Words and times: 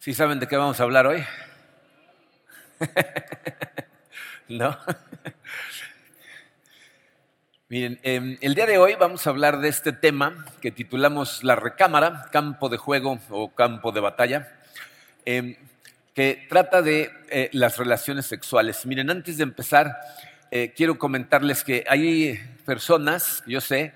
¿Sí 0.00 0.14
saben 0.14 0.40
de 0.40 0.48
qué 0.48 0.56
vamos 0.56 0.80
a 0.80 0.84
hablar 0.84 1.06
hoy? 1.06 1.22
¿No? 4.48 4.74
Miren, 7.68 8.00
em, 8.02 8.38
el 8.40 8.54
día 8.54 8.64
de 8.64 8.78
hoy 8.78 8.94
vamos 8.98 9.26
a 9.26 9.30
hablar 9.30 9.60
de 9.60 9.68
este 9.68 9.92
tema 9.92 10.46
que 10.62 10.70
titulamos 10.70 11.44
La 11.44 11.54
recámara, 11.54 12.30
campo 12.32 12.70
de 12.70 12.78
juego 12.78 13.18
o 13.28 13.54
campo 13.54 13.92
de 13.92 14.00
batalla, 14.00 14.50
em, 15.26 15.56
que 16.14 16.46
trata 16.48 16.80
de 16.80 17.12
eh, 17.28 17.50
las 17.52 17.76
relaciones 17.76 18.24
sexuales. 18.24 18.86
Miren, 18.86 19.10
antes 19.10 19.36
de 19.36 19.42
empezar, 19.42 19.98
eh, 20.50 20.72
quiero 20.74 20.98
comentarles 20.98 21.62
que 21.62 21.84
hay 21.86 22.40
personas, 22.64 23.42
yo 23.46 23.60
sé, 23.60 23.92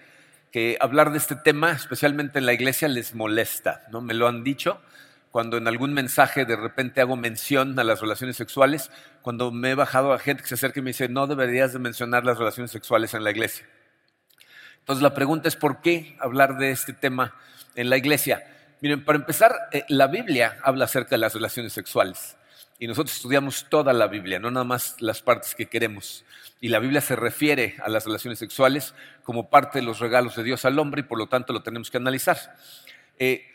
que 0.52 0.76
hablar 0.80 1.12
de 1.12 1.16
este 1.16 1.36
tema, 1.36 1.72
especialmente 1.72 2.40
en 2.40 2.44
la 2.44 2.52
iglesia, 2.52 2.88
les 2.88 3.14
molesta, 3.14 3.86
¿no? 3.90 4.02
Me 4.02 4.12
lo 4.12 4.28
han 4.28 4.44
dicho 4.44 4.82
cuando 5.34 5.56
en 5.56 5.66
algún 5.66 5.92
mensaje 5.94 6.44
de 6.44 6.54
repente 6.54 7.00
hago 7.00 7.16
mención 7.16 7.76
a 7.76 7.82
las 7.82 8.00
relaciones 8.00 8.36
sexuales, 8.36 8.92
cuando 9.20 9.50
me 9.50 9.70
he 9.72 9.74
bajado 9.74 10.12
a 10.12 10.20
gente 10.20 10.44
que 10.44 10.48
se 10.48 10.54
acerca 10.54 10.78
y 10.78 10.82
me 10.84 10.90
dice, 10.90 11.08
no 11.08 11.26
deberías 11.26 11.72
de 11.72 11.80
mencionar 11.80 12.24
las 12.24 12.38
relaciones 12.38 12.70
sexuales 12.70 13.14
en 13.14 13.24
la 13.24 13.32
iglesia. 13.32 13.66
Entonces 14.78 15.02
la 15.02 15.12
pregunta 15.12 15.48
es, 15.48 15.56
¿por 15.56 15.80
qué 15.80 16.16
hablar 16.20 16.56
de 16.58 16.70
este 16.70 16.92
tema 16.92 17.34
en 17.74 17.90
la 17.90 17.96
iglesia? 17.96 18.46
Miren, 18.80 19.04
para 19.04 19.18
empezar, 19.18 19.56
eh, 19.72 19.82
la 19.88 20.06
Biblia 20.06 20.56
habla 20.62 20.84
acerca 20.84 21.16
de 21.16 21.18
las 21.18 21.34
relaciones 21.34 21.72
sexuales. 21.72 22.36
Y 22.78 22.86
nosotros 22.86 23.16
estudiamos 23.16 23.66
toda 23.68 23.92
la 23.92 24.06
Biblia, 24.06 24.38
no 24.38 24.52
nada 24.52 24.62
más 24.62 24.94
las 25.00 25.20
partes 25.20 25.56
que 25.56 25.66
queremos. 25.66 26.24
Y 26.60 26.68
la 26.68 26.78
Biblia 26.78 27.00
se 27.00 27.16
refiere 27.16 27.74
a 27.82 27.88
las 27.88 28.04
relaciones 28.04 28.38
sexuales 28.38 28.94
como 29.24 29.50
parte 29.50 29.80
de 29.80 29.84
los 29.84 29.98
regalos 29.98 30.36
de 30.36 30.44
Dios 30.44 30.64
al 30.64 30.78
hombre 30.78 31.00
y 31.00 31.04
por 31.04 31.18
lo 31.18 31.26
tanto 31.26 31.52
lo 31.52 31.64
tenemos 31.64 31.90
que 31.90 31.96
analizar. 31.96 32.38
Eh, 33.18 33.53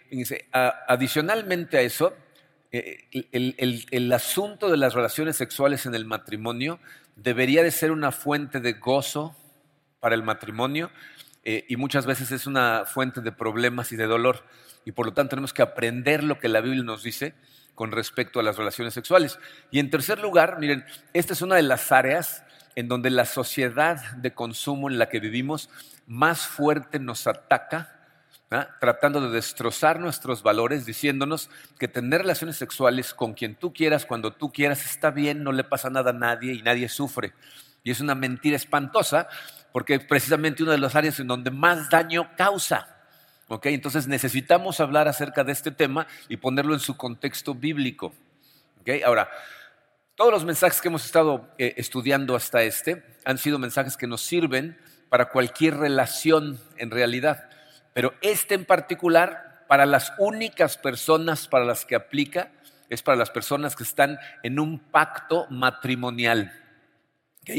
adicionalmente 0.88 1.78
a 1.78 1.82
eso, 1.82 2.14
eh, 2.72 3.08
el, 3.32 4.14
asunto 4.14 4.70
de 4.70 4.78
las 4.78 4.94
relaciones 4.94 5.36
sexuales 5.36 5.86
en 5.88 5.96
el 5.96 6.06
matrimonio 6.06 6.80
debería 7.16 7.64
de 7.64 7.72
ser 7.72 7.92
una 7.92 8.12
fuente 8.12 8.60
de 8.60 8.74
gozo 8.74 9.36
para 10.00 10.14
el 10.14 10.22
matrimonio 10.24 10.92
eh, 11.44 11.66
y 11.68 11.78
muchas 11.78 12.06
veces 12.06 12.32
es 12.32 12.46
una 12.46 12.86
fuente 12.86 13.22
de 13.22 13.32
problemas 13.32 13.92
y 13.92 13.96
de 13.96 14.06
dolor. 14.06 14.44
Y 14.86 14.92
por 14.92 15.08
lo 15.08 15.14
tanto 15.14 15.32
tenemos 15.32 15.54
que 15.54 15.62
aprender 15.62 16.24
lo 16.24 16.40
que 16.40 16.48
la 16.48 16.62
Biblia 16.62 16.84
nos 16.84 17.04
dice 17.04 17.34
con 17.76 17.92
respecto 17.92 18.40
a 18.40 18.44
las 18.44 18.58
relaciones 18.58 18.94
sexuales. 18.94 19.40
Y 19.72 19.80
en 19.80 19.90
tercer 19.90 20.20
lugar, 20.20 20.60
miren, 20.60 20.86
esta 21.14 21.34
es 21.34 21.42
una 21.42 21.56
de 21.56 21.64
las 21.64 21.92
áreas 21.92 22.44
en 22.76 22.88
donde 22.88 23.10
la 23.10 23.26
sociedad 23.26 24.16
de 24.18 24.34
consumo 24.34 24.90
en 24.90 25.00
la 25.00 25.10
que 25.10 25.20
vivimos 25.20 25.70
más 26.06 26.46
fuerte 26.46 27.00
nos 27.00 27.26
ataca 27.26 27.99
tratando 28.80 29.22
de 29.22 29.30
destrozar 29.30 30.00
nuestros 30.00 30.42
valores, 30.42 30.86
diciéndonos 30.86 31.50
que 31.78 31.88
tener 31.88 32.22
relaciones 32.22 32.58
sexuales 32.58 33.14
con 33.14 33.34
quien 33.34 33.56
tú 33.56 33.74
quieras, 33.74 34.06
cuando 34.06 34.34
tú 34.34 34.52
quieras, 34.52 34.86
está 34.86 35.12
bien, 35.12 35.44
no 35.44 35.52
le 35.52 35.64
pasa 35.64 35.90
nada 35.90 36.10
a 36.10 36.14
nadie 36.14 36.54
y 36.54 36.64
nadie 36.64 36.90
sufre. 36.90 37.34
Y 37.84 37.92
es 37.92 38.02
una 38.02 38.16
mentira 38.16 38.56
espantosa 38.56 39.28
porque 39.72 39.96
es 39.96 40.04
precisamente 40.04 40.64
una 40.64 40.72
de 40.72 40.80
las 40.80 40.96
áreas 40.96 41.20
en 41.20 41.28
donde 41.28 41.52
más 41.52 41.90
daño 41.90 42.32
causa. 42.36 42.96
Entonces 43.64 44.08
necesitamos 44.08 44.80
hablar 44.80 45.08
acerca 45.08 45.44
de 45.44 45.52
este 45.52 45.72
tema 45.72 46.08
y 46.28 46.38
ponerlo 46.38 46.74
en 46.74 46.80
su 46.80 46.98
contexto 46.98 47.56
bíblico. 47.56 48.14
Ahora, 49.06 49.30
todos 50.16 50.32
los 50.32 50.46
mensajes 50.46 50.82
que 50.82 50.88
hemos 50.88 51.06
estado 51.06 51.48
eh, 51.58 51.76
estudiando 51.78 52.36
hasta 52.36 52.64
este 52.64 53.04
han 53.26 53.38
sido 53.38 53.60
mensajes 53.60 53.96
que 53.96 54.08
nos 54.08 54.22
sirven 54.22 54.78
para 55.10 55.30
cualquier 55.30 55.78
relación 55.78 56.60
en 56.78 56.92
realidad. 56.92 57.50
Pero 57.94 58.14
este 58.22 58.56
en 58.56 58.66
particular, 58.66 59.66
para 59.68 59.86
las 59.86 60.14
únicas 60.18 60.78
personas 60.78 61.48
para 61.48 61.66
las 61.66 61.86
que 61.86 61.96
aplica, 61.96 62.52
es 62.90 63.04
para 63.04 63.18
las 63.18 63.30
personas 63.30 63.76
que 63.76 63.84
están 63.84 64.18
en 64.44 64.60
un 64.60 64.80
pacto 64.80 65.48
matrimonial. 65.50 66.52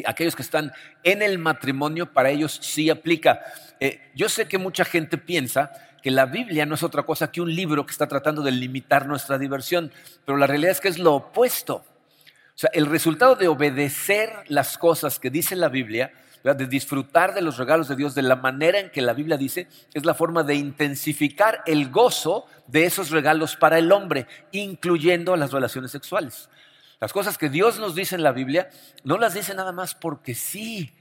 Aquellos 0.06 0.36
que 0.36 0.42
están 0.42 0.72
en 1.02 1.22
el 1.22 1.38
matrimonio, 1.38 2.12
para 2.12 2.30
ellos 2.30 2.58
sí 2.60 2.90
aplica. 2.90 3.40
Eh, 3.80 4.10
yo 4.14 4.28
sé 4.28 4.46
que 4.46 4.58
mucha 4.58 4.84
gente 4.84 5.18
piensa 5.18 5.72
que 6.02 6.10
la 6.10 6.26
Biblia 6.26 6.66
no 6.66 6.74
es 6.74 6.82
otra 6.82 7.02
cosa 7.02 7.30
que 7.30 7.40
un 7.40 7.54
libro 7.54 7.84
que 7.84 7.92
está 7.92 8.06
tratando 8.06 8.42
de 8.42 8.52
limitar 8.52 9.06
nuestra 9.06 9.38
diversión, 9.38 9.92
pero 10.24 10.38
la 10.38 10.46
realidad 10.46 10.72
es 10.72 10.80
que 10.80 10.88
es 10.88 10.98
lo 10.98 11.14
opuesto. 11.14 11.84
O 12.54 12.58
sea, 12.60 12.70
el 12.72 12.86
resultado 12.86 13.36
de 13.36 13.48
obedecer 13.48 14.30
las 14.48 14.78
cosas 14.78 15.18
que 15.18 15.30
dice 15.30 15.56
la 15.56 15.68
Biblia 15.68 16.12
de 16.42 16.66
disfrutar 16.66 17.34
de 17.34 17.42
los 17.42 17.58
regalos 17.58 17.88
de 17.88 17.96
Dios 17.96 18.14
de 18.14 18.22
la 18.22 18.36
manera 18.36 18.78
en 18.78 18.90
que 18.90 19.02
la 19.02 19.12
Biblia 19.12 19.36
dice, 19.36 19.68
es 19.92 20.04
la 20.04 20.14
forma 20.14 20.42
de 20.42 20.54
intensificar 20.54 21.62
el 21.66 21.90
gozo 21.90 22.46
de 22.66 22.84
esos 22.86 23.10
regalos 23.10 23.56
para 23.56 23.78
el 23.78 23.92
hombre, 23.92 24.26
incluyendo 24.52 25.36
las 25.36 25.52
relaciones 25.52 25.90
sexuales. 25.90 26.48
Las 27.00 27.12
cosas 27.12 27.38
que 27.38 27.48
Dios 27.48 27.78
nos 27.78 27.94
dice 27.94 28.14
en 28.14 28.22
la 28.22 28.32
Biblia, 28.32 28.70
no 29.04 29.18
las 29.18 29.34
dice 29.34 29.54
nada 29.54 29.72
más 29.72 29.94
porque 29.94 30.34
sí. 30.34 30.94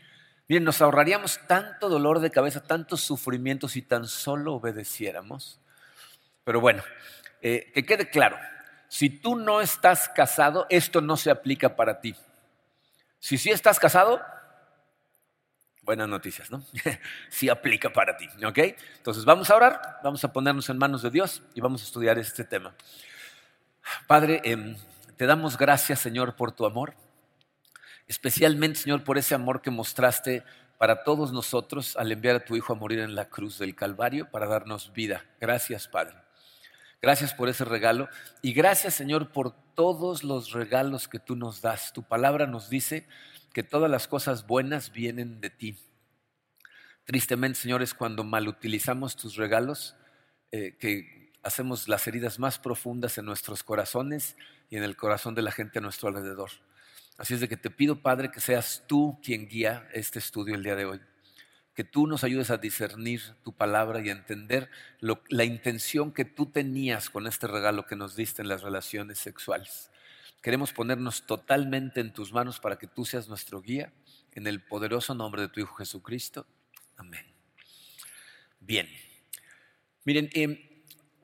Miren, 0.47 0.63
nos 0.63 0.81
ahorraríamos 0.81 1.39
tanto 1.47 1.89
dolor 1.89 2.19
de 2.19 2.31
cabeza, 2.31 2.63
tantos 2.63 3.01
sufrimientos 3.01 3.73
si 3.73 3.81
tan 3.81 4.07
solo 4.07 4.55
obedeciéramos. 4.55 5.59
Pero 6.43 6.61
bueno, 6.61 6.83
eh, 7.41 7.71
que 7.73 7.85
quede 7.85 8.09
claro, 8.09 8.37
si 8.87 9.09
tú 9.09 9.35
no 9.35 9.61
estás 9.61 10.09
casado, 10.09 10.65
esto 10.69 11.01
no 11.01 11.15
se 11.15 11.31
aplica 11.31 11.75
para 11.75 12.01
ti. 12.01 12.15
Si 13.19 13.37
sí 13.37 13.51
estás 13.51 13.79
casado, 13.79 14.21
buenas 15.89 16.07
noticias, 16.07 16.51
¿no? 16.51 16.63
sí 17.29 17.49
aplica 17.49 17.91
para 17.91 18.15
ti, 18.15 18.27
¿ok? 18.45 18.59
Entonces 18.97 19.25
vamos 19.25 19.49
a 19.49 19.55
orar, 19.55 19.99
vamos 20.03 20.23
a 20.23 20.31
ponernos 20.31 20.69
en 20.69 20.77
manos 20.77 21.01
de 21.01 21.09
Dios 21.09 21.41
y 21.55 21.61
vamos 21.61 21.81
a 21.81 21.85
estudiar 21.85 22.19
este 22.19 22.43
tema. 22.43 22.75
Padre, 24.05 24.39
em, 24.43 24.77
te 25.17 25.25
damos 25.25 25.57
gracias, 25.57 25.99
Señor, 25.99 26.35
por 26.35 26.51
tu 26.51 26.67
amor, 26.67 26.93
especialmente, 28.07 28.77
Señor, 28.77 29.03
por 29.03 29.17
ese 29.17 29.33
amor 29.33 29.63
que 29.63 29.71
mostraste 29.71 30.43
para 30.77 31.03
todos 31.03 31.33
nosotros 31.33 31.97
al 31.97 32.11
enviar 32.11 32.35
a 32.35 32.45
tu 32.45 32.55
Hijo 32.55 32.73
a 32.73 32.75
morir 32.75 32.99
en 32.99 33.15
la 33.15 33.25
cruz 33.25 33.57
del 33.57 33.73
Calvario 33.73 34.29
para 34.29 34.45
darnos 34.45 34.93
vida. 34.93 35.25
Gracias, 35.41 35.87
Padre. 35.87 36.13
Gracias 37.01 37.33
por 37.33 37.49
ese 37.49 37.65
regalo 37.65 38.09
y 38.43 38.53
gracias, 38.53 38.93
Señor, 38.93 39.31
por 39.31 39.55
todos 39.73 40.23
los 40.23 40.51
regalos 40.51 41.07
que 41.07 41.17
tú 41.17 41.35
nos 41.35 41.61
das. 41.61 41.93
Tu 41.93 42.03
palabra 42.03 42.45
nos 42.45 42.69
dice 42.69 43.07
que 43.53 43.63
todas 43.63 43.89
las 43.89 44.07
cosas 44.07 44.47
buenas 44.47 44.91
vienen 44.91 45.41
de 45.41 45.49
ti. 45.49 45.77
Tristemente, 47.05 47.59
señores, 47.59 47.93
cuando 47.93 48.23
malutilizamos 48.23 49.15
tus 49.15 49.35
regalos, 49.35 49.95
eh, 50.51 50.75
que 50.79 51.33
hacemos 51.43 51.87
las 51.87 52.07
heridas 52.07 52.39
más 52.39 52.59
profundas 52.59 53.17
en 53.17 53.25
nuestros 53.25 53.63
corazones 53.63 54.35
y 54.69 54.77
en 54.77 54.83
el 54.83 54.95
corazón 54.95 55.35
de 55.35 55.41
la 55.41 55.51
gente 55.51 55.79
a 55.79 55.81
nuestro 55.81 56.09
alrededor. 56.09 56.49
Así 57.17 57.33
es 57.33 57.39
de 57.39 57.49
que 57.49 57.57
te 57.57 57.69
pido, 57.69 58.01
Padre, 58.01 58.31
que 58.31 58.39
seas 58.39 58.83
tú 58.87 59.19
quien 59.23 59.47
guía 59.47 59.87
este 59.93 60.19
estudio 60.19 60.55
el 60.55 60.63
día 60.63 60.75
de 60.75 60.85
hoy. 60.85 61.01
Que 61.73 61.83
tú 61.83 62.07
nos 62.07 62.23
ayudes 62.23 62.49
a 62.49 62.57
discernir 62.57 63.21
tu 63.43 63.53
palabra 63.53 64.01
y 64.01 64.09
a 64.09 64.13
entender 64.13 64.69
la 64.99 65.43
intención 65.43 66.11
que 66.13 66.25
tú 66.25 66.45
tenías 66.45 67.09
con 67.09 67.27
este 67.27 67.47
regalo 67.47 67.85
que 67.85 67.95
nos 67.95 68.15
diste 68.15 68.41
en 68.41 68.47
las 68.47 68.61
relaciones 68.61 69.17
sexuales. 69.19 69.91
Queremos 70.41 70.71
ponernos 70.71 71.25
totalmente 71.25 71.99
en 71.99 72.13
tus 72.13 72.31
manos 72.31 72.59
para 72.59 72.77
que 72.77 72.87
tú 72.87 73.05
seas 73.05 73.27
nuestro 73.27 73.61
guía, 73.61 73.91
en 74.33 74.47
el 74.47 74.61
poderoso 74.61 75.13
nombre 75.13 75.41
de 75.41 75.49
tu 75.49 75.59
Hijo 75.59 75.75
Jesucristo. 75.75 76.45
Amén. 76.95 77.25
Bien. 78.59 78.87
Miren, 80.05 80.29
em, 80.33 80.57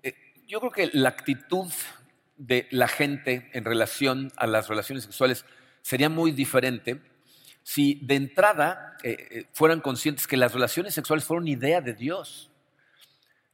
eh, 0.03 0.13
yo 0.47 0.59
creo 0.59 0.71
que 0.71 0.89
la 0.93 1.09
actitud 1.09 1.71
de 2.37 2.67
la 2.71 2.87
gente 2.87 3.49
en 3.53 3.63
relación 3.63 4.31
a 4.35 4.47
las 4.47 4.67
relaciones 4.67 5.05
sexuales 5.05 5.45
sería 5.81 6.09
muy 6.09 6.31
diferente 6.31 7.01
si 7.63 7.95
de 8.03 8.15
entrada 8.15 8.97
eh, 9.03 9.27
eh, 9.31 9.45
fueran 9.53 9.81
conscientes 9.81 10.27
que 10.27 10.37
las 10.37 10.53
relaciones 10.53 10.93
sexuales 10.93 11.25
fueron 11.25 11.47
idea 11.47 11.81
de 11.81 11.93
Dios. 11.93 12.51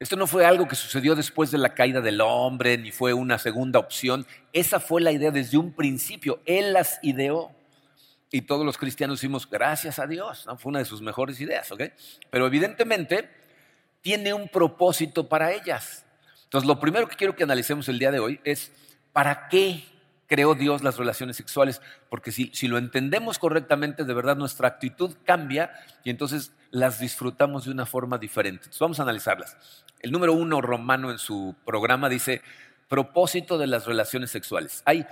Esto 0.01 0.15
no 0.15 0.25
fue 0.25 0.47
algo 0.47 0.67
que 0.67 0.75
sucedió 0.75 1.13
después 1.13 1.51
de 1.51 1.59
la 1.59 1.75
caída 1.75 2.01
del 2.01 2.21
hombre, 2.21 2.75
ni 2.75 2.91
fue 2.91 3.13
una 3.13 3.37
segunda 3.37 3.77
opción. 3.77 4.25
Esa 4.51 4.79
fue 4.79 4.99
la 4.99 5.11
idea 5.11 5.29
desde 5.29 5.59
un 5.59 5.73
principio. 5.73 6.41
Él 6.47 6.73
las 6.73 6.97
ideó. 7.03 7.51
Y 8.31 8.41
todos 8.41 8.65
los 8.65 8.79
cristianos 8.79 9.19
decimos, 9.19 9.47
gracias 9.47 9.99
a 9.99 10.07
Dios. 10.07 10.47
Fue 10.57 10.71
una 10.71 10.79
de 10.79 10.85
sus 10.85 11.03
mejores 11.03 11.39
ideas. 11.39 11.71
¿ok? 11.71 11.83
Pero 12.31 12.47
evidentemente 12.47 13.29
tiene 14.01 14.33
un 14.33 14.49
propósito 14.49 15.29
para 15.29 15.51
ellas. 15.51 16.03
Entonces, 16.45 16.67
lo 16.67 16.79
primero 16.79 17.07
que 17.07 17.15
quiero 17.15 17.35
que 17.35 17.43
analicemos 17.43 17.87
el 17.87 17.99
día 17.99 18.09
de 18.09 18.17
hoy 18.17 18.39
es, 18.43 18.71
¿para 19.13 19.49
qué 19.49 19.83
creó 20.25 20.55
Dios 20.55 20.81
las 20.81 20.97
relaciones 20.97 21.35
sexuales, 21.35 21.81
porque 22.09 22.31
si, 22.31 22.49
si, 22.53 22.69
lo 22.69 22.77
entendemos 22.77 23.37
correctamente, 23.37 24.05
de 24.05 24.13
verdad 24.13 24.37
nuestra 24.37 24.69
actitud 24.69 25.13
cambia 25.25 25.73
y 26.05 26.09
entonces 26.09 26.53
las 26.69 26.99
disfrutamos 26.99 27.65
de 27.65 27.71
una 27.71 27.85
forma 27.85 28.17
diferente. 28.17 28.63
Entonces 28.63 28.79
vamos 28.79 28.99
a 29.01 29.03
analizarlas. 29.03 29.57
El 30.01 30.11
número 30.11 30.33
uno 30.33 30.61
romano 30.61 31.11
en 31.11 31.19
su 31.19 31.55
programa 31.63 32.09
dice, 32.09 32.41
propósito 32.87 33.57
de 33.57 33.67
las 33.67 33.85
relaciones 33.85 34.31
sexuales. 34.31 34.81
Hay 34.85 35.05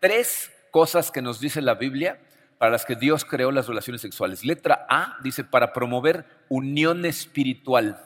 tres 0.00 0.52
cosas 0.70 1.10
que 1.10 1.20
nos 1.20 1.40
dice 1.40 1.60
la 1.60 1.74
Biblia 1.74 2.20
para 2.58 2.70
las 2.70 2.84
que 2.84 2.94
Dios 2.94 3.24
creó 3.24 3.50
las 3.50 3.66
relaciones 3.66 4.00
sexuales. 4.00 4.44
Letra 4.44 4.86
A 4.88 5.18
dice, 5.22 5.44
para 5.44 5.72
promover 5.72 6.24
unión 6.48 7.04
espiritual. 7.04 8.05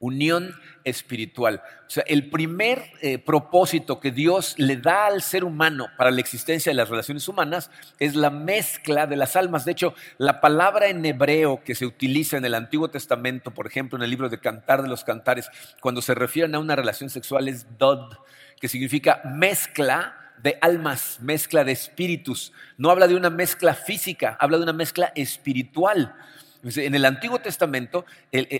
Unión 0.00 0.54
espiritual. 0.84 1.62
O 1.86 1.90
sea, 1.90 2.04
el 2.06 2.30
primer 2.30 2.84
eh, 3.00 3.18
propósito 3.18 3.98
que 3.98 4.10
Dios 4.10 4.54
le 4.58 4.76
da 4.76 5.06
al 5.06 5.22
ser 5.22 5.44
humano 5.44 5.88
para 5.96 6.10
la 6.10 6.20
existencia 6.20 6.70
de 6.70 6.76
las 6.76 6.88
relaciones 6.88 7.26
humanas 7.28 7.70
es 7.98 8.14
la 8.14 8.30
mezcla 8.30 9.06
de 9.06 9.16
las 9.16 9.34
almas. 9.36 9.64
De 9.64 9.72
hecho, 9.72 9.94
la 10.18 10.40
palabra 10.40 10.88
en 10.88 11.04
hebreo 11.04 11.62
que 11.64 11.74
se 11.74 11.86
utiliza 11.86 12.36
en 12.36 12.44
el 12.44 12.54
Antiguo 12.54 12.88
Testamento, 12.88 13.52
por 13.52 13.66
ejemplo, 13.66 13.98
en 13.98 14.04
el 14.04 14.10
libro 14.10 14.28
de 14.28 14.38
Cantar 14.40 14.82
de 14.82 14.88
los 14.88 15.04
Cantares, 15.04 15.50
cuando 15.80 16.00
se 16.00 16.14
refieren 16.14 16.54
a 16.54 16.60
una 16.60 16.76
relación 16.76 17.10
sexual 17.10 17.48
es 17.48 17.66
dod, 17.78 18.14
que 18.60 18.68
significa 18.68 19.20
mezcla 19.24 20.14
de 20.42 20.58
almas, 20.60 21.18
mezcla 21.20 21.64
de 21.64 21.72
espíritus. 21.72 22.52
No 22.76 22.90
habla 22.90 23.08
de 23.08 23.16
una 23.16 23.30
mezcla 23.30 23.74
física, 23.74 24.36
habla 24.40 24.58
de 24.58 24.62
una 24.62 24.72
mezcla 24.72 25.12
espiritual. 25.14 26.14
En 26.64 26.94
el 26.94 27.04
Antiguo 27.04 27.38
Testamento, 27.38 28.04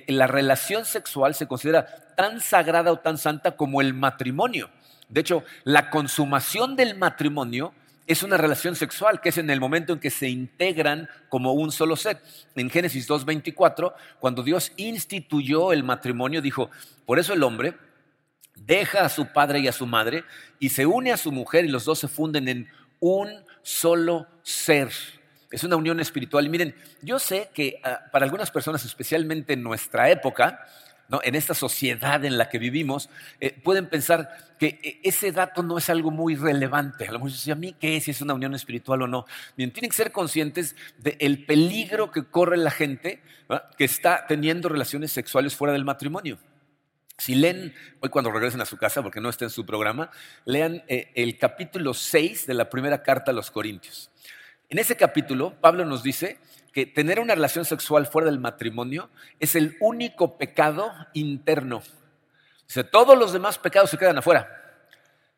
la 0.07 0.27
relación 0.27 0.85
sexual 0.85 1.35
se 1.35 1.49
considera 1.49 1.87
tan 2.17 2.41
sagrada 2.41 2.93
o 2.93 2.99
tan 2.99 3.19
santa 3.19 3.57
como 3.57 3.81
el 3.81 3.95
matrimonio. 3.95 4.71
De 5.09 5.21
hecho, 5.21 5.43
la 5.65 5.91
consumación 5.91 6.77
del 6.77 6.97
matrimonio 6.97 7.73
es 8.07 8.23
una 8.23 8.37
relación 8.37 8.75
sexual, 8.75 9.21
que 9.21 9.29
es 9.29 9.39
en 9.39 9.51
el 9.51 9.61
momento 9.61 9.93
en 9.93 9.99
que 9.99 10.11
se 10.11 10.29
integran 10.29 11.09
como 11.29 11.53
un 11.53 11.73
solo 11.73 11.97
ser. 11.97 12.23
En 12.55 12.71
Génesis 12.71 13.09
2.24, 13.09 13.93
cuando 14.19 14.43
Dios 14.43 14.73
instituyó 14.77 15.73
el 15.73 15.85
matrimonio, 15.85 16.41
dijo, 16.41 16.71
por 17.05 17.19
eso 17.19 17.35
el 17.35 17.43
hombre 17.43 17.75
deja 18.55 19.05
a 19.05 19.09
su 19.09 19.27
padre 19.33 19.61
y 19.61 19.69
a 19.69 19.73
su 19.73 19.87
madre 19.87 20.25
y 20.59 20.71
se 20.71 20.87
une 20.87 21.13
a 21.13 21.17
su 21.17 21.33
mujer 21.33 21.65
y 21.65 21.69
los 21.69 21.85
dos 21.85 21.99
se 21.99 22.09
funden 22.09 22.49
en 22.49 22.69
un 23.01 23.29
solo 23.63 24.27
ser. 24.43 24.91
Es 25.51 25.65
una 25.65 25.77
unión 25.77 26.01
espiritual. 26.01 26.47
Y 26.47 26.49
miren, 26.49 26.75
yo 27.03 27.19
sé 27.19 27.51
que 27.55 27.81
ah, 27.83 28.01
para 28.13 28.25
algunas 28.25 28.51
personas, 28.51 28.85
especialmente 28.85 29.55
en 29.55 29.63
nuestra 29.63 30.11
época, 30.11 30.67
en 31.23 31.35
esta 31.35 31.55
sociedad 31.55 32.23
en 32.25 32.37
la 32.37 32.51
que 32.51 32.59
vivimos, 32.59 33.09
eh, 33.41 33.59
pueden 33.63 33.89
pensar 33.89 34.29
que 34.59 34.79
eh, 34.83 35.01
ese 35.03 35.33
dato 35.33 35.63
no 35.63 35.79
es 35.79 35.89
algo 35.89 36.11
muy 36.11 36.37
relevante. 36.37 37.09
A 37.09 37.13
lo 37.13 37.19
mejor 37.19 37.33
dicen, 37.33 37.53
¿a 37.53 37.57
mí 37.57 37.75
qué 37.81 37.97
es 37.97 38.05
si 38.05 38.11
es 38.11 38.21
una 38.21 38.35
unión 38.35 38.55
espiritual 38.55 39.03
o 39.03 39.07
no? 39.07 39.25
Bien, 39.57 39.71
tienen 39.71 39.91
que 39.91 39.97
ser 39.97 40.13
conscientes 40.13 40.77
del 40.99 41.47
peligro 41.47 42.11
que 42.11 42.25
corre 42.25 42.59
la 42.59 42.71
gente 42.71 43.23
que 43.79 43.85
está 43.85 44.27
teniendo 44.27 44.69
relaciones 44.69 45.11
sexuales 45.11 45.57
fuera 45.57 45.73
del 45.73 45.85
matrimonio. 45.85 46.39
Si 47.17 47.35
leen, 47.35 47.75
hoy 48.01 48.11
cuando 48.11 48.31
regresen 48.31 48.61
a 48.61 48.67
su 48.67 48.77
casa, 48.77 49.03
porque 49.03 49.21
no 49.21 49.29
está 49.29 49.45
en 49.45 49.51
su 49.51 49.67
programa, 49.67 50.11
lean 50.45 50.85
eh, 50.87 51.11
el 51.15 51.37
capítulo 51.37 51.95
6 51.95 52.47
de 52.47 52.55
la 52.55 52.71
primera 52.71 53.03
carta 53.03 53.33
a 53.33 53.35
los 53.35 53.51
Corintios. 53.51 54.11
En 54.71 54.79
ese 54.79 54.97
capítulo, 54.97 55.55
Pablo 55.61 55.87
nos 55.87 56.03
dice 56.03 56.39
que 56.73 56.85
tener 56.85 57.21
una 57.21 57.35
relación 57.35 57.65
sexual 57.65 58.07
fuera 58.07 58.27
del 58.27 58.39
matrimonio 58.39 59.09
es 59.41 59.55
el 59.55 59.77
único 59.81 60.37
pecado 60.37 60.93
interno. 61.15 61.83
Todos 62.91 63.17
los 63.19 63.33
demás 63.33 63.59
pecados 63.59 63.89
se 63.89 63.97
quedan 63.97 64.19
afuera. 64.19 64.55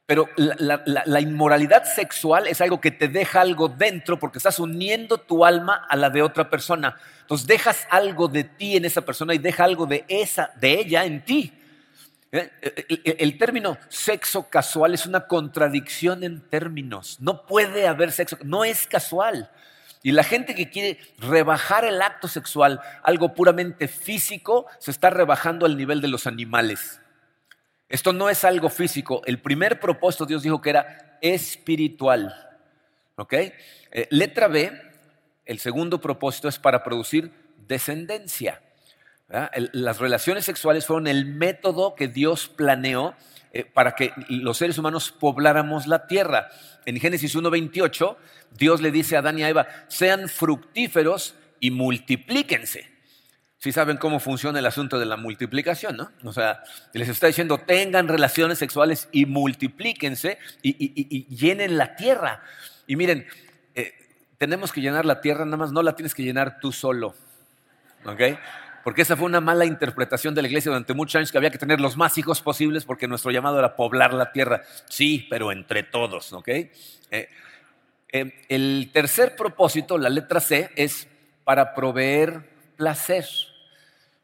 Pero 0.04 0.28
la, 0.36 1.20
inmoralidad 1.20 1.84
sexual 1.84 2.48
es 2.48 2.60
algo 2.60 2.80
que 2.80 2.90
te 2.90 3.06
deja 3.06 3.40
algo 3.40 3.68
dentro 3.68 4.18
porque 4.18 4.38
estás 4.38 4.58
uniendo 4.58 5.18
tu 5.18 5.44
alma 5.44 5.86
a 5.88 5.94
la 5.94 6.10
de 6.10 6.22
otra 6.22 6.50
persona. 6.50 6.96
Entonces 7.20 7.46
dejas 7.46 7.86
algo 7.88 8.26
de 8.26 8.42
ti 8.42 8.76
en 8.76 8.84
esa 8.84 9.02
persona 9.02 9.32
y 9.34 9.38
deja 9.38 9.62
algo 9.62 9.86
de 9.86 10.04
esa, 10.08 10.50
de 10.56 10.80
ella 10.80 11.04
en 11.04 11.24
ti. 11.24 11.52
¿Eh? 12.32 13.16
El, 13.18 13.38
término 13.38 13.76
sexo 13.88 14.48
casual 14.48 14.94
es 14.94 15.04
una 15.06 15.26
contradicción 15.26 16.22
en 16.22 16.40
términos. 16.48 17.18
No 17.20 17.46
puede 17.46 17.88
haber 17.88 18.12
sexo, 18.12 18.38
no 18.44 18.64
es 18.64 18.86
casual. 18.86 19.50
Y 20.02 20.12
la 20.12 20.22
gente 20.22 20.54
que 20.54 20.70
quiere 20.70 20.98
rebajar 21.18 21.84
el 21.84 22.00
acto 22.00 22.28
sexual, 22.28 22.80
algo 23.02 23.34
puramente 23.34 23.88
físico, 23.88 24.66
se 24.78 24.92
está 24.92 25.10
rebajando 25.10 25.66
al 25.66 25.76
nivel 25.76 26.00
de 26.00 26.08
los 26.08 26.26
animales. 26.26 27.00
Esto 27.88 28.12
no 28.12 28.30
es 28.30 28.44
algo 28.44 28.68
físico. 28.68 29.22
El 29.26 29.40
primer 29.40 29.80
propósito 29.80 30.24
Dios 30.24 30.42
dijo 30.42 30.60
que 30.60 30.70
era 30.70 31.18
espiritual. 31.20 32.34
¿Ok? 33.16 33.32
Eh, 33.32 34.06
letra 34.10 34.46
B, 34.46 34.72
el 35.44 35.58
segundo 35.58 36.00
propósito 36.00 36.48
es 36.48 36.58
para 36.58 36.84
producir 36.84 37.32
descendencia. 37.66 38.62
Las 39.72 39.98
relaciones 39.98 40.44
sexuales 40.44 40.86
fueron 40.86 41.06
el 41.06 41.24
método 41.24 41.94
que 41.94 42.08
Dios 42.08 42.48
planeó 42.48 43.14
eh, 43.52 43.64
para 43.64 43.92
que 43.92 44.12
los 44.28 44.58
seres 44.58 44.78
humanos 44.78 45.12
pobláramos 45.12 45.86
la 45.86 46.06
tierra. 46.06 46.48
En 46.84 46.98
Génesis 46.98 47.36
1.28, 47.36 48.16
Dios 48.52 48.80
le 48.80 48.90
dice 48.90 49.16
a 49.16 49.20
Adán 49.20 49.38
y 49.38 49.44
a 49.44 49.48
Eva, 49.48 49.68
sean 49.88 50.28
fructíferos 50.28 51.34
y 51.60 51.70
multiplíquense. 51.70 52.88
Si 53.58 53.72
saben 53.72 53.98
cómo 53.98 54.20
funciona 54.20 54.58
el 54.58 54.66
asunto 54.66 54.98
de 54.98 55.04
la 55.04 55.16
multiplicación, 55.16 55.96
¿no? 55.96 56.10
O 56.24 56.32
sea, 56.32 56.62
les 56.94 57.08
está 57.08 57.26
diciendo, 57.26 57.58
tengan 57.58 58.08
relaciones 58.08 58.58
sexuales 58.58 59.08
y 59.12 59.26
multiplíquense 59.26 60.38
y, 60.62 61.26
llenen 61.26 61.76
la 61.76 61.94
tierra. 61.94 62.42
Y 62.86 62.96
miren, 62.96 63.26
eh, 63.74 63.92
tenemos 64.38 64.72
que 64.72 64.80
llenar 64.80 65.04
la 65.04 65.20
tierra, 65.20 65.44
nada 65.44 65.58
más 65.58 65.72
no 65.72 65.82
la 65.82 65.94
tienes 65.94 66.14
que 66.14 66.22
llenar 66.22 66.58
tú 66.58 66.72
solo. 66.72 67.14
¿Ok? 68.06 68.22
Porque 68.82 69.02
esa 69.02 69.16
fue 69.16 69.26
una 69.26 69.40
mala 69.40 69.64
interpretación 69.64 70.34
de 70.34 70.42
la 70.42 70.48
iglesia 70.48 70.70
durante 70.70 70.94
muchos 70.94 71.16
años 71.16 71.32
que 71.32 71.38
había 71.38 71.50
que 71.50 71.58
tener 71.58 71.80
los 71.80 71.96
más 71.96 72.16
hijos 72.18 72.40
posibles 72.40 72.84
porque 72.84 73.06
nuestro 73.08 73.30
llamado 73.30 73.58
era 73.58 73.76
poblar 73.76 74.14
la 74.14 74.32
tierra. 74.32 74.62
Sí, 74.88 75.26
pero 75.28 75.52
entre 75.52 75.82
todos, 75.82 76.32
¿ok? 76.32 76.48
Eh, 76.48 76.70
eh, 78.12 78.44
el 78.48 78.90
tercer 78.92 79.36
propósito, 79.36 79.98
la 79.98 80.08
letra 80.08 80.40
C, 80.40 80.70
es 80.76 81.08
para 81.44 81.74
proveer 81.74 82.48
placer. 82.76 83.26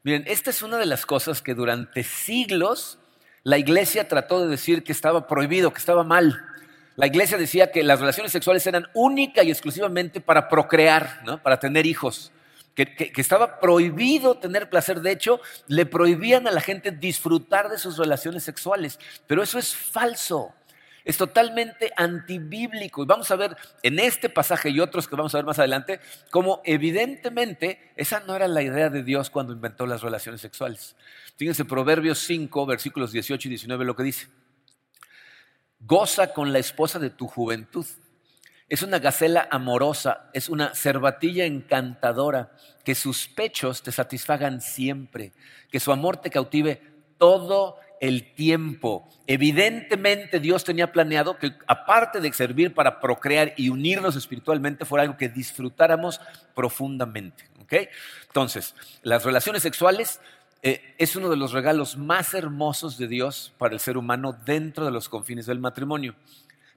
Miren, 0.02 0.24
esta 0.26 0.50
es 0.50 0.62
una 0.62 0.78
de 0.78 0.86
las 0.86 1.04
cosas 1.04 1.42
que 1.42 1.54
durante 1.54 2.02
siglos 2.02 2.98
la 3.42 3.58
iglesia 3.58 4.08
trató 4.08 4.42
de 4.42 4.48
decir 4.48 4.82
que 4.82 4.92
estaba 4.92 5.26
prohibido, 5.26 5.72
que 5.72 5.78
estaba 5.78 6.02
mal. 6.02 6.44
La 6.96 7.06
iglesia 7.06 7.36
decía 7.36 7.70
que 7.70 7.82
las 7.82 8.00
relaciones 8.00 8.32
sexuales 8.32 8.66
eran 8.66 8.88
única 8.94 9.42
y 9.42 9.50
exclusivamente 9.50 10.20
para 10.20 10.48
procrear, 10.48 11.20
¿no? 11.24 11.42
para 11.42 11.58
tener 11.58 11.86
hijos 11.86 12.32
que, 12.84 13.20
estaba 13.20 13.58
prohibido 13.58 14.36
tener 14.36 14.68
placer. 14.68 15.00
De 15.00 15.10
hecho, 15.10 15.40
le 15.66 15.86
prohibían 15.86 16.46
a 16.46 16.50
la 16.50 16.60
gente 16.60 16.90
disfrutar 16.90 17.70
de 17.70 17.78
sus 17.78 17.96
relaciones 17.96 18.44
sexuales. 18.44 18.98
Pero 19.26 19.42
eso 19.42 19.58
es 19.58 19.74
falso. 19.74 20.52
Es 21.02 21.16
totalmente 21.16 21.90
antibíblico. 21.96 23.02
Y 23.02 23.06
vamos 23.06 23.30
a 23.30 23.36
ver 23.36 23.56
en 23.82 23.98
este 23.98 24.28
pasaje 24.28 24.68
y 24.68 24.80
otros 24.80 25.08
que 25.08 25.16
vamos 25.16 25.34
a 25.34 25.38
ver 25.38 25.46
más 25.46 25.58
adelante, 25.58 26.00
cómo 26.30 26.60
evidentemente 26.64 27.92
esa 27.96 28.20
no 28.20 28.36
era 28.36 28.46
la 28.46 28.62
idea 28.62 28.90
de 28.90 29.02
Dios 29.02 29.30
cuando 29.30 29.54
inventó 29.54 29.86
las 29.86 30.02
relaciones 30.02 30.42
sexuales. 30.42 30.96
Fíjense 31.36 31.64
Proverbios 31.64 32.18
5, 32.18 32.66
versículos 32.66 33.12
18 33.12 33.48
y 33.48 33.50
19 33.50 33.84
lo 33.84 33.96
que 33.96 34.02
dice. 34.02 34.28
Goza 35.80 36.32
con 36.34 36.52
la 36.52 36.58
esposa 36.58 36.98
de 36.98 37.10
tu 37.10 37.26
juventud 37.26 37.86
es 38.68 38.82
una 38.82 38.98
gacela 38.98 39.48
amorosa, 39.50 40.28
es 40.32 40.48
una 40.48 40.74
cervatilla 40.74 41.44
encantadora, 41.44 42.50
que 42.84 42.94
sus 42.94 43.28
pechos 43.28 43.82
te 43.82 43.92
satisfagan 43.92 44.60
siempre, 44.60 45.32
que 45.70 45.80
su 45.80 45.92
amor 45.92 46.16
te 46.16 46.30
cautive 46.30 46.82
todo 47.18 47.78
el 48.00 48.34
tiempo. 48.34 49.08
Evidentemente 49.26 50.40
Dios 50.40 50.64
tenía 50.64 50.92
planeado 50.92 51.38
que 51.38 51.52
aparte 51.66 52.20
de 52.20 52.32
servir 52.32 52.74
para 52.74 53.00
procrear 53.00 53.54
y 53.56 53.68
unirnos 53.68 54.16
espiritualmente, 54.16 54.84
fuera 54.84 55.02
algo 55.02 55.16
que 55.16 55.28
disfrutáramos 55.28 56.20
profundamente. 56.54 57.48
Entonces, 58.28 58.74
las 59.02 59.24
relaciones 59.24 59.62
sexuales 59.62 60.20
eh, 60.62 60.94
es 60.98 61.16
uno 61.16 61.28
de 61.28 61.36
los 61.36 61.52
regalos 61.52 61.96
más 61.96 62.34
hermosos 62.34 62.98
de 62.98 63.08
Dios 63.08 63.52
para 63.58 63.74
el 63.74 63.80
ser 63.80 63.96
humano 63.96 64.36
dentro 64.44 64.84
de 64.84 64.90
los 64.90 65.08
confines 65.08 65.46
del 65.46 65.58
matrimonio 65.58 66.14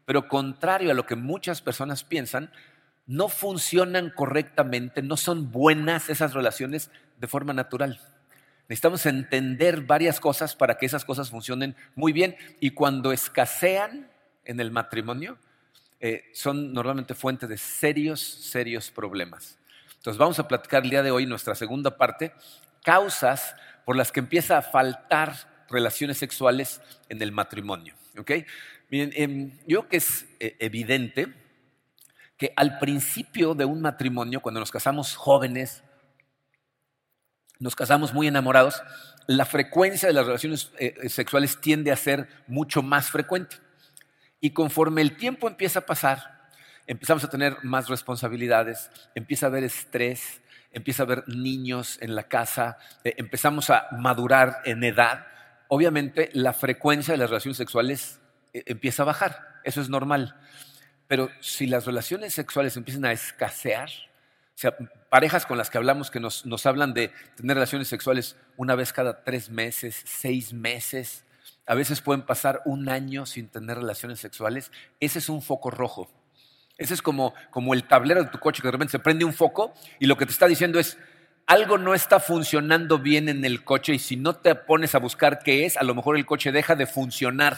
pero 0.09 0.27
contrario 0.27 0.89
a 0.89 0.95
lo 0.95 1.05
que 1.05 1.15
muchas 1.15 1.61
personas 1.61 2.03
piensan, 2.03 2.51
no 3.05 3.29
funcionan 3.29 4.09
correctamente, 4.09 5.03
no 5.03 5.17
son 5.17 5.51
buenas 5.51 6.09
esas 6.09 6.33
relaciones 6.33 6.89
de 7.19 7.27
forma 7.27 7.53
natural. 7.53 8.01
Necesitamos 8.67 9.05
entender 9.05 9.81
varias 9.81 10.19
cosas 10.19 10.55
para 10.55 10.79
que 10.79 10.87
esas 10.87 11.05
cosas 11.05 11.29
funcionen 11.29 11.75
muy 11.93 12.11
bien 12.11 12.35
y 12.59 12.71
cuando 12.71 13.11
escasean 13.11 14.09
en 14.45 14.59
el 14.59 14.71
matrimonio, 14.71 15.37
eh, 15.99 16.23
son 16.33 16.73
normalmente 16.73 17.13
fuente 17.13 17.45
de 17.45 17.59
serios, 17.59 18.19
serios 18.19 18.89
problemas. 18.89 19.59
Entonces 19.97 20.17
vamos 20.17 20.39
a 20.39 20.47
platicar 20.47 20.85
el 20.85 20.89
día 20.89 21.03
de 21.03 21.11
hoy 21.11 21.27
nuestra 21.27 21.53
segunda 21.53 21.97
parte, 21.97 22.33
causas 22.81 23.53
por 23.85 23.95
las 23.95 24.11
que 24.11 24.21
empieza 24.21 24.57
a 24.57 24.63
faltar 24.63 25.35
relaciones 25.69 26.17
sexuales 26.17 26.81
en 27.09 27.21
el 27.21 27.31
matrimonio. 27.31 27.93
¿Okay? 28.19 28.45
Miren, 28.89 29.11
em, 29.15 29.51
yo 29.67 29.81
creo 29.81 29.89
que 29.89 29.97
es 29.97 30.25
eh, 30.39 30.55
evidente 30.59 31.33
que 32.37 32.53
al 32.55 32.79
principio 32.79 33.53
de 33.53 33.65
un 33.65 33.81
matrimonio, 33.81 34.41
cuando 34.41 34.59
nos 34.59 34.71
casamos 34.71 35.15
jóvenes, 35.15 35.83
nos 37.59 37.75
casamos 37.75 38.13
muy 38.13 38.27
enamorados, 38.27 38.81
la 39.27 39.45
frecuencia 39.45 40.07
de 40.07 40.13
las 40.13 40.25
relaciones 40.25 40.71
eh, 40.79 40.95
eh, 41.03 41.09
sexuales 41.09 41.59
tiende 41.61 41.91
a 41.91 41.95
ser 41.95 42.27
mucho 42.47 42.81
más 42.81 43.09
frecuente. 43.09 43.57
Y 44.39 44.51
conforme 44.51 45.01
el 45.01 45.17
tiempo 45.17 45.47
empieza 45.47 45.79
a 45.79 45.85
pasar, 45.85 46.49
empezamos 46.87 47.23
a 47.23 47.29
tener 47.29 47.57
más 47.63 47.89
responsabilidades, 47.89 48.89
empieza 49.13 49.45
a 49.45 49.49
haber 49.49 49.65
estrés, 49.65 50.41
empieza 50.71 51.03
a 51.03 51.05
haber 51.05 51.27
niños 51.27 51.97
en 52.01 52.15
la 52.15 52.23
casa, 52.23 52.77
empezamos 53.03 53.69
a 53.69 53.87
madurar 53.91 54.61
en 54.63 54.83
edad, 54.83 55.27
obviamente 55.69 56.29
la 56.33 56.51
frecuencia 56.51 57.13
de 57.13 57.17
las 57.17 57.29
relaciones 57.29 57.57
sexuales 57.57 58.19
eh, 58.53 58.63
empieza 58.65 59.03
a 59.03 59.05
bajar, 59.05 59.61
eso 59.63 59.79
es 59.79 59.87
normal. 59.87 60.35
Pero 61.07 61.29
si 61.39 61.65
las 61.65 61.85
relaciones 61.85 62.33
sexuales 62.33 62.75
empiezan 62.75 63.05
a 63.05 63.13
escasear, 63.13 63.89
o 63.89 64.57
sea, 64.61 64.75
parejas 65.09 65.45
con 65.45 65.57
las 65.57 65.69
que 65.69 65.77
hablamos 65.77 66.11
que 66.11 66.19
nos, 66.19 66.45
nos 66.45 66.65
hablan 66.65 66.93
de 66.93 67.11
tener 67.35 67.55
relaciones 67.55 67.87
sexuales 67.87 68.35
una 68.57 68.75
vez 68.75 68.91
cada 68.91 69.23
tres 69.23 69.49
meses, 69.49 70.03
seis 70.05 70.53
meses, 70.53 71.23
a 71.65 71.75
veces 71.75 72.01
pueden 72.01 72.23
pasar 72.23 72.61
un 72.65 72.89
año 72.89 73.25
sin 73.25 73.47
tener 73.47 73.77
relaciones 73.77 74.19
sexuales, 74.19 74.71
ese 74.99 75.19
es 75.19 75.29
un 75.29 75.41
foco 75.41 75.71
rojo. 75.71 76.11
Ese 76.77 76.93
es 76.93 77.01
como, 77.01 77.33
como 77.51 77.73
el 77.73 77.83
tablero 77.83 78.23
de 78.23 78.29
tu 78.29 78.39
coche 78.39 78.61
que 78.61 78.67
de 78.67 78.71
repente 78.71 78.91
se 78.91 78.99
prende 78.99 79.25
un 79.25 79.33
foco 79.33 79.73
y 79.99 80.07
lo 80.07 80.17
que 80.17 80.25
te 80.25 80.31
está 80.31 80.47
diciendo 80.47 80.79
es, 80.79 80.97
algo 81.49 81.79
no 81.79 81.95
está 81.95 82.19
funcionando 82.19 82.99
bien 82.99 83.27
en 83.27 83.43
el 83.43 83.63
coche 83.63 83.95
y 83.95 83.99
si 83.99 84.15
no 84.15 84.35
te 84.35 84.53
pones 84.53 84.93
a 84.93 84.99
buscar 84.99 85.39
qué 85.39 85.65
es, 85.65 85.77
a 85.77 85.83
lo 85.83 85.95
mejor 85.95 86.15
el 86.15 86.27
coche 86.27 86.51
deja 86.51 86.75
de 86.75 86.85
funcionar. 86.85 87.57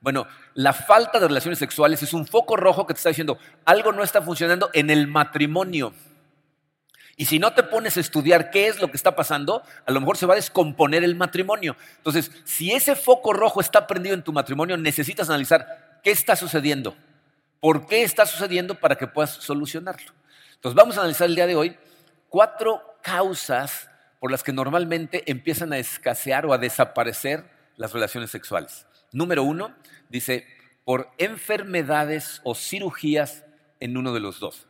Bueno, 0.00 0.26
la 0.54 0.72
falta 0.72 1.20
de 1.20 1.28
relaciones 1.28 1.58
sexuales 1.58 2.02
es 2.02 2.14
un 2.14 2.26
foco 2.26 2.56
rojo 2.56 2.86
que 2.86 2.94
te 2.94 2.98
está 2.98 3.10
diciendo, 3.10 3.38
algo 3.66 3.92
no 3.92 4.02
está 4.02 4.22
funcionando 4.22 4.70
en 4.72 4.88
el 4.88 5.06
matrimonio. 5.06 5.92
Y 7.18 7.26
si 7.26 7.38
no 7.38 7.52
te 7.52 7.62
pones 7.62 7.98
a 7.98 8.00
estudiar 8.00 8.50
qué 8.50 8.68
es 8.68 8.80
lo 8.80 8.88
que 8.90 8.96
está 8.96 9.14
pasando, 9.14 9.62
a 9.84 9.92
lo 9.92 10.00
mejor 10.00 10.16
se 10.16 10.24
va 10.24 10.32
a 10.32 10.36
descomponer 10.36 11.04
el 11.04 11.14
matrimonio. 11.14 11.76
Entonces, 11.98 12.32
si 12.44 12.72
ese 12.72 12.96
foco 12.96 13.34
rojo 13.34 13.60
está 13.60 13.86
prendido 13.86 14.14
en 14.14 14.22
tu 14.22 14.32
matrimonio, 14.32 14.78
necesitas 14.78 15.28
analizar 15.28 16.00
qué 16.02 16.10
está 16.10 16.36
sucediendo, 16.36 16.96
por 17.60 17.86
qué 17.86 18.02
está 18.02 18.24
sucediendo 18.24 18.76
para 18.76 18.96
que 18.96 19.06
puedas 19.06 19.32
solucionarlo. 19.32 20.10
Entonces, 20.54 20.74
vamos 20.74 20.96
a 20.96 21.00
analizar 21.00 21.28
el 21.28 21.34
día 21.34 21.46
de 21.46 21.54
hoy 21.54 21.76
cuatro 22.30 22.93
causas 23.04 23.88
por 24.18 24.32
las 24.32 24.42
que 24.42 24.52
normalmente 24.52 25.30
empiezan 25.30 25.72
a 25.74 25.78
escasear 25.78 26.46
o 26.46 26.54
a 26.54 26.58
desaparecer 26.58 27.44
las 27.76 27.92
relaciones 27.92 28.30
sexuales. 28.30 28.86
Número 29.12 29.44
uno, 29.44 29.74
dice, 30.08 30.46
por 30.84 31.10
enfermedades 31.18 32.40
o 32.42 32.54
cirugías 32.54 33.44
en 33.78 33.96
uno 33.98 34.14
de 34.14 34.20
los 34.20 34.40
dos. 34.40 34.66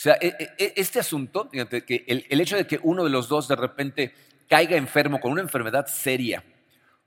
O 0.00 0.02
sea, 0.02 0.18
e, 0.20 0.34
e, 0.38 0.50
e, 0.58 0.72
este 0.76 0.98
asunto, 0.98 1.48
el, 1.52 2.40
hecho 2.40 2.56
de 2.56 2.66
que 2.66 2.80
uno 2.82 3.04
de 3.04 3.10
los 3.10 3.28
dos 3.28 3.46
de 3.46 3.56
repente 3.56 4.14
caiga 4.48 4.76
enfermo 4.76 5.20
con 5.20 5.30
una 5.30 5.42
enfermedad 5.42 5.86
seria, 5.86 6.42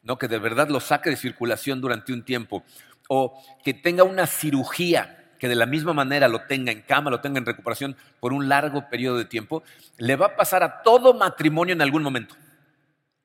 ¿no? 0.02 0.18
que 0.18 0.30
de 0.30 0.40
verdad 0.40 0.70
lo 0.70 0.80
saque 0.80 1.10
de 1.10 1.18
circulación 1.18 1.82
durante 1.82 2.14
un 2.14 2.24
tiempo, 2.24 2.64
o 3.10 3.44
que 3.64 3.74
tenga 3.74 4.04
una 4.06 4.28
cirugía, 4.28 5.23
que 5.44 5.50
de 5.50 5.56
la 5.56 5.66
misma 5.66 5.92
manera 5.92 6.30
lo 6.30 6.44
tenga 6.44 6.72
en 6.72 6.84
cama, 6.84 7.10
lo 7.10 7.20
tenga 7.20 7.38
en 7.38 7.46
recuperación 7.46 7.98
por 8.22 8.32
un 8.32 8.48
largo 8.48 8.88
periodo 8.88 9.18
de 9.18 9.26
tiempo, 9.26 9.62
le 9.98 10.16
va 10.16 10.28
a 10.28 10.36
pasar 10.38 10.64
a 10.64 10.82
todo 10.84 11.14
matrimonio 11.14 11.74
en 11.74 11.82
algún 11.82 12.02
momento. 12.02 12.34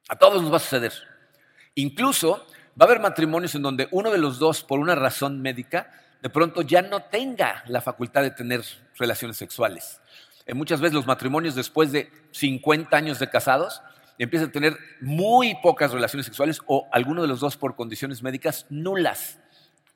A 0.08 0.16
todos 0.16 0.42
nos 0.42 0.50
va 0.52 0.56
a 0.56 0.58
suceder. 0.58 0.92
Incluso 1.76 2.44
va 2.70 2.80
a 2.80 2.84
haber 2.86 2.98
matrimonios 2.98 3.54
en 3.54 3.62
donde 3.62 3.86
uno 3.92 4.10
de 4.10 4.18
los 4.18 4.40
dos, 4.40 4.64
por 4.64 4.80
una 4.80 4.96
razón 4.96 5.40
médica, 5.40 5.92
de 6.20 6.28
pronto 6.28 6.62
ya 6.62 6.82
no 6.82 7.04
tenga 7.04 7.62
la 7.68 7.80
facultad 7.80 8.22
de 8.22 8.32
tener 8.32 8.64
relaciones 8.96 9.36
sexuales. 9.36 10.00
Eh, 10.44 10.54
muchas 10.54 10.80
veces 10.80 10.94
los 10.94 11.06
matrimonios 11.06 11.54
después 11.54 11.92
de 11.92 12.10
50 12.32 12.96
años 12.96 13.20
de 13.20 13.30
casados 13.30 13.80
empiezan 14.18 14.48
a 14.48 14.52
tener 14.52 14.76
muy 15.00 15.54
pocas 15.62 15.92
relaciones 15.92 16.26
sexuales 16.26 16.60
o 16.66 16.88
alguno 16.90 17.22
de 17.22 17.28
los 17.28 17.38
dos 17.38 17.56
por 17.56 17.76
condiciones 17.76 18.24
médicas 18.24 18.66
nulas. 18.70 19.38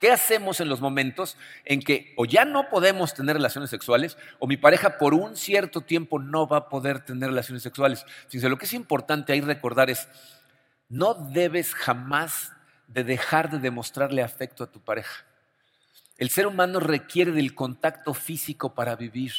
¿Qué 0.02 0.10
hacemos 0.10 0.58
en 0.58 0.68
los 0.68 0.80
momentos 0.80 1.36
en 1.64 1.78
que 1.78 2.12
o 2.16 2.24
ya 2.24 2.44
no 2.44 2.68
podemos 2.68 3.14
tener 3.14 3.36
relaciones 3.36 3.70
sexuales 3.70 4.18
o 4.40 4.48
mi 4.48 4.56
pareja 4.56 4.98
por 4.98 5.14
un 5.14 5.36
cierto 5.36 5.82
tiempo 5.82 6.18
no 6.18 6.48
va 6.48 6.56
a 6.56 6.68
poder 6.68 7.04
tener 7.04 7.28
relaciones 7.28 7.62
sexuales? 7.62 8.04
Lo 8.32 8.58
que 8.58 8.64
es 8.64 8.72
importante 8.72 9.32
ahí 9.32 9.40
recordar 9.40 9.90
es, 9.90 10.08
no 10.88 11.14
debes 11.14 11.72
jamás 11.72 12.50
de 12.88 13.04
dejar 13.04 13.48
de 13.48 13.60
demostrarle 13.60 14.24
afecto 14.24 14.64
a 14.64 14.72
tu 14.72 14.80
pareja. 14.80 15.24
El 16.18 16.30
ser 16.30 16.48
humano 16.48 16.80
requiere 16.80 17.30
del 17.30 17.54
contacto 17.54 18.12
físico 18.12 18.74
para 18.74 18.96
vivir. 18.96 19.32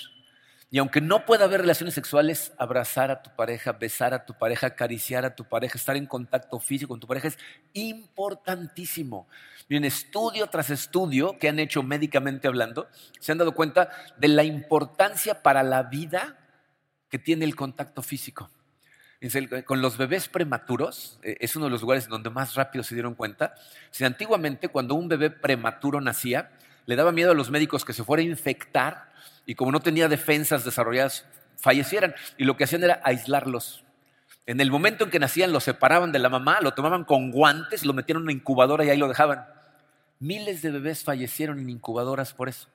Y 0.73 0.79
aunque 0.79 1.01
no 1.01 1.23
pueda 1.27 1.45
haber 1.45 1.61
relaciones 1.61 1.93
sexuales, 1.93 2.51
abrazar 2.57 3.11
a 3.11 3.21
tu 3.21 3.29
pareja, 3.35 3.73
besar 3.73 4.15
a 4.15 4.25
tu 4.25 4.33
pareja, 4.33 4.65
acariciar 4.65 5.23
a 5.23 5.35
tu 5.35 5.43
pareja, 5.45 5.77
estar 5.77 5.95
en 5.95 6.07
contacto 6.07 6.59
físico 6.59 6.89
con 6.89 6.99
tu 6.99 7.05
pareja 7.05 7.27
es 7.27 7.37
importantísimo. 7.73 9.27
Y 9.69 9.75
en 9.75 9.85
estudio 9.85 10.47
tras 10.47 10.71
estudio 10.71 11.37
que 11.37 11.47
han 11.47 11.59
hecho 11.59 11.83
médicamente 11.83 12.47
hablando, 12.47 12.87
se 13.19 13.31
han 13.31 13.37
dado 13.37 13.53
cuenta 13.53 13.91
de 14.17 14.29
la 14.29 14.43
importancia 14.43 15.43
para 15.43 15.61
la 15.61 15.83
vida 15.83 16.39
que 17.07 17.19
tiene 17.19 17.45
el 17.45 17.55
contacto 17.55 18.01
físico. 18.01 18.49
Con 19.65 19.79
los 19.79 19.95
bebés 19.97 20.27
prematuros, 20.27 21.19
eh, 21.21 21.37
es 21.39 21.55
uno 21.55 21.65
de 21.65 21.71
los 21.71 21.81
lugares 21.81 22.07
donde 22.07 22.31
más 22.31 22.55
rápido 22.55 22.83
se 22.83 22.95
dieron 22.95 23.13
cuenta. 23.13 23.53
Si 23.91 24.05
antiguamente, 24.05 24.69
cuando 24.69 24.95
un 24.95 25.07
bebé 25.07 25.29
prematuro 25.29 26.01
nacía, 26.01 26.49
le 26.85 26.95
daba 26.95 27.11
miedo 27.11 27.31
a 27.31 27.35
los 27.35 27.49
médicos 27.49 27.85
que 27.85 27.93
se 27.93 28.03
fuera 28.03 28.21
a 28.21 28.25
infectar 28.25 29.11
y 29.45 29.55
como 29.55 29.71
no 29.71 29.79
tenía 29.79 30.07
defensas 30.07 30.63
desarrolladas, 30.63 31.25
fallecieran. 31.57 32.15
Y 32.37 32.45
lo 32.45 32.57
que 32.57 32.65
hacían 32.65 32.83
era 32.83 33.01
aislarlos. 33.03 33.83
En 34.45 34.59
el 34.59 34.71
momento 34.71 35.05
en 35.05 35.09
que 35.09 35.19
nacían, 35.19 35.53
lo 35.53 35.59
separaban 35.59 36.11
de 36.11 36.19
la 36.19 36.29
mamá, 36.29 36.59
lo 36.61 36.73
tomaban 36.73 37.05
con 37.05 37.31
guantes, 37.31 37.85
lo 37.85 37.93
metían 37.93 38.17
en 38.17 38.23
una 38.23 38.33
incubadora 38.33 38.83
y 38.83 38.89
ahí 38.89 38.97
lo 38.97 39.07
dejaban. 39.07 39.45
Miles 40.19 40.61
de 40.61 40.71
bebés 40.71 41.03
fallecieron 41.03 41.59
en 41.59 41.69
incubadoras 41.69 42.33
por 42.33 42.49
eso. 42.49 42.67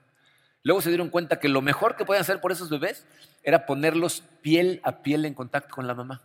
Luego 0.63 0.81
se 0.81 0.89
dieron 0.89 1.11
cuenta 1.11 1.39
que 1.39 1.49
lo 1.49 1.63
mejor 1.63 1.97
que 1.97 2.05
podían 2.05 2.23
hacer 2.23 2.41
por 2.41 2.53
esos 2.53 2.71
bebés 2.71 3.07
era 3.43 3.67
ponerlos 3.67 4.23
piel 4.43 4.81
a 4.83 5.03
piel 5.03 5.25
en 5.25 5.35
contacto 5.35 5.75
con 5.75 5.87
la 5.87 5.95
mamá. 5.95 6.23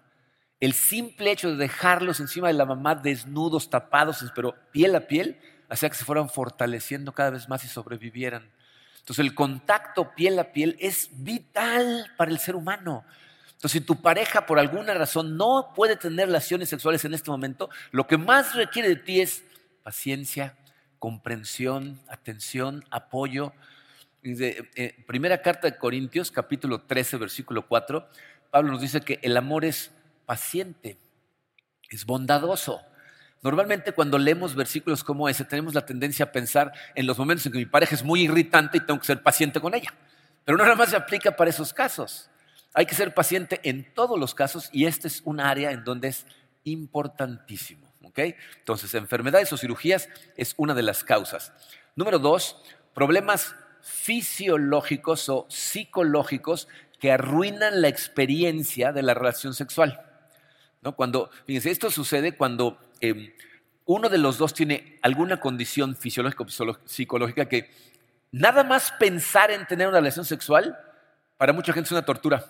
El 0.59 0.73
simple 0.73 1.31
hecho 1.31 1.49
de 1.49 1.57
dejarlos 1.57 2.19
encima 2.19 2.47
de 2.47 2.53
la 2.53 2.65
mamá 2.65 2.95
desnudos, 2.95 3.69
tapados, 3.69 4.23
pero 4.33 4.55
piel 4.71 4.95
a 4.95 5.01
piel, 5.01 5.37
hacía 5.73 5.89
que 5.89 5.95
se 5.95 6.05
fueran 6.05 6.29
fortaleciendo 6.29 7.13
cada 7.13 7.31
vez 7.31 7.49
más 7.49 7.65
y 7.65 7.67
sobrevivieran. 7.67 8.47
Entonces 8.99 9.25
el 9.25 9.33
contacto 9.33 10.13
piel 10.15 10.37
a 10.37 10.53
piel 10.53 10.77
es 10.79 11.09
vital 11.11 12.11
para 12.15 12.29
el 12.29 12.37
ser 12.37 12.55
humano. 12.55 13.03
Entonces 13.47 13.71
si 13.71 13.81
tu 13.81 13.99
pareja 13.99 14.45
por 14.45 14.59
alguna 14.59 14.93
razón 14.93 15.35
no 15.35 15.73
puede 15.75 15.95
tener 15.95 16.27
relaciones 16.27 16.69
sexuales 16.69 17.03
en 17.05 17.15
este 17.15 17.31
momento, 17.31 17.71
lo 17.91 18.05
que 18.05 18.17
más 18.17 18.53
requiere 18.53 18.87
de 18.87 18.97
ti 18.97 19.19
es 19.19 19.43
paciencia, 19.81 20.55
comprensión, 20.99 21.99
atención, 22.07 22.85
apoyo. 22.91 23.51
Eh, 24.23 25.03
primera 25.07 25.41
carta 25.41 25.67
de 25.67 25.77
Corintios, 25.77 26.29
capítulo 26.29 26.81
13, 26.81 27.17
versículo 27.17 27.67
4, 27.67 28.07
Pablo 28.51 28.73
nos 28.73 28.81
dice 28.81 29.01
que 29.01 29.19
el 29.23 29.35
amor 29.35 29.65
es 29.65 29.91
paciente, 30.27 30.97
es 31.89 32.05
bondadoso. 32.05 32.81
Normalmente 33.43 33.91
cuando 33.91 34.17
leemos 34.17 34.55
versículos 34.55 35.03
como 35.03 35.27
ese 35.27 35.43
tenemos 35.43 35.73
la 35.73 35.85
tendencia 35.85 36.25
a 36.25 36.31
pensar 36.31 36.71
en 36.95 37.05
los 37.05 37.17
momentos 37.17 37.45
en 37.45 37.51
que 37.51 37.57
mi 37.59 37.65
pareja 37.65 37.93
es 37.93 38.03
muy 38.03 38.23
irritante 38.23 38.77
y 38.77 38.81
tengo 38.81 38.99
que 38.99 39.05
ser 39.05 39.21
paciente 39.21 39.59
con 39.59 39.75
ella. 39.75 39.93
Pero 40.45 40.57
no 40.57 40.63
nada 40.63 40.75
más 40.75 40.89
se 40.89 40.95
aplica 40.95 41.35
para 41.35 41.49
esos 41.49 41.73
casos. 41.73 42.29
Hay 42.73 42.85
que 42.85 42.95
ser 42.95 43.13
paciente 43.13 43.59
en 43.63 43.93
todos 43.93 44.19
los 44.19 44.33
casos 44.33 44.69
y 44.71 44.85
este 44.85 45.07
es 45.07 45.21
un 45.25 45.39
área 45.39 45.71
en 45.71 45.83
donde 45.83 46.07
es 46.07 46.25
importantísimo. 46.63 47.93
Entonces, 48.15 48.93
enfermedades 48.93 49.51
o 49.53 49.57
cirugías 49.57 50.07
es 50.37 50.53
una 50.57 50.73
de 50.73 50.83
las 50.83 51.03
causas. 51.03 51.51
Número 51.95 52.19
dos, 52.19 52.57
problemas 52.93 53.55
fisiológicos 53.81 55.29
o 55.29 55.45
psicológicos 55.49 56.67
que 56.99 57.11
arruinan 57.11 57.81
la 57.81 57.87
experiencia 57.87 58.93
de 58.93 59.03
la 59.03 59.13
relación 59.13 59.53
sexual. 59.53 59.99
Cuando, 60.95 61.29
fíjense, 61.45 61.71
esto 61.71 61.89
sucede 61.89 62.35
cuando 62.35 62.77
uno 63.85 64.09
de 64.09 64.17
los 64.17 64.37
dos 64.37 64.53
tiene 64.53 64.99
alguna 65.01 65.39
condición 65.39 65.95
fisiológica 65.95 66.43
o 66.43 66.77
psicológica 66.85 67.49
que 67.49 67.69
nada 68.31 68.63
más 68.63 68.91
pensar 68.93 69.51
en 69.51 69.65
tener 69.67 69.87
una 69.87 69.97
relación 69.97 70.25
sexual, 70.25 70.77
para 71.37 71.53
mucha 71.53 71.73
gente 71.73 71.87
es 71.87 71.91
una 71.91 72.05
tortura. 72.05 72.45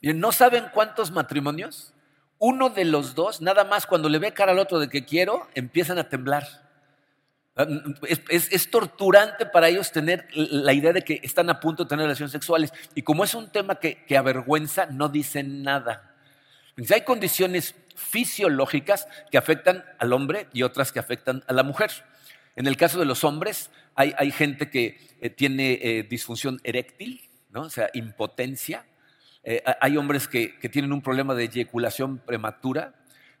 Y 0.00 0.12
no 0.14 0.32
saben 0.32 0.66
cuántos 0.72 1.10
matrimonios, 1.10 1.92
uno 2.38 2.70
de 2.70 2.84
los 2.84 3.14
dos, 3.14 3.42
nada 3.42 3.64
más 3.64 3.86
cuando 3.86 4.08
le 4.08 4.18
ve 4.18 4.32
cara 4.32 4.52
al 4.52 4.58
otro 4.58 4.78
de 4.78 4.88
que 4.88 5.04
quiero, 5.04 5.46
empiezan 5.54 5.98
a 5.98 6.08
temblar. 6.08 6.46
Ah, 7.56 7.66
es, 8.08 8.70
torturante 8.70 9.44
para 9.44 9.68
ellos 9.68 9.92
tener 9.92 10.26
la 10.34 10.72
idea 10.72 10.92
de 10.92 11.02
que 11.02 11.20
están 11.22 11.50
a 11.50 11.60
punto 11.60 11.84
de 11.84 11.88
tener 11.88 12.04
relaciones 12.04 12.32
sexuales. 12.32 12.72
Y 12.94 13.02
como 13.02 13.24
es 13.24 13.34
un 13.34 13.50
tema 13.50 13.74
que, 13.74 14.04
que 14.06 14.16
avergüenza, 14.16 14.86
no 14.86 15.08
dicen 15.08 15.62
nada. 15.62 16.14
Hay 16.90 17.02
condiciones 17.02 17.74
fisiológicas 18.00 19.06
que 19.30 19.38
afectan 19.38 19.84
al 19.98 20.12
hombre 20.12 20.48
y 20.52 20.62
otras 20.62 20.90
que 20.90 20.98
afectan 20.98 21.44
a 21.46 21.52
la 21.52 21.62
mujer. 21.62 21.90
En 22.56 22.66
el 22.66 22.76
caso 22.76 22.98
de 22.98 23.04
los 23.04 23.22
hombres, 23.24 23.70
hay, 23.94 24.30
gente 24.30 24.70
que 24.70 24.98
eh, 25.20 25.30
tiene 25.30 25.78
eh, 25.82 26.02
disfunción 26.02 26.60
eréctil, 26.64 27.28
¿no? 27.50 27.62
o 27.62 27.70
sea, 27.70 27.90
impotencia. 27.92 28.86
Eh, 29.44 29.62
hay 29.80 29.96
hombres 29.96 30.26
que, 30.26 30.48
tienen 30.72 30.92
un 30.92 31.02
problema 31.02 31.34
de 31.34 31.44
eyaculación 31.44 32.18
prematura, 32.18 32.94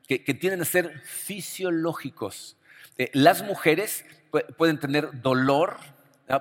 que, 0.06 0.22
que 0.22 0.34
tienden 0.34 0.60
a 0.60 0.64
ser 0.64 1.00
fisiológicos. 1.00 2.56
las 3.12 3.42
mujeres 3.42 4.04
pueden 4.56 4.78
tener 4.78 5.22
dolor 5.22 5.78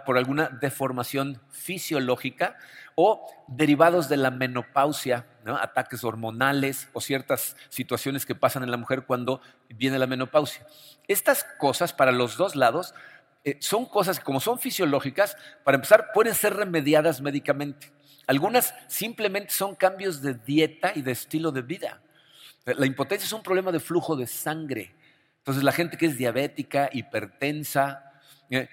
por 0.05 0.17
alguna 0.17 0.49
deformación 0.49 1.41
fisiológica 1.49 2.57
o 2.95 3.25
derivados 3.47 4.09
de 4.09 4.17
la 4.17 4.31
menopausia, 4.31 5.25
ataques 5.55 6.03
hormonales 6.03 6.89
o 6.93 7.01
ciertas 7.01 7.55
situaciones 7.69 8.25
que 8.25 8.35
pasan 8.35 8.63
en 8.63 8.71
la 8.71 8.77
mujer 8.77 9.03
cuando 9.05 9.41
viene 9.69 9.99
la 9.99 10.07
menopausia. 10.07 10.65
Estas 11.07 11.43
cosas 11.57 11.93
para 11.93 12.11
los 12.11 12.37
dos 12.37 12.55
lados 12.55 12.93
eh, 13.43 13.57
son 13.59 13.85
cosas 13.85 14.19
que 14.19 14.25
como 14.25 14.39
son 14.39 14.59
fisiológicas, 14.59 15.37
para 15.63 15.75
empezar, 15.75 16.09
pueden 16.13 16.35
ser 16.35 16.55
remediadas 16.55 17.21
médicamente. 17.21 17.91
Algunas 18.27 18.75
simplemente 18.87 19.53
son 19.53 19.75
cambios 19.75 20.21
de 20.21 20.35
dieta 20.35 20.91
y 20.95 21.01
de 21.01 21.11
estilo 21.11 21.51
de 21.51 21.61
vida. 21.61 22.01
La 22.65 22.85
impotencia 22.85 23.25
es 23.25 23.33
un 23.33 23.41
problema 23.41 23.71
de 23.71 23.79
flujo 23.79 24.15
de 24.15 24.27
sangre. 24.27 24.93
Entonces 25.37 25.63
la 25.63 25.71
gente 25.71 25.97
que 25.97 26.05
es 26.05 26.17
diabética, 26.17 26.89
hipertensa, 26.93 28.13
eh, 28.51 28.67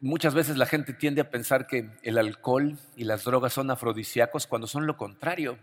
muchas 0.00 0.34
veces 0.34 0.56
la 0.56 0.66
gente 0.66 0.92
tiende 0.92 1.20
a 1.20 1.30
pensar 1.30 1.66
que 1.66 1.90
el 2.02 2.18
alcohol 2.18 2.78
y 2.96 3.04
las 3.04 3.24
drogas 3.24 3.52
son 3.52 3.70
afrodisíacos 3.70 4.46
cuando 4.46 4.66
son 4.66 4.86
lo 4.86 4.96
contrario. 4.96 5.58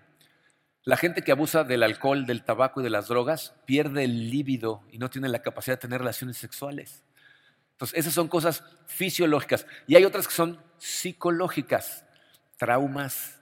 La 0.83 0.97
gente 0.97 1.21
que 1.21 1.31
abusa 1.31 1.63
del 1.63 1.83
alcohol, 1.83 2.25
del 2.25 2.43
tabaco 2.43 2.81
y 2.81 2.83
de 2.83 2.89
las 2.89 3.07
drogas 3.07 3.53
pierde 3.65 4.03
el 4.03 4.31
líbido 4.31 4.83
y 4.91 4.97
no 4.97 5.09
tiene 5.09 5.29
la 5.29 5.43
capacidad 5.43 5.77
de 5.77 5.81
tener 5.81 5.99
relaciones 5.99 6.37
sexuales. 6.37 7.03
Entonces, 7.73 7.99
esas 7.99 8.13
son 8.13 8.27
cosas 8.27 8.63
fisiológicas. 8.87 9.67
Y 9.87 9.95
hay 9.95 10.05
otras 10.05 10.27
que 10.27 10.33
son 10.33 10.59
psicológicas, 10.79 12.03
traumas, 12.57 13.39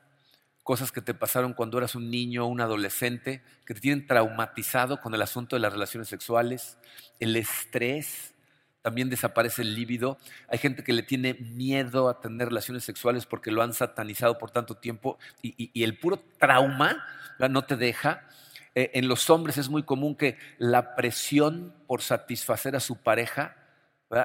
cosas 0.64 0.92
que 0.92 1.02
te 1.02 1.14
pasaron 1.14 1.54
cuando 1.54 1.78
eras 1.78 1.96
un 1.96 2.12
niño 2.12 2.46
o 2.46 2.48
un 2.48 2.62
adolescente, 2.62 3.42
que 3.66 3.74
te 3.74 3.80
tienen 3.80 4.06
traumatizado 4.06 5.02
con 5.02 5.16
el 5.16 5.22
asunto 5.22 5.56
de 5.56 5.62
las 5.62 5.74
relaciones 5.74 6.10
sexuales, 6.10 6.78
el 7.20 7.36
estrés, 7.36 8.34
también 8.82 9.10
desaparece 9.10 9.62
el 9.62 9.76
líbido. 9.76 10.18
Hay 10.48 10.58
gente 10.58 10.84
que 10.84 10.94
le 10.94 11.04
tiene 11.04 11.34
miedo 11.36 12.10
a 12.10 12.22
tener 12.22 12.50
relaciones 12.50 12.84
sexuales 12.84 13.26
porque 13.26 13.52
lo 13.52 13.62
han 13.62 13.74
satanizado 13.74 14.38
por 14.38 14.52
tanto 14.52 14.76
tiempo 14.76 15.18
y, 15.42 15.84
el 15.84 15.98
puro 15.98 16.24
trauma 16.38 17.04
no 17.50 17.64
te 17.64 17.76
deja. 17.76 18.28
Eh, 18.76 18.92
en 18.94 19.08
los 19.08 19.30
hombres 19.30 19.58
es 19.58 19.70
muy 19.70 19.84
común 19.84 20.16
que 20.16 20.38
la 20.58 20.96
presión 20.96 21.74
por 21.88 22.02
satisfacer 22.02 22.76
a 22.76 22.80
su 22.80 22.98
pareja 22.98 23.56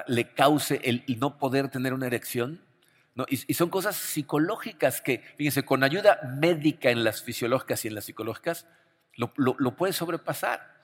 le 0.07 0.33
cause 0.33 0.81
el 0.83 1.03
no 1.19 1.37
poder 1.37 1.69
tener 1.69 1.93
una 1.93 2.07
erección. 2.07 2.61
Y, 3.29 3.53
son 3.53 3.69
cosas 3.69 3.95
psicológicas 3.95 4.99
que, 4.99 5.23
fíjense, 5.37 5.63
con 5.63 5.83
ayuda 5.83 6.19
médica 6.37 6.89
en 6.89 7.05
las 7.05 7.23
fisiológicas 7.23 7.85
y 7.85 7.87
en 7.87 7.95
las 7.95 8.05
psicológicas, 8.05 8.67
lo, 9.15 9.31
lo, 9.37 9.93
sobrepasar. 9.93 10.74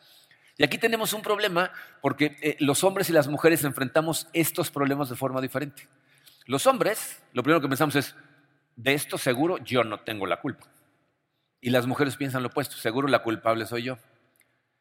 Y 0.62 0.64
aquí 0.64 0.78
tenemos 0.78 1.14
un 1.14 1.24
problema 1.24 1.72
porque 2.02 2.38
eh, 2.42 2.56
los 2.60 2.84
hombres 2.84 3.10
y 3.10 3.14
las 3.14 3.28
mujeres 3.28 3.64
enfrentamos 3.64 4.28
estos 4.32 4.70
problemas 4.70 5.10
de 5.10 5.16
forma 5.16 5.42
diferente. 5.42 5.88
Los 6.46 6.68
hombres, 6.68 7.22
lo 7.34 7.42
primero 7.42 7.62
que 7.62 7.68
pensamos 7.68 7.96
es, 7.96 8.16
de 8.76 8.94
esto 8.94 9.18
seguro 9.18 9.58
yo 9.58 9.84
no 9.84 10.02
tengo 10.02 10.28
la 10.28 10.40
culpa. 10.40 10.68
Y 11.60 11.72
las 11.72 11.88
mujeres 11.88 12.16
piensan 12.16 12.44
lo 12.44 12.50
opuesto, 12.50 12.76
seguro 12.76 13.08
la 13.08 13.24
culpable 13.24 13.66
soy 13.66 13.84
yo. 13.84 13.98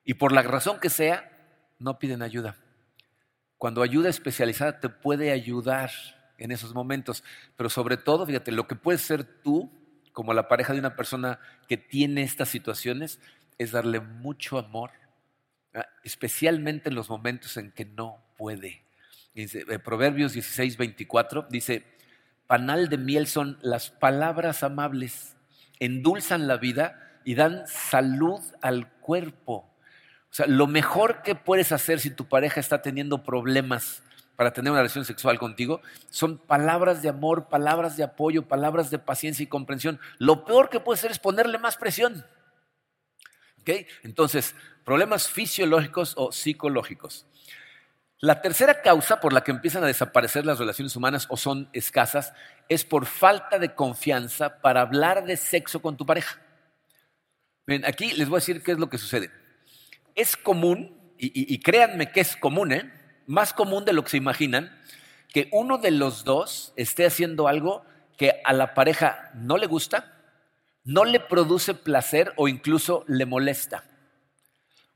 Y 0.04 0.14
por 0.14 0.32
la 0.32 0.42
razón 0.42 0.80
que 0.80 0.90
sea, 0.90 1.30
no 1.78 1.98
piden 1.98 2.22
ayuda 2.22 2.56
cuando 3.60 3.82
ayuda 3.82 4.08
especializada 4.08 4.80
te 4.80 4.88
puede 4.88 5.32
ayudar 5.32 5.90
en 6.38 6.50
esos 6.50 6.72
momentos, 6.72 7.22
pero 7.58 7.68
sobre 7.68 7.98
todo, 7.98 8.24
fíjate, 8.24 8.52
lo 8.52 8.66
que 8.66 8.74
puedes 8.74 9.02
ser 9.02 9.22
tú, 9.22 9.70
como 10.14 10.32
la 10.32 10.48
pareja 10.48 10.72
de 10.72 10.78
una 10.78 10.96
persona 10.96 11.38
que 11.68 11.76
tiene 11.76 12.22
estas 12.22 12.48
situaciones, 12.48 13.20
es 13.58 13.72
darle 13.72 14.00
mucho 14.00 14.58
amor, 14.58 14.92
especialmente 16.04 16.88
en 16.88 16.94
los 16.94 17.08
momentos 17.08 17.56
en 17.56 17.72
que 17.72 17.84
no 17.84 18.22
puede. 18.36 18.82
Eh, 19.34 19.78
Proverbios 19.78 20.32
16, 20.32 20.76
24 20.76 21.46
dice, 21.50 21.84
panal 22.46 22.88
de 22.88 22.98
miel 22.98 23.26
son 23.26 23.58
las 23.62 23.90
palabras 23.90 24.62
amables, 24.62 25.36
endulzan 25.78 26.48
la 26.48 26.56
vida 26.56 27.20
y 27.24 27.34
dan 27.34 27.66
salud 27.66 28.40
al 28.60 28.90
cuerpo. 28.94 29.70
O 30.30 30.34
sea, 30.34 30.46
lo 30.46 30.66
mejor 30.66 31.22
que 31.22 31.34
puedes 31.34 31.72
hacer 31.72 32.00
si 32.00 32.10
tu 32.10 32.28
pareja 32.28 32.60
está 32.60 32.82
teniendo 32.82 33.22
problemas 33.22 34.02
para 34.36 34.52
tener 34.52 34.70
una 34.70 34.80
relación 34.80 35.04
sexual 35.04 35.38
contigo 35.38 35.82
son 36.08 36.38
palabras 36.38 37.02
de 37.02 37.10
amor, 37.10 37.48
palabras 37.48 37.98
de 37.98 38.04
apoyo, 38.04 38.48
palabras 38.48 38.90
de 38.90 38.98
paciencia 38.98 39.42
y 39.42 39.48
comprensión. 39.48 40.00
Lo 40.18 40.46
peor 40.46 40.70
que 40.70 40.80
puedes 40.80 41.00
hacer 41.00 41.10
es 41.10 41.18
ponerle 41.18 41.58
más 41.58 41.76
presión. 41.76 42.24
¿Okay? 43.60 43.86
Entonces, 44.02 44.54
problemas 44.90 45.28
fisiológicos 45.28 46.14
o 46.16 46.32
psicológicos. 46.32 47.24
La 48.18 48.42
tercera 48.42 48.82
causa 48.82 49.20
por 49.20 49.32
la 49.32 49.44
que 49.44 49.52
empiezan 49.52 49.84
a 49.84 49.86
desaparecer 49.86 50.44
las 50.44 50.58
relaciones 50.58 50.96
humanas 50.96 51.28
o 51.30 51.36
son 51.36 51.68
escasas 51.72 52.34
es 52.68 52.84
por 52.84 53.06
falta 53.06 53.60
de 53.60 53.72
confianza 53.74 54.60
para 54.60 54.80
hablar 54.80 55.24
de 55.24 55.36
sexo 55.36 55.80
con 55.80 55.96
tu 55.96 56.04
pareja. 56.04 56.42
Bien, 57.66 57.84
aquí 57.86 58.10
les 58.12 58.28
voy 58.28 58.38
a 58.38 58.40
decir 58.40 58.64
qué 58.64 58.72
es 58.72 58.78
lo 58.78 58.90
que 58.90 58.98
sucede 58.98 59.30
es 60.14 60.36
común, 60.36 60.96
y, 61.18 61.58
créanme 61.60 62.12
que 62.12 62.20
es 62.20 62.36
común, 62.36 62.72
¿eh? 62.72 62.92
más 63.26 63.52
común 63.52 63.84
de 63.84 63.92
lo 63.92 64.02
que 64.02 64.10
se 64.10 64.16
imaginan, 64.16 64.76
que 65.28 65.48
uno 65.52 65.78
de 65.78 65.90
los 65.90 66.24
dos 66.24 66.72
esté 66.76 67.06
haciendo 67.06 67.46
algo 67.46 67.84
que 68.16 68.40
a 68.44 68.52
la 68.52 68.74
pareja 68.74 69.30
no 69.34 69.56
le 69.56 69.66
gusta, 69.66 70.18
no 70.82 71.04
le 71.04 71.20
produce 71.20 71.74
placer 71.74 72.32
o 72.36 72.48
incluso 72.48 73.04
le 73.06 73.26
molesta. 73.26 73.84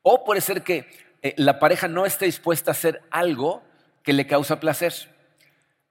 O 0.06 0.22
puede 0.22 0.42
ser 0.42 0.62
que 0.62 0.86
eh, 1.22 1.32
la 1.38 1.58
pareja 1.58 1.88
no 1.88 2.04
esté 2.04 2.26
dispuesta 2.26 2.70
a 2.70 2.72
hacer 2.72 3.00
algo 3.10 3.62
que 4.02 4.12
le 4.12 4.26
causa 4.26 4.60
placer. 4.60 4.92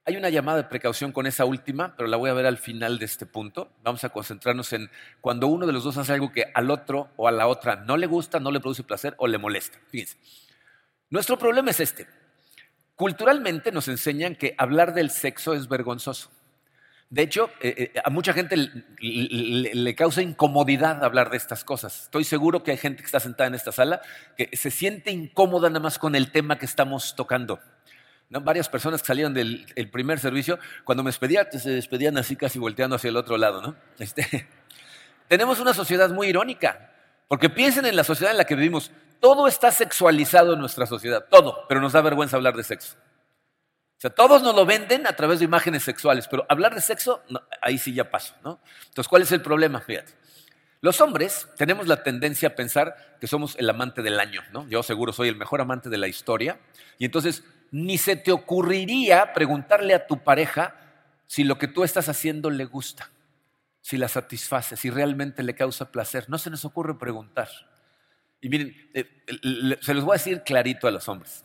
Hay 0.04 0.16
una 0.16 0.30
llamada 0.30 0.58
de 0.58 0.68
precaución 0.68 1.10
con 1.10 1.26
esa 1.26 1.44
última, 1.44 1.96
pero 1.96 2.08
la 2.08 2.16
voy 2.16 2.30
a 2.30 2.34
ver 2.34 2.46
al 2.46 2.58
final 2.58 3.00
de 3.00 3.06
este 3.06 3.26
punto. 3.26 3.72
Vamos 3.82 4.04
a 4.04 4.10
concentrarnos 4.10 4.72
en 4.72 4.88
cuando 5.20 5.48
uno 5.48 5.66
de 5.66 5.72
los 5.72 5.82
dos 5.82 5.96
hace 5.96 6.12
algo 6.12 6.30
que 6.30 6.44
al 6.54 6.70
otro 6.70 7.10
o 7.16 7.26
a 7.26 7.32
la 7.32 7.48
otra 7.48 7.74
no 7.74 7.96
le 7.96 8.06
gusta, 8.06 8.38
no 8.38 8.52
le 8.52 8.60
produce 8.60 8.84
placer 8.84 9.14
o 9.18 9.26
le 9.26 9.36
molesta. 9.36 9.80
Fíjense. 9.88 10.16
Nuestro 11.10 11.36
problema 11.36 11.72
es 11.72 11.80
este. 11.80 12.06
Culturalmente 12.94 13.72
nos 13.72 13.88
enseñan 13.88 14.36
que 14.36 14.54
hablar 14.58 14.94
del 14.94 15.10
sexo 15.10 15.54
es 15.54 15.66
vergonzoso. 15.66 16.30
De 17.10 17.22
hecho, 17.22 17.50
eh, 17.60 17.92
eh, 17.94 18.00
a 18.04 18.10
mucha 18.10 18.32
gente 18.32 18.56
le, 18.98 19.94
causa 19.94 20.22
incomodidad 20.22 21.04
hablar 21.04 21.30
de 21.30 21.36
estas 21.36 21.62
cosas. 21.62 22.04
Estoy 22.04 22.24
seguro 22.24 22.62
que 22.62 22.72
hay 22.72 22.76
gente 22.76 23.02
que 23.02 23.06
está 23.06 23.20
sentada 23.20 23.46
en 23.46 23.54
esta 23.54 23.72
sala 23.72 24.00
que 24.36 24.50
se 24.56 24.70
siente 24.70 25.10
incómoda 25.10 25.68
nada 25.68 25.80
más 25.80 25.98
con 25.98 26.14
el 26.16 26.32
tema 26.32 26.58
que 26.58 26.66
estamos 26.66 27.14
tocando. 27.14 27.60
Varias 28.30 28.68
personas 28.68 29.00
que 29.00 29.06
salieron 29.06 29.32
del 29.32 29.88
primer 29.92 30.18
servicio, 30.18 30.58
cuando 30.82 31.04
me 31.04 31.08
despedía, 31.08 31.48
se 31.52 31.70
despedían 31.70 32.18
así 32.18 32.34
casi 32.34 32.58
volteando 32.58 32.96
hacia 32.96 33.10
el 33.10 33.16
otro 33.16 33.36
lado. 33.36 33.62
¿no? 33.62 33.76
Este, 33.98 34.48
tenemos 35.28 35.60
una 35.60 35.72
sociedad 35.72 36.10
muy 36.10 36.28
irónica, 36.28 36.90
porque 37.28 37.48
piensen 37.48 37.86
en 37.86 37.94
la 37.94 38.02
sociedad 38.02 38.32
en 38.32 38.38
la 38.38 38.44
que 38.44 38.56
vivimos. 38.56 38.90
Todo 39.20 39.46
está 39.46 39.70
sexualizado 39.70 40.54
en 40.54 40.58
nuestra 40.58 40.86
sociedad, 40.86 41.26
todo, 41.30 41.64
pero 41.68 41.80
nos 41.80 41.92
da 41.92 42.00
vergüenza 42.00 42.36
hablar 42.36 42.56
de 42.56 42.64
sexo. 42.64 42.96
Sea, 44.04 44.10
todos 44.10 44.42
nos 44.42 44.54
lo 44.54 44.66
venden 44.66 45.06
a 45.06 45.16
través 45.16 45.38
de 45.38 45.46
imágenes 45.46 45.82
sexuales, 45.82 46.28
pero 46.28 46.44
hablar 46.50 46.74
de 46.74 46.82
sexo, 46.82 47.22
ahí 47.62 47.78
sí 47.78 47.94
ya 47.94 48.10
paso. 48.10 48.34
¿no? 48.44 48.60
Entonces, 48.88 49.08
¿cuál 49.08 49.22
es 49.22 49.32
el 49.32 49.40
problema? 49.40 49.80
Fíjate. 49.80 50.12
Los 50.82 51.00
hombres 51.00 51.48
tenemos 51.56 51.86
la 51.86 52.02
tendencia 52.02 52.48
a 52.48 52.54
pensar 52.54 53.16
que 53.18 53.26
somos 53.26 53.56
el 53.58 53.70
amante 53.70 54.02
del 54.02 54.20
año, 54.20 54.42
¿no? 54.52 54.68
Yo 54.68 54.82
seguro 54.82 55.14
soy 55.14 55.28
el 55.28 55.36
mejor 55.36 55.62
amante 55.62 55.88
de 55.88 55.96
la 55.96 56.06
historia. 56.06 56.60
Y 56.98 57.06
entonces 57.06 57.44
ni 57.70 57.96
se 57.96 58.16
te 58.16 58.30
ocurriría 58.30 59.32
preguntarle 59.32 59.94
a 59.94 60.06
tu 60.06 60.22
pareja 60.22 60.76
si 61.26 61.42
lo 61.42 61.56
que 61.56 61.66
tú 61.66 61.82
estás 61.82 62.10
haciendo 62.10 62.50
le 62.50 62.66
gusta, 62.66 63.08
si 63.80 63.96
la 63.96 64.08
satisface, 64.08 64.76
si 64.76 64.90
realmente 64.90 65.42
le 65.42 65.54
causa 65.54 65.90
placer. 65.90 66.28
No 66.28 66.36
se 66.36 66.50
nos 66.50 66.66
ocurre 66.66 66.98
preguntar. 66.98 67.48
Y 68.42 68.50
miren, 68.50 68.76
eh, 68.92 69.78
se 69.80 69.94
los 69.94 70.04
voy 70.04 70.16
a 70.16 70.18
decir 70.18 70.42
clarito 70.42 70.86
a 70.88 70.90
los 70.90 71.08
hombres. 71.08 71.42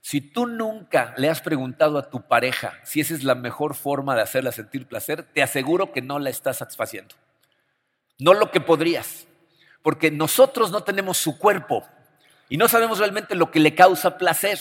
Si 0.00 0.20
tú 0.20 0.46
nunca 0.46 1.14
le 1.16 1.28
has 1.28 1.40
preguntado 1.40 1.98
a 1.98 2.08
tu 2.08 2.22
pareja 2.22 2.78
si 2.84 3.00
esa 3.00 3.14
es 3.14 3.24
la 3.24 3.34
mejor 3.34 3.74
forma 3.74 4.14
de 4.14 4.22
hacerla 4.22 4.52
sentir 4.52 4.86
placer, 4.86 5.22
te 5.22 5.42
aseguro 5.42 5.92
que 5.92 6.02
no 6.02 6.18
la 6.18 6.30
estás 6.30 6.58
satisfaciendo. 6.58 7.14
No 8.18 8.34
lo 8.34 8.50
que 8.50 8.60
podrías, 8.60 9.26
porque 9.82 10.10
nosotros 10.10 10.70
no 10.70 10.82
tenemos 10.82 11.18
su 11.18 11.38
cuerpo 11.38 11.86
y 12.48 12.56
no 12.56 12.68
sabemos 12.68 12.98
realmente 12.98 13.34
lo 13.34 13.50
que 13.50 13.60
le 13.60 13.74
causa 13.74 14.18
placer. 14.18 14.58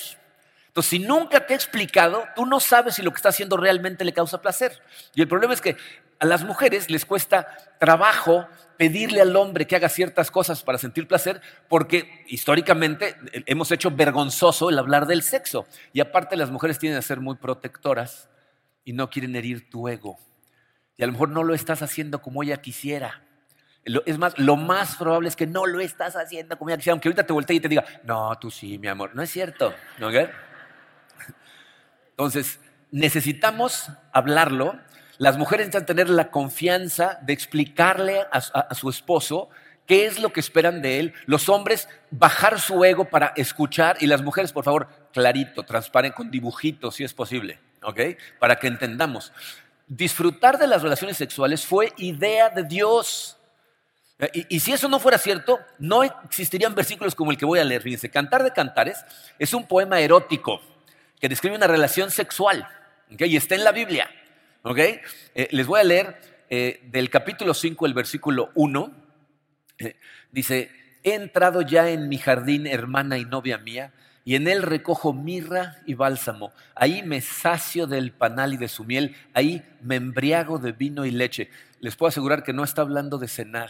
Entonces, 0.67 0.89
si 0.89 0.99
nunca 0.99 1.47
te 1.47 1.53
he 1.53 1.55
explicado, 1.55 2.25
tú 2.35 2.45
no 2.45 2.59
sabes 2.59 2.95
si 2.95 3.01
lo 3.01 3.11
que 3.11 3.15
está 3.17 3.29
haciendo 3.29 3.57
realmente 3.57 4.05
le 4.05 4.13
causa 4.13 4.41
placer. 4.41 4.79
Y 5.15 5.21
el 5.21 5.27
problema 5.27 5.53
es 5.53 5.61
que 5.61 5.75
a 6.19 6.25
las 6.25 6.43
mujeres 6.43 6.89
les 6.89 7.05
cuesta 7.05 7.47
trabajo 7.79 8.47
pedirle 8.77 9.21
al 9.21 9.35
hombre 9.35 9.65
que 9.65 9.75
haga 9.75 9.89
ciertas 9.89 10.31
cosas 10.31 10.63
para 10.63 10.77
sentir 10.77 11.07
placer, 11.07 11.41
porque 11.67 12.23
históricamente 12.27 13.15
hemos 13.45 13.71
hecho 13.71 13.91
vergonzoso 13.91 14.69
el 14.69 14.79
hablar 14.79 15.07
del 15.07 15.23
sexo. 15.23 15.65
Y 15.93 15.99
aparte 15.99 16.35
las 16.37 16.51
mujeres 16.51 16.79
tienen 16.79 16.97
a 16.97 17.01
ser 17.01 17.19
muy 17.19 17.35
protectoras 17.35 18.29
y 18.83 18.93
no 18.93 19.09
quieren 19.09 19.35
herir 19.35 19.69
tu 19.69 19.87
ego. 19.87 20.19
Y 20.95 21.03
a 21.03 21.07
lo 21.07 21.13
mejor 21.13 21.29
no 21.29 21.43
lo 21.43 21.53
estás 21.53 21.81
haciendo 21.81 22.21
como 22.21 22.43
ella 22.43 22.57
quisiera. 22.57 23.23
Es 24.05 24.17
más, 24.17 24.37
lo 24.37 24.57
más 24.57 24.95
probable 24.97 25.29
es 25.29 25.35
que 25.35 25.47
no 25.47 25.65
lo 25.65 25.79
estás 25.79 26.15
haciendo 26.15 26.57
como 26.57 26.69
ella 26.69 26.77
quisiera, 26.77 26.93
aunque 26.93 27.07
ahorita 27.07 27.25
te 27.25 27.33
voltee 27.33 27.55
y 27.55 27.59
te 27.59 27.69
diga, 27.69 27.85
no, 28.03 28.37
tú 28.39 28.51
sí, 28.51 28.77
mi 28.77 28.87
amor. 28.87 29.11
No 29.15 29.21
es 29.21 29.29
cierto. 29.29 29.73
¿no? 29.97 30.09
Entonces, 32.09 32.59
necesitamos 32.91 33.89
hablarlo. 34.11 34.79
Las 35.17 35.37
mujeres 35.37 35.67
necesitan 35.67 35.85
tener 35.85 36.09
la 36.09 36.29
confianza 36.29 37.19
de 37.21 37.33
explicarle 37.33 38.25
a, 38.31 38.73
su 38.75 38.89
esposo 38.89 39.49
qué 39.85 40.05
es 40.05 40.19
lo 40.19 40.31
que 40.31 40.39
esperan 40.39 40.81
de 40.81 40.99
él. 40.99 41.13
Los 41.25 41.49
hombres, 41.49 41.89
bajar 42.11 42.59
su 42.59 42.83
ego 42.85 43.05
para 43.05 43.33
escuchar 43.35 43.97
y 43.99 44.07
las 44.07 44.21
mujeres, 44.21 44.51
por 44.51 44.63
favor, 44.63 44.87
clarito, 45.13 45.63
transparente, 45.63 46.15
con 46.15 46.29
dibujitos 46.29 46.95
si 46.95 47.03
es 47.03 47.13
posible, 47.13 47.59
¿ok? 47.81 47.99
Para 48.39 48.57
que 48.57 48.67
entendamos. 48.67 49.33
Disfrutar 49.87 50.59
de 50.59 50.67
las 50.67 50.83
relaciones 50.83 51.17
sexuales 51.17 51.65
fue 51.65 51.93
idea 51.97 52.49
de 52.49 52.63
Dios. 52.63 53.37
Y, 54.33 54.59
si 54.59 54.73
eso 54.73 54.87
no 54.87 54.99
fuera 54.99 55.17
cierto, 55.17 55.59
no 55.77 56.03
existirían 56.03 56.73
versículos 56.75 57.13
como 57.13 57.31
el 57.31 57.37
que 57.37 57.45
voy 57.45 57.59
a 57.59 57.63
leer. 57.63 57.81
Fíjense, 57.83 58.09
Cantar 58.09 58.43
de 58.43 58.51
Cantares 58.51 59.03
es 59.37 59.53
un 59.53 59.67
poema 59.67 59.99
erótico 59.99 60.59
que 61.19 61.29
describe 61.29 61.55
una 61.55 61.67
relación 61.67 62.11
sexual, 62.11 62.67
y 63.09 63.37
está 63.37 63.55
en 63.55 63.63
la 63.63 63.71
Biblia. 63.71 64.09
¿Okay? 64.63 64.99
Eh, 65.35 65.47
les 65.51 65.65
voy 65.65 65.79
a 65.79 65.83
leer 65.83 66.19
eh, 66.49 66.81
del 66.91 67.09
capítulo 67.09 67.53
5, 67.53 67.85
el 67.85 67.93
versículo 67.93 68.51
1. 68.55 68.91
Eh, 69.79 69.95
dice, 70.31 70.71
he 71.03 71.13
entrado 71.13 71.61
ya 71.61 71.89
en 71.89 72.09
mi 72.09 72.17
jardín, 72.17 72.67
hermana 72.67 73.17
y 73.17 73.25
novia 73.25 73.57
mía, 73.57 73.93
y 74.23 74.35
en 74.35 74.47
él 74.47 74.61
recojo 74.61 75.13
mirra 75.13 75.77
y 75.85 75.93
bálsamo. 75.93 76.51
Ahí 76.75 77.03
me 77.03 77.21
sacio 77.21 77.87
del 77.87 78.11
panal 78.11 78.53
y 78.53 78.57
de 78.57 78.67
su 78.67 78.83
miel, 78.83 79.15
ahí 79.33 79.63
me 79.81 79.95
embriago 79.95 80.57
de 80.57 80.73
vino 80.73 81.05
y 81.05 81.11
leche. 81.11 81.49
Les 81.79 81.95
puedo 81.95 82.09
asegurar 82.09 82.43
que 82.43 82.53
no 82.53 82.63
está 82.63 82.81
hablando 82.81 83.17
de 83.17 83.27
cenar. 83.27 83.69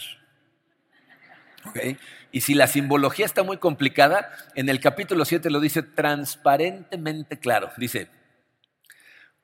¿Okay? 1.65 1.97
Y 2.31 2.41
si 2.41 2.53
la 2.53 2.67
simbología 2.67 3.25
está 3.25 3.43
muy 3.43 3.57
complicada, 3.57 4.29
en 4.55 4.69
el 4.69 4.79
capítulo 4.79 5.25
7 5.25 5.49
lo 5.49 5.59
dice 5.59 5.83
transparentemente 5.83 7.37
claro. 7.37 7.71
Dice, 7.77 8.09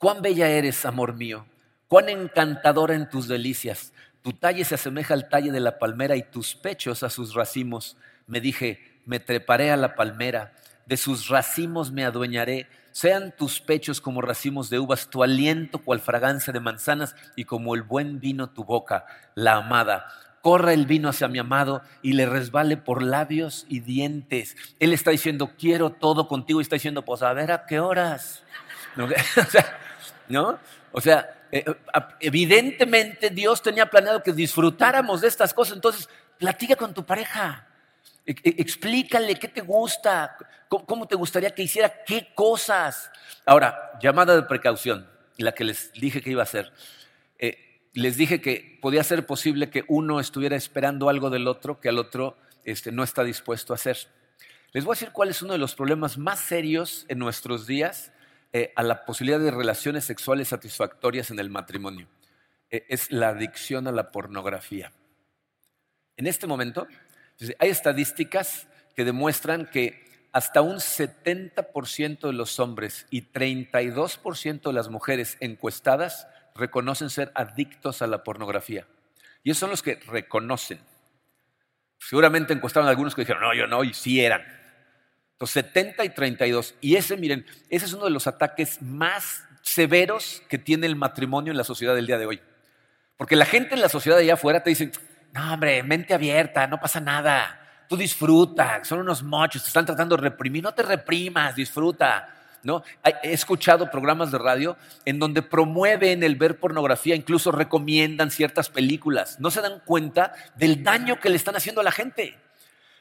cuán 0.04 0.22
bella 0.22 0.50
eres, 0.50 0.86
amor 0.86 1.14
mío, 1.14 1.46
cuán 1.88 2.10
encantadora 2.10 2.94
en 2.94 3.08
tus 3.08 3.30
delicias. 3.30 3.94
Tu 4.22 4.34
talle 4.34 4.66
se 4.66 4.76
asemeja 4.76 5.14
al 5.14 5.30
talle 5.30 5.54
de 5.54 5.62
la 5.62 5.80
palmera 5.80 6.18
y 6.18 6.24
tus 6.24 6.56
pechos 6.56 7.04
a 7.04 7.10
sus 7.10 7.34
racimos. 7.34 7.96
Me 8.28 8.42
dije, 8.42 9.00
me 9.06 9.22
treparé 9.22 9.72
a 9.72 9.78
la 9.78 9.96
palmera, 9.96 10.52
de 10.88 10.98
sus 10.98 11.30
racimos 11.30 11.94
me 11.94 12.04
adueñaré. 12.04 12.68
Sean 12.92 13.34
tus 13.34 13.62
pechos 13.62 14.02
como 14.02 14.22
racimos 14.22 14.70
de 14.70 14.78
uvas, 14.78 15.08
tu 15.10 15.24
aliento 15.24 15.80
cual 15.80 16.02
fragancia 16.02 16.52
de 16.52 16.60
manzanas 16.60 17.16
y 17.38 17.46
como 17.46 17.74
el 17.74 17.84
buen 17.84 18.20
vino 18.20 18.50
tu 18.50 18.66
boca, 18.66 19.06
la 19.36 19.54
amada 19.54 20.08
corra 20.42 20.74
el 20.74 20.86
vino 20.86 21.08
hacia 21.08 21.30
mi 21.30 21.40
amado 21.40 21.82
y 22.02 22.12
le 22.12 22.26
resbale 22.26 22.76
por 22.76 23.02
labios 23.02 23.66
y 23.70 23.80
dientes. 23.80 24.58
Él 24.82 24.92
está 24.92 25.12
diciendo, 25.12 25.52
quiero 25.58 25.92
todo 25.92 26.28
contigo 26.28 26.60
y 26.60 26.64
está 26.64 26.76
diciendo, 26.76 27.06
pues 27.06 27.22
a 27.22 27.32
ver 27.32 27.54
a 27.54 27.66
qué 27.66 27.80
horas. 27.80 28.44
¿No? 28.98 29.06
o 29.06 29.50
sea, 29.50 29.80
¿no? 30.30 30.60
O 30.92 31.02
sea 31.02 31.44
eh, 31.56 31.64
evidentemente 32.20 33.30
Dios 33.30 33.62
tenía 33.62 33.86
planeado 33.86 34.24
que 34.24 34.34
disfrutáramos 34.34 35.22
de 35.22 35.28
estas 35.28 35.54
cosas. 35.54 35.76
Entonces, 35.76 36.10
platica 36.40 36.76
con 36.76 36.96
tu 36.96 37.06
pareja. 37.06 37.68
E, 38.26 38.32
e, 38.32 38.56
explícale 38.58 39.36
qué 39.36 39.50
te 39.50 39.62
gusta, 39.62 40.36
cómo 40.68 41.08
te 41.08 41.14
gustaría 41.16 41.54
que 41.54 41.62
hiciera 41.62 42.04
qué 42.06 42.34
cosas. 42.34 43.12
Ahora, 43.46 43.92
llamada 44.02 44.36
de 44.36 44.42
precaución, 44.42 45.08
la 45.38 45.52
que 45.52 45.64
les 45.64 45.94
dije 45.94 46.24
que 46.24 46.32
iba 46.32 46.42
a 46.42 46.50
hacer. 46.50 46.74
Eh, 47.38 47.84
les 47.94 48.18
dije 48.18 48.42
que 48.42 48.80
podía 48.82 49.04
ser 49.04 49.24
posible 49.28 49.70
que 49.70 49.86
uno 49.88 50.20
estuviera 50.20 50.56
esperando 50.56 51.08
algo 51.08 51.30
del 51.30 51.48
otro 51.48 51.80
que 51.80 51.90
al 51.90 52.00
otro 52.00 52.36
este, 52.64 52.92
no 52.92 53.04
está 53.04 53.24
dispuesto 53.24 53.74
a 53.74 53.76
hacer. 53.76 53.98
Les 54.72 54.86
voy 54.86 54.94
a 54.94 54.96
decir 54.96 55.12
cuál 55.12 55.30
es 55.30 55.44
uno 55.44 55.54
de 55.54 55.60
los 55.60 55.76
problemas 55.76 56.18
más 56.18 56.40
serios 56.40 57.06
en 57.10 57.20
nuestros 57.20 57.68
días 57.68 58.12
eh, 58.56 58.72
a 58.76 58.84
la 58.84 59.04
posibilidad 59.04 59.40
de 59.40 59.50
relaciones 59.50 60.06
sexuales 60.06 60.50
satisfactorias 60.50 61.32
en 61.32 61.40
el 61.40 61.50
matrimonio. 61.50 62.08
Eh, 62.70 62.86
es 62.88 63.12
la 63.12 63.30
adicción 63.30 63.88
a 63.88 63.92
la 63.92 64.12
pornografía. 64.12 64.94
En 66.18 66.28
este 66.28 66.46
momento 66.46 66.88
hay 67.58 67.70
estadísticas 67.70 68.68
que 68.96 69.06
demuestran 69.06 69.66
que 69.66 70.30
hasta 70.32 70.62
un 70.62 70.78
70% 70.78 72.28
de 72.28 72.34
los 72.34 72.60
hombres 72.60 73.08
y 73.10 73.24
32% 73.24 74.62
de 74.62 74.74
las 74.74 74.90
mujeres 74.90 75.38
encuestadas 75.40 76.28
reconocen 76.56 77.10
ser 77.10 77.32
adictos 77.34 78.04
a 78.04 78.08
la 78.08 78.24
pornografía. 78.24 78.88
Y 79.44 79.50
esos 79.50 79.62
son 79.62 79.72
los 79.72 79.82
que 79.82 79.96
reconocen. 79.96 80.80
Seguramente 81.98 82.54
encuestaron 82.54 82.88
algunos 82.88 83.16
que 83.16 83.22
dijeron, 83.22 83.42
no, 83.42 83.56
yo 83.56 83.66
no, 83.66 83.84
y 83.84 83.94
sí 83.94 84.24
eran. 84.24 84.44
Entonces, 85.44 85.66
70 85.74 86.06
y 86.06 86.10
32. 86.10 86.76
Y 86.80 86.96
ese, 86.96 87.18
miren, 87.18 87.46
ese 87.70 87.86
es 87.86 87.94
uno 87.94 88.06
de 88.06 88.12
los 88.12 88.28
ataques 88.28 88.82
más 88.82 89.44
severos 89.62 90.42
que 90.48 90.58
tiene 90.58 90.88
el 90.88 90.96
matrimonio 90.96 91.52
en 91.52 91.58
la 91.58 91.66
sociedad 91.66 91.96
del 91.96 92.08
día 92.08 92.18
de 92.18 92.26
hoy. 92.26 92.42
Porque 93.18 93.36
la 93.36 93.46
gente 93.46 93.76
en 93.76 93.82
la 93.82 93.90
sociedad 93.90 94.18
de 94.18 94.24
allá 94.24 94.36
afuera 94.36 94.64
te 94.64 94.70
dice, 94.70 94.92
no, 95.34 95.54
hombre, 95.54 95.84
mente 95.84 96.14
abierta, 96.14 96.66
no 96.68 96.80
pasa 96.80 97.02
nada. 97.02 97.60
Tú 97.90 97.98
disfruta, 97.98 98.84
son 98.86 99.00
unos 99.00 99.22
mochos, 99.22 99.64
te 99.64 99.68
están 99.68 99.86
tratando 99.86 100.16
de 100.16 100.22
reprimir. 100.22 100.64
No 100.64 100.74
te 100.74 100.84
reprimas, 100.84 101.56
disfruta. 101.56 102.30
He 103.22 103.34
escuchado 103.34 103.92
programas 103.92 104.32
de 104.32 104.38
radio 104.38 104.78
en 105.04 105.20
donde 105.20 105.42
promueven 105.42 106.24
el 106.24 106.38
ver 106.38 106.58
pornografía, 106.58 107.16
incluso 107.16 107.52
recomiendan 107.52 108.32
ciertas 108.32 108.70
películas. 108.70 109.42
No 109.42 109.52
se 109.52 109.60
dan 109.60 109.82
cuenta 109.84 110.34
del 110.56 110.84
daño 110.84 111.20
que 111.20 111.30
le 111.30 111.36
están 111.36 111.58
haciendo 111.58 111.82
a 111.82 111.84
la 111.84 111.92
gente. 111.92 112.38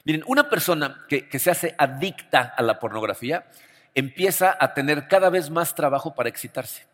Miren, 0.05 0.25
una 0.27 0.49
persona 0.51 1.05
que, 1.09 1.39
se 1.39 1.51
hace 1.51 1.75
adicta 1.79 2.55
a 2.57 2.63
la 2.63 2.79
pornografía 2.79 3.47
empieza 3.95 4.57
a 4.59 4.75
tener 4.75 5.07
cada 5.07 5.31
vez 5.31 5.51
más 5.51 5.75
trabajo 5.75 6.15
para 6.15 6.29
excitarse. 6.29 6.87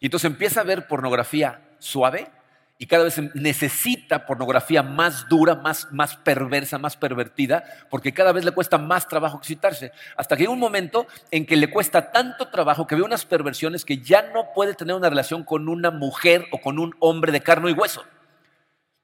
Y 0.00 0.06
entonces 0.06 0.30
empieza 0.30 0.60
a 0.60 0.64
ver 0.64 0.86
pornografía 0.86 1.60
suave, 1.78 2.30
y 2.78 2.86
cada 2.86 3.04
vez 3.04 3.18
necesita 3.34 4.26
pornografía 4.26 4.82
más 4.82 5.28
dura, 5.28 5.54
más, 5.54 5.90
más 5.92 6.16
perversa, 6.16 6.78
más 6.78 6.96
pervertida, 6.96 7.64
porque 7.88 8.12
cada 8.12 8.32
vez 8.32 8.44
le 8.44 8.52
cuesta 8.52 8.76
más 8.76 9.08
trabajo 9.08 9.38
excitarse. 9.38 9.92
Hasta 10.16 10.36
que 10.36 10.42
hay 10.42 10.48
un 10.48 10.58
momento 10.58 11.06
en 11.30 11.46
que 11.46 11.56
le 11.56 11.70
cuesta 11.70 12.12
tanto 12.12 12.48
trabajo 12.48 12.86
que 12.86 12.94
ve 12.94 13.02
unas 13.02 13.24
perversiones 13.24 13.84
que 13.84 13.98
ya 13.98 14.30
no 14.34 14.52
puede 14.54 14.74
tener 14.74 14.94
una 14.94 15.08
relación 15.08 15.42
con 15.42 15.68
una 15.68 15.90
mujer 15.90 16.46
o 16.52 16.60
con 16.60 16.78
un 16.78 16.94
hombre 17.00 17.32
de 17.32 17.40
carne 17.40 17.70
y 17.70 17.72
hueso. 17.72 18.04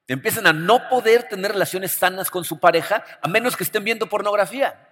Empiezan 0.09 0.47
a 0.47 0.53
no 0.53 0.89
poder 0.89 1.25
tener 1.25 1.53
relaciones 1.53 1.93
sanas 1.93 2.31
con 2.31 2.45
su 2.45 2.59
pareja 2.59 3.05
a 3.21 3.29
menos 3.29 3.57
que 3.57 3.65
estén 3.65 3.85
viendo 3.85 4.09
pornografía. 4.09 4.89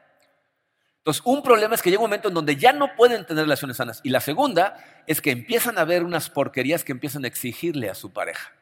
Entonces, 0.99 1.23
un 1.25 1.42
problema 1.42 1.75
es 1.75 1.83
que 1.83 1.90
llega 1.90 2.03
un 2.03 2.11
momento 2.11 2.29
en 2.29 2.35
donde 2.35 2.57
ya 2.57 2.73
no 2.73 2.94
pueden 2.94 3.25
tener 3.25 3.44
relaciones 3.44 3.79
sanas. 3.79 4.01
Y 4.05 4.11
la 4.11 4.20
segunda 4.20 4.77
es 5.07 5.20
que 5.20 5.31
empiezan 5.31 5.79
a 5.79 5.85
ver 5.85 6.05
unas 6.05 6.29
porquerías 6.29 6.85
que 6.85 6.92
empiezan 6.92 7.25
a 7.25 7.29
exigirle 7.29 7.88
a 7.88 7.94
su 7.94 8.12
pareja. 8.12 8.53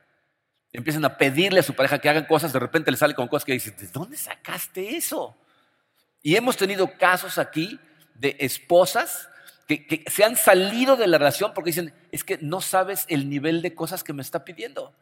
Empiezan 0.73 1.05
a 1.05 1.17
pedirle 1.17 1.61
a 1.61 1.63
su 1.63 1.75
pareja 1.75 1.99
que 1.99 2.09
hagan 2.09 2.27
cosas, 2.27 2.53
de 2.53 2.59
repente 2.59 2.91
le 2.91 2.97
sale 2.97 3.15
con 3.15 3.27
cosas 3.27 3.45
que 3.45 3.53
dicen, 3.53 3.75
¿de 3.79 3.89
dónde 3.89 4.17
sacaste 4.17 4.97
eso? 4.97 5.37
Y 6.23 6.37
hemos 6.37 6.57
tenido 6.57 6.97
casos 6.99 7.39
aquí 7.39 7.81
de 8.15 8.37
esposas 8.39 9.29
que, 9.67 10.05
se 10.07 10.25
han 10.25 10.37
salido 10.37 10.97
de 10.97 11.07
la 11.07 11.19
relación 11.19 11.53
porque 11.55 11.71
dicen, 11.71 11.93
es 12.13 12.23
que 12.23 12.39
no 12.41 12.61
sabes 12.61 13.05
el 13.09 13.29
nivel 13.29 13.63
de 13.63 13.75
cosas 13.75 14.05
que 14.05 14.13
me 14.13 14.23
está 14.23 14.45
pidiendo. 14.45 14.95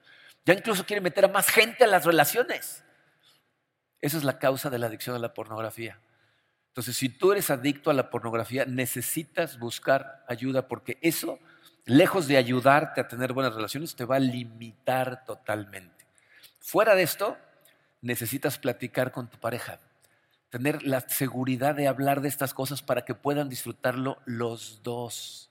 Ya 0.47 0.55
incluso 0.55 0.87
quiere 0.87 1.03
meter 1.03 1.25
a 1.25 1.29
más 1.29 1.51
gente 1.51 1.85
a 1.85 1.89
las 1.89 2.05
relaciones. 2.05 2.85
Esa 4.01 4.17
es 4.17 4.25
la 4.25 4.39
causa 4.39 4.71
de 4.71 4.79
la 4.79 4.87
adicción 4.87 5.17
a 5.17 5.19
la 5.19 5.35
pornografía. 5.35 5.99
Entonces, 6.69 6.97
si 6.97 7.09
tú 7.09 7.33
eres 7.33 7.51
adicto 7.51 7.91
a 7.91 7.95
la 7.95 8.11
pornografía, 8.11 8.65
necesitas 8.65 9.59
buscar 9.59 10.25
ayuda 10.29 10.69
porque 10.69 10.99
eso 11.03 11.41
lejos 11.85 12.29
de 12.29 12.37
ayudarte 12.37 13.01
a 13.01 13.09
tener 13.09 13.33
buenas 13.33 13.55
relaciones, 13.55 13.97
te 13.97 14.05
va 14.05 14.17
a 14.17 14.21
limitar 14.21 15.25
totalmente. 15.25 16.07
Fuera 16.61 16.95
de 16.95 17.03
esto, 17.03 17.37
necesitas 18.01 18.59
platicar 18.59 19.13
con 19.13 19.29
tu 19.29 19.39
pareja, 19.39 19.81
tener 20.51 20.83
la 20.83 21.01
seguridad 21.01 21.75
de 21.75 21.89
hablar 21.89 22.21
de 22.21 22.29
estas 22.29 22.55
cosas 22.55 22.83
para 22.83 23.05
que 23.05 23.15
puedan 23.15 23.49
disfrutarlo 23.49 24.19
los 24.27 24.83
dos. 24.83 25.51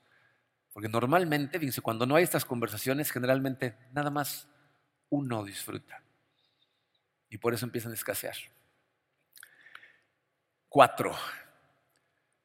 Porque 0.74 0.90
normalmente, 0.90 1.58
fíjense, 1.58 1.82
cuando 1.82 2.06
no 2.06 2.16
hay 2.16 2.24
estas 2.24 2.46
conversaciones, 2.46 3.12
generalmente 3.12 3.76
nada 3.94 4.10
más 4.10 4.48
uno 5.10 5.44
disfruta. 5.44 6.02
Y 7.30 7.38
por 7.38 7.54
eso 7.54 7.66
empiezan 7.66 7.92
a 7.92 7.96
escasear. 7.96 8.36
Cuatro, 10.70 11.16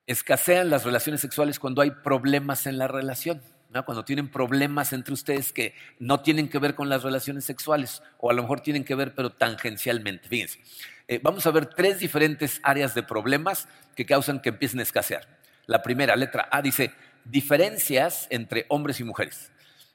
escasean 0.06 0.70
las 0.70 0.84
relaciones 0.84 1.20
sexuales 1.20 1.58
cuando 1.58 1.82
hay 1.82 1.90
problemas 1.90 2.66
en 2.66 2.78
la 2.78 2.88
relación 2.88 3.42
cuando 3.84 4.04
tienen 4.04 4.28
problemas 4.28 4.92
entre 4.92 5.14
ustedes 5.14 5.52
que 5.52 5.74
no 5.98 6.20
tienen 6.20 6.48
que 6.48 6.58
ver 6.58 6.74
con 6.74 6.88
las 6.88 7.02
relaciones 7.04 7.44
sexuales 7.44 8.02
o 8.18 8.30
a 8.30 8.34
lo 8.34 8.42
mejor 8.42 8.60
tienen 8.60 8.84
que 8.84 8.96
ver 8.96 9.14
pero 9.14 9.30
tangencialmente. 9.30 10.28
Fíjense, 10.28 10.58
eh, 11.06 11.20
vamos 11.22 11.46
a 11.46 11.50
ver 11.52 11.66
tres 11.66 12.00
diferentes 12.00 12.60
áreas 12.64 12.94
de 12.94 13.02
problemas 13.02 13.68
que 13.94 14.06
causan 14.06 14.40
que 14.40 14.48
empiecen 14.48 14.80
a 14.80 14.82
escasear. 14.82 15.26
La 15.66 15.82
primera, 15.82 16.16
letra 16.16 16.48
A, 16.50 16.62
dice 16.62 16.92
diferencias 17.24 18.26
entre 18.30 18.66
hombres 18.68 18.98
y 18.98 19.04
mujeres. 19.04 19.52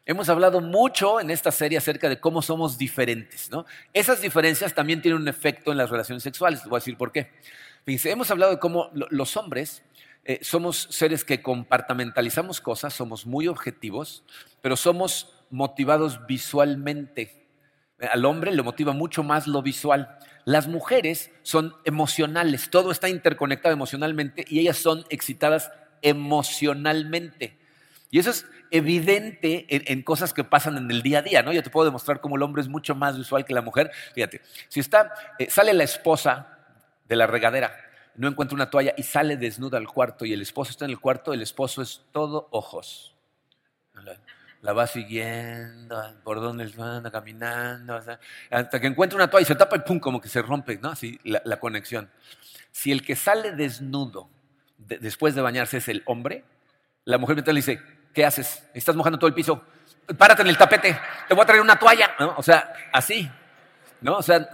Hemos 0.08 0.30
hablado 0.30 0.62
mucho 0.62 1.20
en 1.20 1.32
esta 1.32 1.52
serie 1.52 1.80
acerca 1.80 2.08
de 2.08 2.20
cómo 2.20 2.44
somos 2.44 2.78
diferentes. 2.78 3.50
¿no? 3.50 3.66
Esas 3.92 4.22
diferencias 4.22 4.76
también 4.76 5.02
tienen 5.02 5.20
un 5.20 5.28
efecto 5.28 5.72
en 5.72 5.80
las 5.80 5.90
relaciones 5.90 6.22
sexuales. 6.22 6.64
voy 6.66 6.78
a 6.78 6.80
decir 6.80 6.96
por 6.96 7.12
qué. 7.12 7.32
Hemos 7.88 8.30
hablado 8.30 8.52
de 8.52 8.60
cómo 8.60 8.92
los 8.94 9.36
hombres 9.36 9.84
eh, 10.24 10.40
somos 10.44 10.88
seres 10.92 11.26
que 11.26 11.42
compartamentalizamos 11.42 12.62
cosas, 12.62 12.94
somos 12.94 13.26
muy 13.26 13.48
objetivos, 13.48 14.24
pero 14.62 14.76
somos 14.76 15.34
motivados 15.50 16.26
visualmente. 16.28 17.48
Al 18.00 18.26
hombre 18.26 18.52
le 18.52 18.62
motiva 18.62 18.94
mucho 18.94 19.24
más 19.24 19.48
lo 19.48 19.64
visual. 19.64 20.18
Las 20.44 20.68
mujeres 20.68 21.32
son 21.42 21.74
emocionales, 21.84 22.70
todo 22.70 22.92
está 22.92 23.10
interconectado 23.10 23.74
emocionalmente 23.74 24.46
y 24.48 24.60
ellas 24.60 24.78
son 24.78 25.04
excitadas 25.10 25.72
emocionalmente. 26.04 27.58
Y 28.16 28.20
eso 28.20 28.30
es 28.30 28.46
evidente 28.72 29.66
en, 29.92 30.02
cosas 30.02 30.34
que 30.34 30.46
pasan 30.46 30.78
en 30.78 30.90
el 30.90 31.02
día 31.02 31.20
a 31.20 31.22
día, 31.22 31.44
¿no? 31.44 31.52
Yo 31.52 31.62
te 31.62 31.70
puedo 31.70 31.84
demostrar 31.84 32.22
cómo 32.22 32.38
el 32.38 32.44
hombre 32.44 32.62
es 32.62 32.70
mucho 32.70 32.96
más 32.96 33.18
visual 33.18 33.44
que 33.44 33.54
la 33.54 33.62
mujer. 33.62 33.92
Fíjate, 34.14 34.42
si 34.70 34.80
está, 34.80 35.14
eh, 35.38 35.50
sale 35.50 35.74
la 35.74 35.84
esposa 35.84 36.48
de 37.10 37.18
la 37.18 37.28
regadera, 37.28 37.76
no 38.16 38.30
encuentra 38.30 38.56
una 38.56 38.70
toalla 38.70 38.94
y 38.96 39.04
sale 39.04 39.36
desnuda 39.36 39.78
al 39.78 39.90
cuarto 39.90 40.24
y 40.24 40.32
el 40.32 40.42
esposo 40.42 40.72
está 40.72 40.86
en 40.86 40.92
el 40.92 41.00
cuarto, 41.02 41.34
el 41.34 41.42
esposo 41.42 41.82
es 41.82 42.06
todo 42.14 42.48
ojos. 42.52 43.18
La, 44.62 44.72
va 44.72 44.88
siguiendo, 44.88 46.02
por 46.24 46.40
donde 46.40 46.72
anda 46.82 47.12
caminando, 47.12 48.00
hasta 48.50 48.80
que 48.80 48.88
encuentra 48.88 49.18
una 49.18 49.30
toalla 49.30 49.44
y 49.44 49.48
se 49.48 49.56
tapa 49.56 49.76
y 49.76 49.80
pum, 49.80 50.00
como 50.00 50.22
que 50.22 50.30
se 50.30 50.42
rompe, 50.42 50.78
¿no? 50.78 50.92
Así 50.92 51.20
la, 51.26 51.60
conexión. 51.60 52.10
Si 52.72 52.94
el 52.94 53.06
que 53.06 53.18
sale 53.18 53.52
desnudo 53.52 54.30
después 54.78 55.36
de 55.36 55.42
bañarse 55.42 55.80
es 55.80 55.90
el 55.90 56.02
hombre, 56.06 56.46
la 57.04 57.18
mujer 57.18 57.36
mientras 57.36 57.54
le 57.54 57.60
dice, 57.60 57.95
¿qué 58.16 58.26
haces? 58.26 58.64
Estás 58.74 58.96
mojando 58.96 59.20
todo 59.20 59.28
el 59.28 59.36
piso. 59.36 59.62
Párate 60.18 60.42
en 60.42 60.48
el 60.48 60.58
tapete, 60.58 61.00
te 61.28 61.34
voy 61.34 61.44
a 61.44 61.46
traer 61.46 61.62
una 61.62 61.78
toalla. 61.78 62.16
O 62.38 62.42
sea, 62.42 62.74
así. 62.92 63.30
¿no? 64.02 64.18
O 64.18 64.22
sea, 64.22 64.48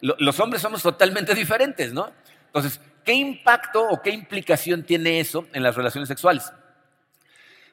los 0.00 0.40
hombres 0.40 0.62
somos 0.62 0.82
totalmente 0.82 1.34
diferentes, 1.34 1.92
¿no? 1.92 2.10
Entonces, 2.46 2.80
¿qué 3.04 3.14
impacto 3.14 3.82
o 3.88 4.02
qué 4.02 4.10
implicación 4.10 4.82
tiene 4.82 5.20
eso 5.20 5.46
en 5.52 5.62
las 5.62 5.76
relaciones 5.76 6.08
sexuales? 6.08 6.52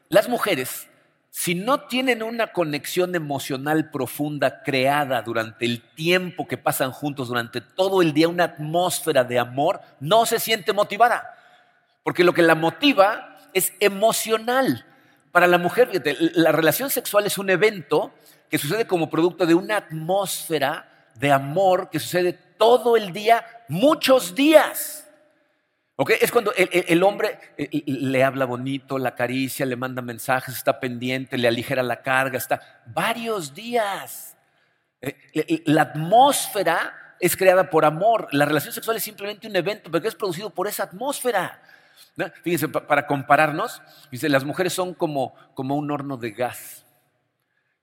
Las 0.10 0.30
mujeres, 0.30 0.88
si 1.30 1.56
no 1.56 1.82
tienen 1.82 2.22
una 2.22 2.54
conexión 2.54 3.16
emocional 3.16 3.90
profunda 3.90 4.62
creada 4.64 5.22
durante 5.22 5.66
el 5.66 5.82
tiempo 5.82 6.48
que 6.48 6.58
pasan 6.58 6.92
juntos, 6.92 7.28
durante 7.28 7.60
todo 7.62 8.02
el 8.02 8.14
día, 8.14 8.28
una 8.28 8.46
atmósfera 8.46 9.24
de 9.24 9.40
amor, 9.40 9.82
no 10.00 10.26
se 10.26 10.40
siente 10.40 10.74
motivada. 10.74 11.36
Porque 12.04 12.24
lo 12.24 12.34
que 12.34 12.44
la 12.44 12.56
motiva 12.56 13.36
es 13.54 13.74
emocional. 13.80 14.86
Para 15.36 15.48
la 15.48 15.58
mujer, 15.58 15.90
la 16.36 16.54
relación 16.54 16.90
sexual 16.90 17.26
es 17.26 17.38
un 17.38 17.50
evento 17.50 18.14
que 18.50 18.58
sucede 18.58 18.88
como 18.88 19.10
producto 19.10 19.46
de 19.46 19.54
una 19.54 19.76
atmósfera 19.76 21.10
de 21.14 21.30
amor 21.30 21.90
que 21.90 22.00
sucede 22.00 22.32
todo 22.32 22.96
el 22.96 23.12
día, 23.12 23.46
muchos 23.68 24.34
días. 24.34 25.06
Es 26.22 26.32
cuando 26.32 26.54
el, 26.56 27.04
hombre 27.04 27.38
eh, 27.58 27.84
le 27.86 28.24
habla 28.24 28.46
bonito, 28.46 28.98
la 28.98 29.10
acaricia, 29.10 29.66
le 29.66 29.76
manda 29.76 30.02
mensajes, 30.02 30.56
está 30.56 30.80
pendiente, 30.80 31.38
le 31.38 31.50
aligera 31.50 31.84
la 31.84 32.02
carga, 32.02 32.38
está 32.38 32.62
varios 32.86 33.54
días. 33.54 34.38
Eh, 35.02 35.64
la 35.66 35.82
atmósfera 35.82 37.18
es 37.20 37.36
creada 37.36 37.70
por 37.70 37.84
amor. 37.84 38.30
La 38.32 38.46
relación 38.46 38.74
sexual 38.74 38.96
es 38.96 39.04
simplemente 39.04 39.48
un 39.48 39.56
evento, 39.58 39.92
porque 39.92 40.08
es 40.08 40.16
producido 40.16 40.52
por 40.52 40.70
esa 40.70 40.84
atmósfera. 40.84 41.62
Fíjense, 42.44 42.70
para 42.70 43.08
compararnos, 43.08 43.82
dice, 44.10 44.30
las 44.30 44.46
mujeres 44.46 44.74
son 44.74 44.94
como, 44.94 45.36
como 45.54 45.76
un 45.76 45.92
horno 45.92 46.16
de 46.18 46.32
gas. 46.32 46.86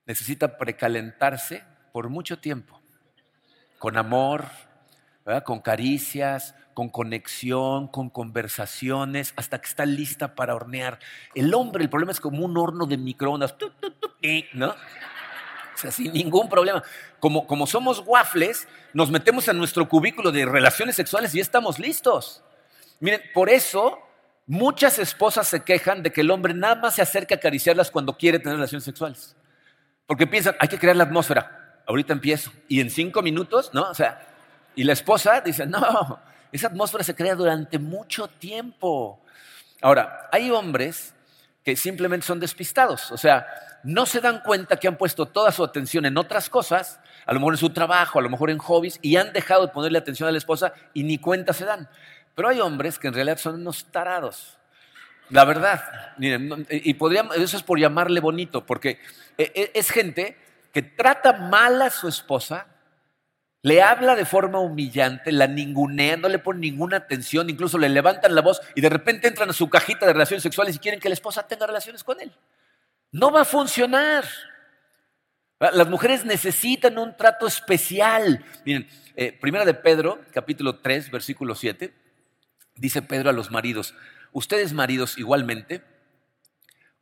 Necesita 0.05 0.57
precalentarse 0.57 1.63
por 1.91 2.09
mucho 2.09 2.39
tiempo, 2.39 2.81
con 3.77 3.97
amor, 3.97 4.45
con 5.43 5.61
caricias, 5.61 6.55
con 6.73 6.89
conexión, 6.89 7.87
con 7.87 8.09
conversaciones, 8.09 9.33
hasta 9.35 9.61
que 9.61 9.67
está 9.67 9.85
lista 9.85 10.35
para 10.35 10.55
hornear. 10.55 10.99
El 11.35 11.53
hombre, 11.53 11.83
el 11.83 11.89
problema 11.89 12.11
es 12.11 12.19
como 12.19 12.43
un 12.43 12.57
horno 12.57 12.87
de 12.87 12.97
microondas, 12.97 13.55
¿no? 14.53 14.69
O 14.69 15.77
sea, 15.77 15.91
sin 15.91 16.11
ningún 16.11 16.49
problema. 16.49 16.83
Como, 17.19 17.45
como 17.45 17.67
somos 17.67 18.03
waffles, 18.05 18.67
nos 18.93 19.11
metemos 19.11 19.47
en 19.47 19.57
nuestro 19.57 19.87
cubículo 19.87 20.31
de 20.31 20.45
relaciones 20.45 20.95
sexuales 20.95 21.33
y 21.33 21.37
ya 21.37 21.43
estamos 21.43 21.79
listos. 21.79 22.43
Miren, 22.99 23.21
por 23.33 23.49
eso 23.49 23.99
Muchas 24.45 24.99
esposas 24.99 25.47
se 25.47 25.63
quejan 25.63 26.03
de 26.03 26.11
que 26.11 26.21
el 26.21 26.31
hombre 26.31 26.53
nada 26.53 26.75
más 26.75 26.95
se 26.95 27.01
acerca 27.01 27.35
a 27.35 27.37
acariciarlas 27.37 27.89
cuando 27.91 28.17
quiere 28.17 28.39
tener 28.39 28.55
relaciones 28.57 28.83
sexuales. 28.83 29.35
Porque 30.05 30.27
piensan, 30.27 30.55
hay 30.59 30.67
que 30.67 30.77
crear 30.77 30.95
la 30.95 31.05
atmósfera. 31.05 31.81
Ahorita 31.87 32.13
empiezo. 32.13 32.51
Y 32.67 32.81
en 32.81 32.89
cinco 32.89 33.21
minutos, 33.21 33.71
¿no? 33.73 33.89
O 33.89 33.93
sea, 33.93 34.21
y 34.75 34.83
la 34.83 34.93
esposa 34.93 35.41
dice, 35.41 35.65
no, 35.65 36.19
esa 36.51 36.67
atmósfera 36.67 37.03
se 37.03 37.15
crea 37.15 37.35
durante 37.35 37.79
mucho 37.79 38.27
tiempo. 38.27 39.21
Ahora, 39.81 40.29
hay 40.31 40.51
hombres 40.51 41.13
que 41.63 41.75
simplemente 41.75 42.25
son 42.25 42.39
despistados. 42.39 43.11
O 43.11 43.17
sea, 43.17 43.47
no 43.83 44.05
se 44.05 44.21
dan 44.21 44.41
cuenta 44.41 44.77
que 44.77 44.87
han 44.87 44.97
puesto 44.97 45.25
toda 45.25 45.51
su 45.51 45.63
atención 45.63 46.05
en 46.05 46.17
otras 46.17 46.49
cosas, 46.49 46.99
a 47.25 47.33
lo 47.33 47.39
mejor 47.39 47.53
en 47.53 47.57
su 47.57 47.69
trabajo, 47.69 48.19
a 48.19 48.21
lo 48.21 48.29
mejor 48.29 48.49
en 48.49 48.57
hobbies, 48.57 48.99
y 49.01 49.15
han 49.17 49.33
dejado 49.33 49.67
de 49.67 49.73
ponerle 49.73 49.97
atención 49.97 50.27
a 50.27 50.31
la 50.31 50.37
esposa 50.37 50.73
y 50.93 51.03
ni 51.03 51.17
cuenta 51.17 51.53
se 51.53 51.65
dan. 51.65 51.89
Pero 52.35 52.49
hay 52.49 52.59
hombres 52.59 52.97
que 52.97 53.07
en 53.07 53.13
realidad 53.13 53.37
son 53.37 53.55
unos 53.55 53.85
tarados. 53.91 54.57
La 55.29 55.45
verdad. 55.45 55.83
y 56.69 56.93
podríamos, 56.95 57.35
eso 57.37 57.57
es 57.57 57.63
por 57.63 57.79
llamarle 57.79 58.19
bonito, 58.19 58.65
porque 58.65 58.99
e, 59.37 59.51
e, 59.55 59.71
es 59.73 59.89
gente 59.89 60.37
que 60.71 60.81
trata 60.81 61.33
mal 61.33 61.81
a 61.81 61.89
su 61.89 62.07
esposa, 62.07 62.67
le 63.61 63.81
habla 63.81 64.15
de 64.15 64.25
forma 64.25 64.59
humillante, 64.59 65.31
la 65.31 65.47
ningunea, 65.47 66.17
no 66.17 66.27
le 66.27 66.39
pone 66.39 66.59
ninguna 66.59 66.97
atención, 66.97 67.49
incluso 67.49 67.77
le 67.77 67.87
levantan 67.87 68.35
la 68.35 68.41
voz 68.41 68.59
y 68.75 68.81
de 68.81 68.89
repente 68.89 69.27
entran 69.27 69.49
a 69.49 69.53
su 69.53 69.69
cajita 69.69 70.05
de 70.05 70.13
relaciones 70.13 70.43
sexuales 70.43 70.75
y 70.75 70.79
quieren 70.79 70.99
que 70.99 71.07
la 71.07 71.13
esposa 71.13 71.47
tenga 71.47 71.65
relaciones 71.65 72.03
con 72.03 72.19
él. 72.19 72.31
No 73.11 73.31
va 73.31 73.41
a 73.41 73.45
funcionar. 73.45 74.25
Las 75.59 75.87
mujeres 75.87 76.25
necesitan 76.25 76.97
un 76.97 77.15
trato 77.15 77.47
especial. 77.47 78.43
Miren, 78.65 78.89
eh, 79.15 79.31
primera 79.31 79.63
de 79.63 79.73
Pedro, 79.73 80.19
capítulo 80.33 80.79
3, 80.79 81.09
versículo 81.09 81.55
7. 81.55 82.02
Dice 82.75 83.01
Pedro 83.01 83.29
a 83.29 83.33
los 83.33 83.51
maridos, 83.51 83.93
ustedes 84.31 84.73
maridos 84.73 85.17
igualmente, 85.17 85.83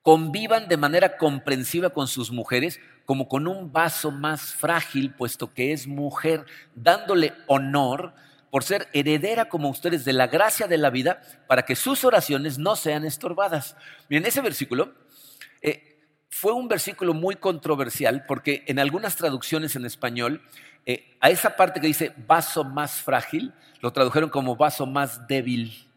convivan 0.02 0.68
de 0.68 0.78
manera 0.78 1.18
comprensiva 1.18 1.92
con 1.92 2.08
sus 2.08 2.32
mujeres 2.32 2.80
como 3.06 3.28
con 3.28 3.48
un 3.48 3.72
vaso 3.72 4.12
más 4.12 4.54
frágil, 4.54 5.14
puesto 5.14 5.54
que 5.54 5.74
es 5.74 5.88
mujer, 5.88 6.46
dándole 6.76 7.34
honor 7.48 8.14
por 8.50 8.64
ser 8.64 8.88
heredera 8.94 9.46
como 9.46 9.70
ustedes 9.70 10.04
de 10.04 10.14
la 10.14 10.28
gracia 10.28 10.68
de 10.68 10.78
la 10.78 10.90
vida, 10.90 11.22
para 11.48 11.64
que 11.64 11.76
sus 11.76 12.04
oraciones 12.04 12.58
no 12.58 12.76
sean 12.76 13.06
estorbadas. 13.06 13.76
Miren, 14.10 14.26
ese 14.26 14.42
versículo 14.42 14.94
eh, 15.62 16.00
fue 16.30 16.52
un 16.54 16.68
versículo 16.68 17.14
muy 17.14 17.36
controversial 17.36 18.26
porque 18.28 18.64
en 18.68 18.80
algunas 18.80 19.16
traducciones 19.16 19.76
en 19.76 19.86
español, 19.86 20.42
eh, 20.86 21.18
a 21.20 21.30
esa 21.30 21.56
parte 21.56 21.80
que 21.80 21.88
dice 21.88 22.14
vaso 22.28 22.64
más 22.64 23.02
frágil, 23.02 23.54
lo 23.82 23.92
tradujeron 23.92 24.30
como 24.30 24.56
vaso 24.56 24.86
más 24.86 25.28
débil. 25.28 25.88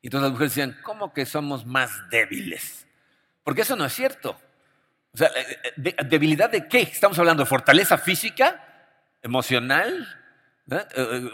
Y 0.00 0.08
entonces 0.08 0.22
las 0.22 0.32
mujeres 0.32 0.54
decían, 0.54 0.76
¿cómo 0.82 1.12
que 1.12 1.26
somos 1.26 1.66
más 1.66 1.90
débiles? 2.10 2.86
Porque 3.42 3.62
eso 3.62 3.76
no 3.76 3.84
es 3.84 3.92
cierto. 3.92 4.38
O 5.12 5.16
sea, 5.16 5.28
eh, 5.28 5.72
eh, 5.76 6.04
¿debilidad 6.04 6.50
de 6.50 6.66
qué? 6.68 6.82
¿Estamos 6.82 7.18
hablando 7.18 7.42
de 7.42 7.48
fortaleza 7.48 7.98
física? 7.98 8.62
¿Emocional? 9.22 10.06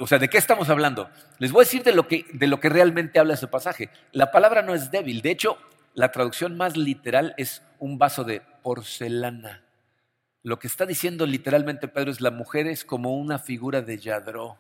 O 0.01 0.07
sea, 0.07 0.19
¿de 0.19 0.29
qué 0.29 0.39
estamos 0.39 0.69
hablando? 0.71 1.09
Les 1.39 1.53
voy 1.53 1.63
a 1.63 1.65
decir 1.65 1.85
de 1.85 1.93
lo, 1.93 2.09
que, 2.09 2.27
de 2.33 2.47
lo 2.49 2.59
que 2.59 2.69
realmente 2.69 3.21
habla 3.21 3.35
ese 3.35 3.47
pasaje. 3.47 3.91
La 4.13 4.33
palabra 4.33 4.63
no 4.63 4.75
es 4.75 4.91
débil. 4.91 5.23
De 5.23 5.31
hecho, 5.31 5.57
la 5.95 6.11
traducción 6.11 6.57
más 6.57 6.77
literal 6.77 7.35
es 7.37 7.63
un 7.79 7.99
vaso 7.99 8.25
de 8.25 8.43
porcelana. 8.63 9.63
Lo 10.43 10.59
que 10.59 10.67
está 10.67 10.87
diciendo 10.87 11.27
literalmente 11.27 11.89
Pedro 11.89 12.11
es 12.11 12.21
la 12.21 12.31
mujer 12.31 12.67
es 12.67 12.85
como 12.85 13.17
una 13.17 13.39
figura 13.39 13.83
de 13.83 13.99
yadró 13.99 14.59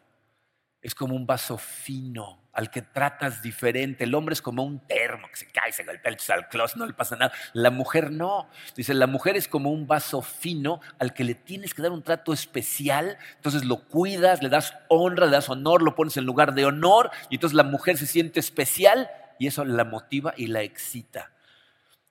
es 0.82 0.94
como 0.94 1.14
un 1.14 1.26
vaso 1.26 1.58
fino 1.58 2.38
al 2.52 2.70
que 2.70 2.82
tratas 2.82 3.42
diferente. 3.42 4.04
El 4.04 4.14
hombre 4.14 4.32
es 4.32 4.42
como 4.42 4.64
un 4.64 4.80
termo 4.86 5.28
que 5.28 5.36
se 5.36 5.46
cae, 5.46 5.72
se 5.72 5.84
golpea 5.84 6.10
el 6.10 6.48
close, 6.48 6.78
no 6.78 6.86
le 6.86 6.94
pasa 6.94 7.16
nada. 7.16 7.32
La 7.52 7.70
mujer 7.70 8.10
no. 8.10 8.48
Dice, 8.74 8.94
la 8.94 9.06
mujer 9.06 9.36
es 9.36 9.46
como 9.46 9.70
un 9.70 9.86
vaso 9.86 10.22
fino 10.22 10.80
al 10.98 11.12
que 11.12 11.24
le 11.24 11.34
tienes 11.34 11.74
que 11.74 11.82
dar 11.82 11.92
un 11.92 12.02
trato 12.02 12.32
especial. 12.32 13.18
Entonces 13.36 13.64
lo 13.64 13.84
cuidas, 13.84 14.42
le 14.42 14.48
das 14.48 14.74
honra, 14.88 15.26
le 15.26 15.32
das 15.32 15.50
honor, 15.50 15.82
lo 15.82 15.94
pones 15.94 16.16
en 16.16 16.24
lugar 16.24 16.54
de 16.54 16.64
honor. 16.64 17.10
Y 17.28 17.34
entonces 17.34 17.56
la 17.56 17.64
mujer 17.64 17.98
se 17.98 18.06
siente 18.06 18.40
especial 18.40 19.10
y 19.38 19.46
eso 19.46 19.64
la 19.64 19.84
motiva 19.84 20.32
y 20.36 20.46
la 20.46 20.62
excita. 20.62 21.30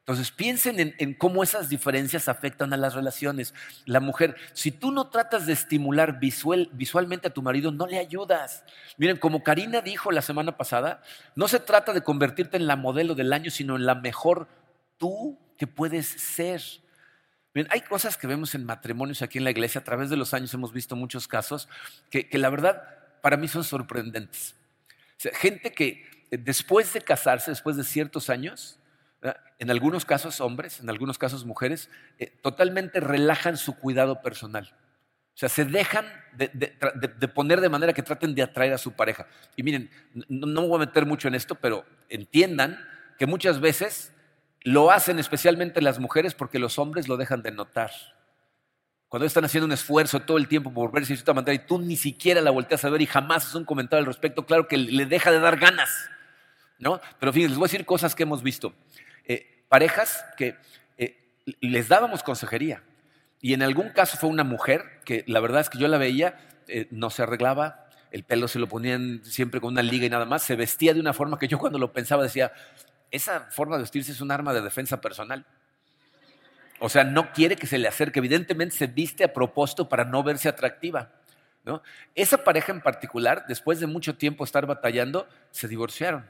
Entonces 0.10 0.32
piensen 0.32 0.96
en, 0.98 1.14
cómo 1.14 1.44
esas 1.44 1.70
diferencias 1.70 2.30
afectan 2.30 2.74
a 2.74 2.78
las 2.78 2.96
relaciones. 2.96 3.54
La 3.86 4.00
mujer, 4.00 4.36
si 4.54 4.72
tú 4.72 4.92
no 4.92 5.12
tratas 5.12 5.46
de 5.46 5.54
estimular 5.54 6.20
visualmente 6.20 7.28
a 7.28 7.30
tu 7.30 7.44
marido, 7.44 7.72
no 7.72 7.86
le 7.86 8.00
ayudas. 8.00 8.64
Miren, 8.98 9.18
como 9.18 9.44
Karina 9.44 9.82
dijo 9.82 10.12
la 10.12 10.24
semana 10.24 10.58
pasada, 10.58 11.04
no 11.36 11.48
se 11.48 11.60
trata 11.60 11.94
de 11.94 12.02
convertirte 12.02 12.58
en 12.58 12.66
la 12.66 12.76
modelo 12.76 13.14
del 13.14 13.32
año, 13.34 13.52
sino 13.52 13.76
en 13.76 13.86
la 13.86 13.94
mejor 13.94 14.48
tú 14.98 15.38
que 15.60 15.68
puedes 15.68 16.08
ser. 16.08 16.60
Miren, 17.54 17.72
hay 17.72 17.82
cosas 17.82 18.18
que 18.18 18.26
vemos 18.26 18.56
en 18.56 18.66
matrimonios 18.66 19.22
aquí 19.22 19.38
en 19.38 19.44
la 19.44 19.52
iglesia, 19.52 19.82
a 19.82 19.84
través 19.84 20.10
de 20.10 20.18
los 20.18 20.34
años 20.34 20.52
hemos 20.56 20.74
visto 20.74 20.96
muchos 20.96 21.28
casos 21.28 21.70
que, 22.10 22.28
la 22.32 22.50
verdad 22.50 22.82
para 23.22 23.38
mí 23.38 23.48
son 23.48 23.64
sorprendentes. 23.64 24.56
gente 25.34 25.72
que 25.72 26.04
después 26.32 26.94
de 26.94 27.02
casarse, 27.02 27.52
después 27.52 27.78
de 27.78 27.84
ciertos 27.84 28.32
años, 28.32 28.79
En 29.58 29.70
algunos 29.70 30.06
casos 30.06 30.40
hombres, 30.40 30.80
en 30.80 30.90
algunos 30.90 31.18
casos 31.18 31.46
mujeres, 31.46 31.90
eh, 32.18 32.28
totalmente 32.42 33.00
relajan 33.02 33.58
su 33.58 33.76
cuidado 33.78 34.22
personal. 34.22 34.74
O 35.34 35.38
sea, 35.40 35.50
se 35.50 35.66
dejan 35.66 36.06
de, 36.34 37.28
poner 37.34 37.62
de 37.62 37.70
manera 37.70 37.94
que 37.94 38.04
traten 38.04 38.36
de 38.36 38.42
atraer 38.42 38.74
a 38.74 38.78
su 38.78 38.94
pareja. 38.94 39.28
Y 39.56 39.64
miren, 39.64 39.90
no, 40.14 40.48
no 40.48 40.62
me 40.62 40.68
voy 40.68 40.78
a 40.78 40.86
meter 40.86 41.06
mucho 41.06 41.28
en 41.28 41.36
esto, 41.36 41.56
pero 41.56 41.86
entiendan 42.10 42.80
que 43.18 43.26
muchas 43.26 43.60
veces 43.60 44.14
lo 44.62 44.92
hacen 44.92 45.20
especialmente 45.20 45.82
las 45.82 46.00
mujeres 46.00 46.34
porque 46.34 46.60
los 46.60 46.80
hombres 46.80 47.08
lo 47.08 47.18
dejan 47.18 47.42
de 47.42 47.52
notar. 47.52 47.92
Cuando 49.10 49.26
están 49.26 49.44
haciendo 49.44 49.66
un 49.66 49.72
esfuerzo 49.72 50.22
todo 50.22 50.38
el 50.38 50.48
tiempo 50.48 50.74
por 50.74 50.92
verse 50.92 51.14
de 51.14 51.18
cierta 51.18 51.34
manera 51.34 51.54
y 51.54 51.66
tú 51.66 51.80
ni 51.80 51.96
siquiera 51.96 52.42
la 52.42 52.52
volteas 52.52 52.86
a 52.86 52.90
ver 52.90 53.02
y 53.02 53.06
jamás 53.06 53.44
haces 53.44 53.56
un 53.56 53.66
comentario 53.66 54.02
al 54.02 54.06
respecto, 54.06 54.46
claro 54.46 54.68
que 54.68 54.78
le 54.78 55.06
deja 55.06 55.32
de 55.32 55.40
dar 55.40 55.58
ganas. 55.58 55.90
¿no? 56.80 57.00
Pero 57.20 57.32
fíjense, 57.34 57.50
les 57.50 57.58
voy 57.58 57.66
a 57.66 57.70
decir 57.72 57.86
cosas 57.86 58.16
que 58.16 58.24
hemos 58.24 58.42
visto. 58.42 58.74
Eh, 59.30 59.64
parejas 59.70 60.26
que 60.38 60.58
eh, 60.98 61.16
les 61.62 61.88
dábamos 61.88 62.24
consejería 62.24 62.82
y 63.42 63.54
en 63.54 63.62
algún 63.62 63.90
caso 63.90 64.18
fue 64.18 64.28
una 64.28 64.44
mujer 64.44 64.84
que 65.06 65.24
la 65.28 65.40
verdad 65.40 65.62
es 65.62 65.70
que 65.70 65.78
yo 65.78 65.88
la 65.88 66.00
veía, 66.00 66.40
eh, 66.68 66.88
no 66.90 67.12
se 67.12 67.22
arreglaba, 67.22 67.88
el 68.10 68.24
pelo 68.24 68.48
se 68.48 68.58
lo 68.58 68.68
ponían 68.68 69.22
siempre 69.24 69.62
con 69.62 69.74
una 69.74 69.84
liga 69.84 70.08
y 70.08 70.10
nada 70.10 70.26
más, 70.26 70.42
se 70.42 70.56
vestía 70.56 70.96
de 70.96 71.00
una 71.00 71.14
forma 71.14 71.38
que 71.38 71.48
yo 71.48 71.60
cuando 71.60 71.78
lo 71.78 71.94
pensaba 71.94 72.24
decía, 72.24 72.52
esa 73.12 73.42
forma 73.52 73.76
de 73.76 73.84
vestirse 73.84 74.12
es 74.12 74.20
un 74.20 74.32
arma 74.32 74.52
de 74.52 74.62
defensa 74.62 75.00
personal. 75.00 75.46
O 76.80 76.90
sea, 76.90 77.04
no 77.04 77.32
quiere 77.32 77.56
que 77.56 77.68
se 77.68 77.78
le 77.78 77.88
acerque. 77.88 78.18
Evidentemente 78.18 78.76
se 78.76 78.88
viste 78.88 79.24
a 79.24 79.34
propósito 79.34 79.90
para 79.90 80.06
no 80.06 80.24
verse 80.24 80.50
atractiva. 80.50 81.12
¿no? 81.66 81.84
Esa 82.16 82.44
pareja 82.44 82.72
en 82.72 82.82
particular, 82.82 83.46
después 83.48 83.80
de 83.80 83.86
mucho 83.86 84.16
tiempo 84.16 84.44
estar 84.44 84.66
batallando, 84.66 85.28
se 85.52 85.68
divorciaron. 85.68 86.28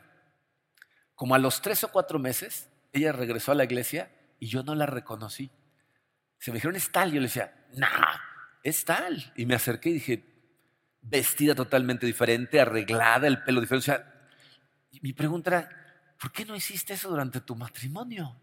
Como 1.15 1.35
a 1.35 1.37
los 1.37 1.61
tres 1.61 1.83
o 1.83 1.89
cuatro 1.89 2.19
meses, 2.19 2.67
ella 2.93 3.11
regresó 3.11 3.51
a 3.51 3.55
la 3.55 3.63
iglesia 3.63 4.11
y 4.39 4.47
yo 4.47 4.63
no 4.63 4.75
la 4.75 4.85
reconocí. 4.85 5.51
Se 6.37 6.51
me 6.51 6.55
dijeron, 6.55 6.75
es 6.75 6.91
tal. 6.91 7.11
Yo 7.11 7.19
le 7.19 7.27
decía, 7.27 7.53
nah, 7.73 8.17
es 8.63 8.85
tal. 8.85 9.31
Y 9.35 9.45
me 9.45 9.55
acerqué 9.55 9.89
y 9.89 9.93
dije, 9.93 10.23
vestida 11.01 11.55
totalmente 11.55 12.05
diferente, 12.05 12.59
arreglada, 12.59 13.27
el 13.27 13.43
pelo 13.43 13.61
diferente. 13.61 13.91
O 13.91 13.95
sea, 13.95 14.27
mi 15.01 15.13
pregunta 15.13 15.49
era, 15.51 15.69
¿por 16.19 16.31
qué 16.31 16.45
no 16.45 16.55
hiciste 16.55 16.93
eso 16.93 17.09
durante 17.09 17.41
tu 17.41 17.55
matrimonio? 17.55 18.35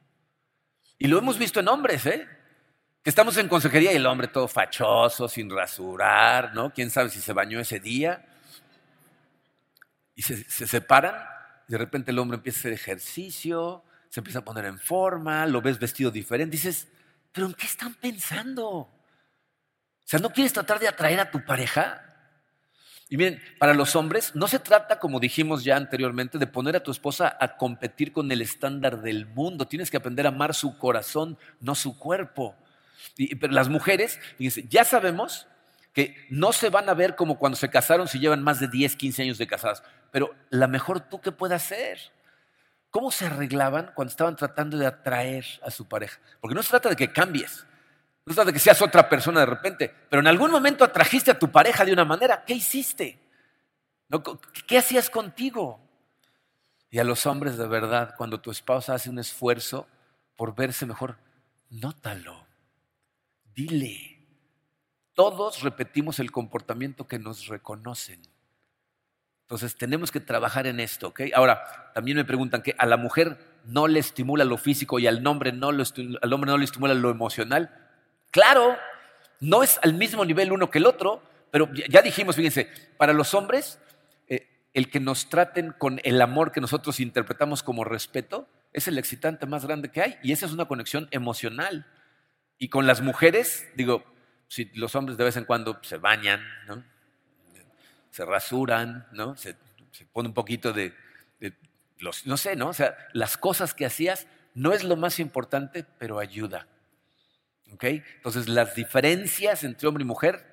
Y 0.99 1.09
lo 1.09 1.19
hemos 1.19 1.39
visto 1.39 1.61
en 1.61 1.69
hombres, 1.69 2.07
¿eh? 2.07 2.27
Que 3.03 3.11
estamos 3.11 3.37
en 3.37 3.49
consejería 3.49 3.93
y 3.93 3.97
el 3.97 4.07
hombre 4.07 4.29
todo 4.29 4.49
fachoso, 4.49 5.29
sin 5.29 5.51
rasurar, 5.51 6.55
¿no? 6.55 6.73
¿Quién 6.73 6.91
sabe 6.91 7.11
si 7.11 7.21
se 7.21 7.33
bañó 7.33 7.61
ese 7.61 7.79
día? 7.79 8.27
Y 10.15 10.23
se, 10.23 10.45
separan 10.67 11.15
y 11.69 11.73
de 11.73 11.79
repente 11.79 12.11
el 12.11 12.19
hombre 12.19 12.37
empieza 12.37 12.59
a 12.59 12.61
hacer 12.61 12.73
ejercicio, 12.73 13.85
se 14.17 14.21
empieza 14.21 14.39
a 14.39 14.45
poner 14.47 14.65
en 14.65 14.79
forma, 14.79 15.45
lo 15.45 15.61
ves 15.61 15.79
vestido 15.79 16.11
diferente, 16.11 16.53
dices, 16.57 16.89
pero 17.33 17.49
¿en 17.49 17.53
qué 17.53 17.67
están 17.67 17.93
pensando? 17.93 18.67
O 18.67 18.91
sea, 20.07 20.19
¿no 20.21 20.31
quieres 20.31 20.55
tratar 20.55 20.79
de 20.79 20.89
atraer 20.89 21.21
a 21.21 21.31
tu 21.31 21.45
pareja? 21.45 22.03
Y 23.11 23.19
miren, 23.19 23.43
para 23.59 23.75
los 23.75 23.95
hombres 23.95 24.35
no 24.35 24.49
se 24.49 24.59
trata, 24.59 24.99
como 25.01 25.21
dijimos 25.21 25.65
ya 25.65 25.77
anteriormente, 25.77 26.39
de 26.39 26.47
poner 26.47 26.77
a 26.77 26.83
tu 26.83 26.91
esposa 26.91 27.37
a 27.39 27.59
competir 27.59 28.11
con 28.11 28.33
el 28.33 28.41
estándar 28.41 29.03
del 29.03 29.27
mundo. 29.27 29.69
Tienes 29.69 29.91
que 29.91 29.99
aprender 29.99 30.25
a 30.25 30.31
amar 30.31 30.55
su 30.55 30.79
corazón, 30.79 31.37
no 31.61 31.75
su 31.75 31.99
cuerpo. 31.99 32.57
pero 33.39 33.53
las 33.53 33.69
mujeres, 33.69 34.19
ya 34.39 34.85
sabemos 34.85 35.47
que 35.93 36.17
no 36.31 36.55
se 36.55 36.71
van 36.71 36.89
a 36.89 36.95
ver 36.95 37.17
como 37.17 37.39
cuando 37.39 37.57
se 37.57 37.69
casaron 37.69 38.09
si 38.09 38.19
llevan 38.19 38.43
más 38.43 38.61
de 38.61 38.69
10, 38.69 38.97
15 38.97 39.25
años 39.25 39.37
de 39.37 39.47
casadas. 39.47 39.83
Pero 40.11 40.35
la 40.49 40.69
mejor 40.69 41.01
tú 41.01 41.21
que 41.21 41.33
puedas 41.33 41.65
hacer. 41.65 42.16
¿Cómo 42.97 43.11
se 43.11 43.27
arreglaban 43.27 43.93
cuando 43.95 44.09
estaban 44.09 44.37
tratando 44.37 44.79
de 44.79 44.87
atraer 44.87 45.45
a 45.63 45.71
su 45.71 45.87
pareja? 45.87 46.19
Porque 46.41 46.55
no 46.55 46.63
se 46.63 46.71
trata 46.71 46.89
de 46.89 46.97
que 46.97 47.13
cambies. 47.13 47.67
No 48.25 48.33
es 48.33 48.47
de 48.47 48.53
que 48.55 48.59
seas 48.59 48.81
otra 48.81 49.07
persona 49.07 49.41
de 49.41 49.45
repente, 49.45 49.95
pero 50.09 50.21
en 50.21 50.27
algún 50.27 50.51
momento 50.51 50.83
atrajiste 50.83 51.31
a 51.31 51.39
tu 51.39 51.53
pareja 51.53 51.85
de 51.85 51.93
una 51.93 52.07
manera. 52.07 52.43
¿Qué 52.47 52.55
hiciste? 52.55 53.19
¿Qué 54.67 54.79
hacías 54.79 55.11
contigo? 55.11 55.79
Y 56.89 56.99
a 56.99 57.05
los 57.05 57.27
hombres 57.27 57.59
de 57.59 57.67
verdad, 57.67 58.15
cuando 58.17 58.41
tu 58.41 58.51
esposa 58.51 58.95
hace 58.95 59.11
un 59.11 59.19
esfuerzo 59.19 59.87
por 60.35 60.55
verse 60.55 60.87
mejor, 60.87 61.19
nótalo. 61.69 62.47
Dile. 63.55 64.27
Todos 65.13 65.61
repetimos 65.61 66.19
el 66.19 66.33
comportamiento 66.33 67.07
que 67.07 67.19
nos 67.19 67.49
reconocen. 67.49 68.23
Entonces 69.47 69.77
tenemos 69.77 70.11
que 70.11 70.19
trabajar 70.19 70.67
en 70.67 70.81
esto, 70.81 71.09
¿ok? 71.09 71.21
Ahora, 71.33 71.63
también 71.95 72.17
me 72.17 72.25
preguntan 72.25 72.63
que 72.63 72.75
a 72.79 72.85
la 72.85 72.97
mujer 72.97 73.39
no 73.65 73.87
le 73.87 74.01
estimula 74.01 74.45
lo 74.45 74.59
físico 74.59 74.99
y 74.99 75.07
al 75.07 75.25
hombre 75.25 75.53
no, 75.53 75.69
al 75.69 76.33
hombre 76.33 76.51
no 76.51 76.59
le 76.59 76.65
estimula 76.65 76.95
lo 76.95 77.11
emocional. 77.11 77.71
Claro, 78.33 78.77
no 79.39 79.63
es 79.63 79.79
al 79.85 79.95
mismo 79.95 80.25
nivel 80.25 80.51
uno 80.51 80.69
que 80.69 80.79
el 80.79 80.87
otro, 80.87 81.23
pero 81.53 81.71
ya 81.73 82.03
dijimos, 82.03 82.35
fíjense, 82.35 82.69
para 82.97 83.13
los 83.13 83.35
hombres, 83.35 83.79
eh, 84.27 84.49
el 84.75 84.91
que 84.91 84.99
nos 84.99 85.29
traten 85.29 85.73
con 85.79 86.01
el 86.03 86.21
amor 86.21 86.51
que 86.51 86.61
nosotros 86.61 86.99
interpretamos 86.99 87.63
como 87.63 87.85
respeto 87.85 88.49
es 88.73 88.89
el 88.89 88.99
excitante 88.99 89.47
más 89.47 89.65
grande 89.65 89.93
que 89.93 90.03
hay 90.03 90.19
y 90.25 90.33
esa 90.33 90.47
es 90.47 90.53
una 90.53 90.65
conexión 90.65 91.07
emocional. 91.13 91.87
Y 92.59 92.69
con 92.69 92.89
las 92.89 93.01
mujeres, 93.01 93.69
digo, 93.77 94.05
si 94.49 94.65
los 94.75 94.97
hombres 94.97 95.17
de 95.17 95.23
vez 95.23 95.37
en 95.37 95.45
cuando 95.45 95.79
se 95.83 95.99
bañan, 95.99 96.45
¿no? 96.67 96.96
Se 98.17 98.25
rasuran, 98.25 99.07
¿no? 99.13 99.37
se, 99.37 99.57
pone 100.11 100.29
un 100.29 100.35
poquito 100.35 100.73
de, 100.73 100.95
los, 101.99 102.27
no 102.27 102.39
sé, 102.39 102.57
¿no? 102.57 102.69
O 102.69 102.73
sea, 102.73 102.97
las 103.13 103.37
cosas 103.37 103.75
que 103.75 103.85
hacías 103.85 104.27
no 104.55 104.73
es 104.73 104.85
lo 104.85 104.97
más 104.97 105.21
importante, 105.21 105.85
pero 105.99 106.19
ayuda. 106.19 106.67
Entonces, 107.67 108.49
las 108.49 108.75
diferencias 108.75 109.65
entre 109.65 109.87
hombre 109.87 110.03
y 110.03 110.07
mujer 110.07 110.47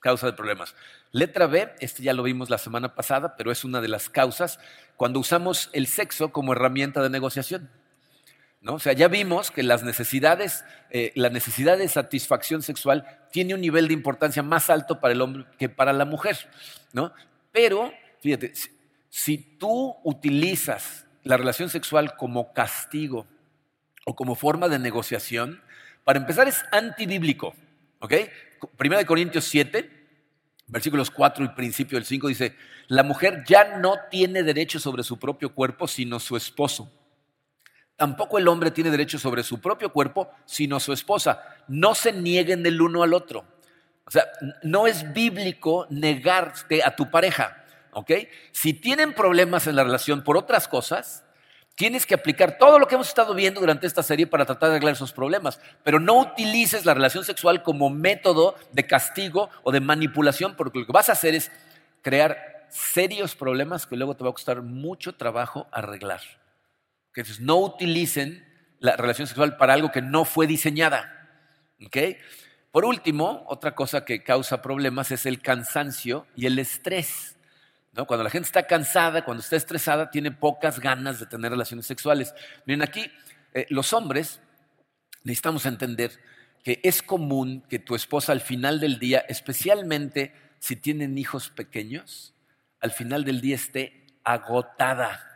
causa 0.00 0.28
de 0.28 0.32
problemas. 0.32 0.74
Letra 1.12 1.46
B, 1.46 1.74
este 1.80 2.02
ya 2.02 2.14
lo 2.14 2.22
vimos 2.22 2.48
la 2.48 2.56
semana 2.56 2.94
pasada, 2.94 3.36
pero 3.36 3.52
es 3.52 3.64
una 3.64 3.82
de 3.82 3.88
las 3.88 4.08
causas 4.08 4.58
cuando 4.96 5.20
usamos 5.20 5.68
el 5.74 5.88
sexo 5.88 6.32
como 6.32 6.54
herramienta 6.54 7.02
de 7.02 7.10
negociación. 7.10 7.70
¿No? 8.60 8.74
O 8.74 8.78
sea, 8.78 8.92
ya 8.92 9.08
vimos 9.08 9.50
que 9.50 9.62
las 9.62 9.82
necesidades, 9.82 10.64
eh, 10.90 11.12
la 11.14 11.30
necesidad 11.30 11.78
de 11.78 11.88
satisfacción 11.88 12.62
sexual 12.62 13.06
tiene 13.32 13.54
un 13.54 13.60
nivel 13.60 13.88
de 13.88 13.94
importancia 13.94 14.42
más 14.42 14.68
alto 14.68 15.00
para 15.00 15.12
el 15.12 15.22
hombre 15.22 15.46
que 15.58 15.68
para 15.68 15.92
la 15.92 16.04
mujer. 16.04 16.36
¿no? 16.92 17.12
Pero, 17.52 17.92
fíjate, 18.20 18.52
si 19.08 19.38
tú 19.38 19.96
utilizas 20.04 21.06
la 21.24 21.36
relación 21.36 21.70
sexual 21.70 22.16
como 22.16 22.52
castigo 22.52 23.26
o 24.04 24.14
como 24.14 24.34
forma 24.34 24.68
de 24.68 24.78
negociación, 24.78 25.62
para 26.04 26.18
empezar, 26.18 26.48
es 26.48 26.62
antibíblico. 26.72 27.54
¿Ok? 28.00 28.14
Primera 28.76 29.00
de 29.00 29.06
Corintios 29.06 29.44
7, 29.44 29.88
versículos 30.66 31.10
4 31.10 31.44
y 31.44 31.48
principio 31.48 31.96
del 31.96 32.04
5 32.04 32.28
dice, 32.28 32.56
la 32.88 33.02
mujer 33.02 33.44
ya 33.46 33.78
no 33.78 33.96
tiene 34.10 34.42
derecho 34.42 34.80
sobre 34.80 35.02
su 35.02 35.18
propio 35.18 35.54
cuerpo, 35.54 35.86
sino 35.86 36.18
su 36.18 36.36
esposo. 36.36 36.90
Tampoco 38.00 38.38
el 38.38 38.48
hombre 38.48 38.70
tiene 38.70 38.90
derecho 38.90 39.18
sobre 39.18 39.42
su 39.42 39.60
propio 39.60 39.92
cuerpo, 39.92 40.30
sino 40.46 40.80
su 40.80 40.94
esposa. 40.94 41.42
No 41.68 41.94
se 41.94 42.14
nieguen 42.14 42.64
el 42.64 42.80
uno 42.80 43.02
al 43.02 43.12
otro. 43.12 43.44
O 44.06 44.10
sea, 44.10 44.24
no 44.62 44.86
es 44.86 45.12
bíblico 45.12 45.86
negarte 45.90 46.82
a 46.82 46.96
tu 46.96 47.10
pareja. 47.10 47.62
¿Ok? 47.92 48.10
Si 48.52 48.72
tienen 48.72 49.12
problemas 49.12 49.66
en 49.66 49.76
la 49.76 49.84
relación 49.84 50.24
por 50.24 50.38
otras 50.38 50.66
cosas, 50.66 51.24
Tienes 51.74 52.04
que 52.04 52.14
aplicar 52.14 52.58
todo 52.58 52.78
lo 52.78 52.86
que 52.86 52.94
hemos 52.94 53.08
estado 53.08 53.32
viendo 53.32 53.58
durante 53.58 53.86
esta 53.86 54.02
serie 54.02 54.26
para 54.26 54.44
tratar 54.44 54.68
de 54.68 54.74
arreglar 54.74 54.92
esos 54.92 55.12
problemas, 55.12 55.60
pero 55.82 55.98
no 55.98 56.18
utilices 56.18 56.84
la 56.84 56.92
relación 56.92 57.24
sexual 57.24 57.62
como 57.62 57.88
método 57.88 58.54
de 58.72 58.86
castigo 58.86 59.48
o 59.62 59.72
de 59.72 59.80
manipulación, 59.80 60.56
porque 60.56 60.80
lo 60.80 60.84
que 60.84 60.92
vas 60.92 61.08
a 61.08 61.12
hacer 61.12 61.34
es 61.34 61.50
crear 62.02 62.66
serios 62.68 63.34
problemas 63.34 63.86
que 63.86 63.96
luego 63.96 64.14
te 64.14 64.24
va 64.24 64.28
a 64.28 64.34
costar 64.34 64.60
mucho 64.60 65.14
trabajo 65.14 65.68
arreglar. 65.72 66.20
Entonces, 67.14 67.40
no 67.40 67.56
utilicen 67.56 68.46
la 68.78 68.96
relación 68.96 69.26
sexual 69.26 69.56
para 69.56 69.74
algo 69.74 69.90
que 69.90 70.02
no 70.02 70.24
fue 70.24 70.46
diseñada. 70.46 71.28
Por 72.70 72.84
último, 72.84 73.44
otra 73.48 73.74
cosa 73.74 74.04
que 74.04 74.22
causa 74.22 74.62
problemas 74.62 75.10
es 75.10 75.26
el 75.26 75.40
cansancio 75.40 76.26
y 76.36 76.46
el 76.46 76.58
estrés. 76.58 77.36
Cuando 78.06 78.22
la 78.22 78.30
gente 78.30 78.46
está 78.46 78.66
cansada, 78.66 79.24
cuando 79.24 79.42
está 79.42 79.56
estresada, 79.56 80.10
tiene 80.10 80.30
pocas 80.30 80.78
ganas 80.78 81.18
de 81.18 81.26
tener 81.26 81.50
relaciones 81.50 81.86
sexuales. 81.86 82.32
Miren, 82.64 82.82
aquí 82.82 83.10
eh, 83.52 83.66
los 83.68 83.92
hombres 83.92 84.40
necesitamos 85.24 85.66
entender 85.66 86.12
que 86.62 86.80
es 86.84 87.02
común 87.02 87.64
que 87.68 87.78
tu 87.78 87.94
esposa 87.94 88.32
al 88.32 88.40
final 88.40 88.78
del 88.78 88.98
día, 88.98 89.24
especialmente 89.28 90.32
si 90.60 90.76
tienen 90.76 91.18
hijos 91.18 91.50
pequeños, 91.50 92.34
al 92.80 92.92
final 92.92 93.24
del 93.24 93.40
día 93.40 93.56
esté 93.56 94.06
agotada. 94.22 95.29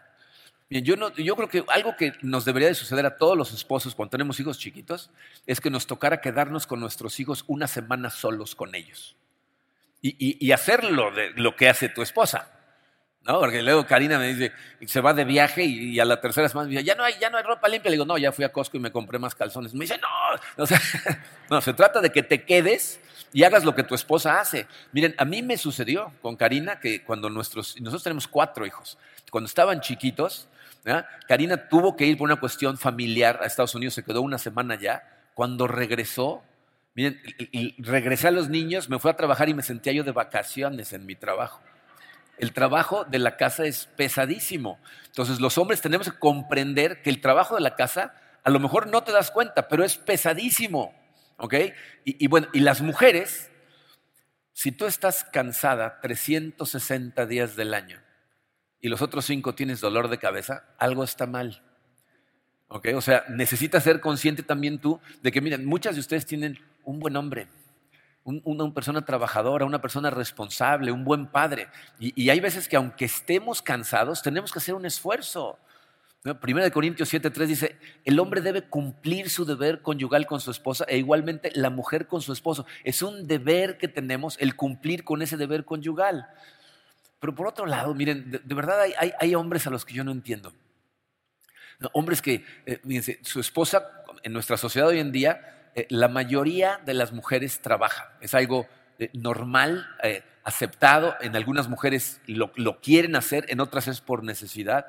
Yo, 0.83 0.97
yo 1.17 1.37
creo 1.37 1.49
que 1.49 1.65
algo 1.69 1.97
que 1.97 2.15
nos 2.23 2.45
debería 2.45 2.69
de 2.69 2.75
suceder 2.75 3.07
a 3.07 3.17
todos 3.17 3.39
los 3.39 3.53
esposos 3.53 3.95
cuando 3.95 4.11
tenemos 4.11 4.41
hijos 4.41 4.59
chiquitos 4.59 5.11
es 5.47 5.61
que 5.61 5.71
nos 5.71 5.87
tocara 5.87 6.21
quedarnos 6.21 6.67
con 6.67 6.81
nuestros 6.81 7.21
hijos 7.21 7.45
una 7.47 7.69
semana 7.69 8.11
solos 8.11 8.57
con 8.57 8.75
ellos 8.75 9.15
y, 10.07 10.53
hacerlo 10.53 11.11
de 11.13 11.31
lo 11.31 11.57
que 11.57 11.69
hace 11.69 11.89
tu 11.89 12.03
esposa. 12.03 12.51
¿no? 13.23 13.41
Porque 13.41 13.63
luego 13.63 13.87
Karina 13.87 14.19
me 14.19 14.35
dice, 14.35 14.53
se 14.87 15.01
va 15.01 15.15
de 15.15 15.25
viaje 15.25 15.65
y, 15.65 15.99
a 15.99 16.05
la 16.05 16.21
tercera 16.21 16.49
semana 16.49 16.69
me 16.69 16.73
dice, 16.73 16.85
ya 16.85 16.95
no, 16.95 17.05
hay, 17.05 17.15
ya 17.19 17.31
no 17.31 17.39
hay 17.39 17.43
ropa 17.43 17.69
limpia. 17.69 17.91
Le 17.91 17.95
digo, 17.95 18.05
no, 18.05 18.19
ya 18.19 18.31
fui 18.31 18.45
a 18.45 18.53
Costco 18.53 18.77
y 18.77 18.81
me 18.81 18.93
compré 18.93 19.19
más 19.19 19.35
calzones. 19.35 19.73
Me 19.73 19.87
dice, 19.87 19.99
no, 19.99 20.67
no, 21.51 21.61
se 21.63 21.73
trata 21.73 22.01
de 22.01 22.11
que 22.11 22.23
te 22.23 22.45
quedes 22.45 23.01
y 23.33 23.45
hagas 23.45 23.65
lo 23.65 23.75
que 23.75 23.83
tu 23.83 23.95
esposa 23.95 24.41
hace. 24.41 24.67
Miren, 24.93 25.15
a 25.17 25.25
mí 25.25 25.43
me 25.43 25.57
sucedió 25.57 26.13
con 26.21 26.37
Karina 26.37 26.81
que 26.81 27.03
cuando 27.03 27.31
nuestros, 27.31 27.81
nosotros 27.81 28.03
tenemos 28.03 28.29
cuatro 28.29 28.67
hijos, 28.67 28.99
cuando 29.31 29.47
estaban 29.47 29.81
chiquitos, 29.81 30.49
Karina 31.27 31.69
tuvo 31.69 31.97
que 31.97 32.07
ir 32.07 32.19
por 32.19 32.27
una 32.27 32.37
cuestión 32.37 32.77
familiar 32.77 33.41
a 33.43 33.47
Estados 33.47 33.75
Unidos, 33.75 33.95
se 33.95 34.05
quedó 34.05 34.21
una 34.21 34.39
semana 34.39 34.75
ya. 34.79 35.03
Cuando 35.35 35.67
regresó, 35.67 36.43
miren, 36.95 37.21
y 37.39 37.83
regresé 37.83 38.29
a 38.29 38.31
los 38.31 38.49
niños, 38.51 38.89
me 38.89 38.99
fui 38.99 39.11
a 39.11 39.17
trabajar 39.17 39.49
y 39.49 39.55
me 39.55 39.63
sentía 39.63 39.93
yo 39.93 40.05
de 40.05 40.13
vacaciones 40.13 40.93
en 40.93 41.07
mi 41.07 41.17
trabajo. 41.17 41.63
El 42.37 42.53
trabajo 42.53 43.05
de 43.05 43.19
la 43.19 43.37
casa 43.37 43.65
es 43.65 43.87
pesadísimo. 43.97 44.79
Entonces 45.07 45.41
los 45.41 45.57
hombres 45.57 45.81
tenemos 45.81 46.11
que 46.11 46.19
comprender 46.19 47.01
que 47.01 47.11
el 47.11 47.21
trabajo 47.21 47.55
de 47.55 47.63
la 47.63 47.77
casa, 47.77 48.15
a 48.43 48.51
lo 48.51 48.61
mejor 48.61 48.89
no 48.89 49.03
te 49.03 49.13
das 49.13 49.31
cuenta, 49.31 49.69
pero 49.69 49.85
es 49.85 49.97
pesadísimo. 49.97 50.95
¿Ok? 51.39 51.55
Y, 52.05 52.27
bueno, 52.29 52.49
y 52.53 52.61
las 52.61 52.81
mujeres, 52.81 53.51
si 54.53 54.71
tú 54.71 54.87
estás 54.87 55.25
cansada 55.25 56.01
360 56.01 57.27
días 57.27 57.57
del 57.57 57.75
año 57.75 58.04
y 58.85 58.89
los 58.89 59.01
otros 59.01 59.25
cinco 59.25 59.55
tienes 59.55 59.81
dolor 59.81 60.09
de 60.09 60.19
cabeza, 60.19 60.63
algo 60.77 61.05
está 61.05 61.27
mal. 61.27 61.63
¿Ok? 62.69 62.89
O 62.95 63.01
sea, 63.01 63.25
necesitas 63.31 63.83
ser 63.83 63.99
consciente 63.99 64.43
también 64.43 64.79
tú 64.79 65.01
de 65.23 65.33
que, 65.33 65.41
miren, 65.41 65.65
muchas 65.65 65.95
de 65.95 66.01
ustedes 66.01 66.27
tienen 66.27 66.59
un 66.85 67.01
buen 67.01 67.17
hombre, 67.17 67.49
una 68.25 68.75
persona 68.75 69.03
trabajadora, 69.03 69.65
una 69.65 69.81
persona 69.81 70.11
responsable, 70.11 70.93
un 70.93 71.03
buen 71.03 71.29
padre. 71.29 71.69
Y, 71.99 72.13
y, 72.25 72.29
hay 72.29 72.41
veces 72.41 72.69
que 72.69 72.77
aunque 72.77 73.07
estemos 73.07 73.63
cansados, 73.63 74.21
tenemos 74.21 74.53
que 74.53 74.59
hacer 74.59 74.75
un 74.75 74.85
esfuerzo. 74.85 75.59
Primera 76.41 76.65
de 76.65 76.71
Corintios 76.71 77.13
7:3 77.13 77.47
dice, 77.47 77.77
el 78.05 78.19
hombre 78.19 78.43
debe 78.43 78.63
cumplir 78.63 79.31
su 79.31 79.47
deber 79.47 79.81
conyugal 79.81 80.27
con 80.27 80.41
su 80.41 80.51
esposa 80.51 80.85
e 80.89 80.99
igualmente 80.99 81.53
la 81.55 81.71
mujer 81.71 82.07
con 82.07 82.21
su 82.21 82.35
esposo. 82.35 82.67
Es 82.83 83.01
un 83.01 83.27
deber 83.27 83.79
que 83.79 83.89
tenemos 83.89 84.37
el 84.41 84.57
cumplir 84.57 85.05
con 85.05 85.23
ese 85.23 85.39
deber 85.39 85.65
conyugal. 85.65 86.29
Pero 87.21 87.35
por 87.35 87.47
otro 87.47 87.67
lado, 87.67 87.95
miren, 87.95 88.31
de, 88.31 88.55
verdad 88.55 88.81
hay, 88.99 89.35
hombres 89.35 89.67
a 89.67 89.71
los 89.71 89.85
que 89.85 89.95
yo 89.95 90.05
no 90.05 90.13
entiendo. 90.13 90.53
hombres 91.93 92.21
que, 92.23 92.45
eh, 92.67 93.19
su 93.23 93.41
esposa, 93.41 94.05
en 94.23 94.33
nuestra 94.33 94.57
sociedad 94.57 94.89
hoy 94.89 95.01
en 95.01 95.13
día, 95.13 95.71
eh, 95.75 95.87
la 95.91 96.09
mayoría 96.09 96.81
de 96.85 96.95
las 96.95 97.13
mujeres 97.13 97.61
trabaja. 97.61 98.13
Es 98.21 98.35
algo 98.35 98.67
eh, 98.99 99.11
normal, 99.15 99.89
aceptado. 100.45 101.17
En 101.21 101.35
algunas 101.35 101.69
mujeres 101.69 102.21
lo 102.27 102.81
quieren 102.81 103.17
hacer, 103.17 103.47
en 103.49 103.61
otras 103.61 103.89
es 103.89 104.01
por 104.01 104.23
necesidad. 104.23 104.87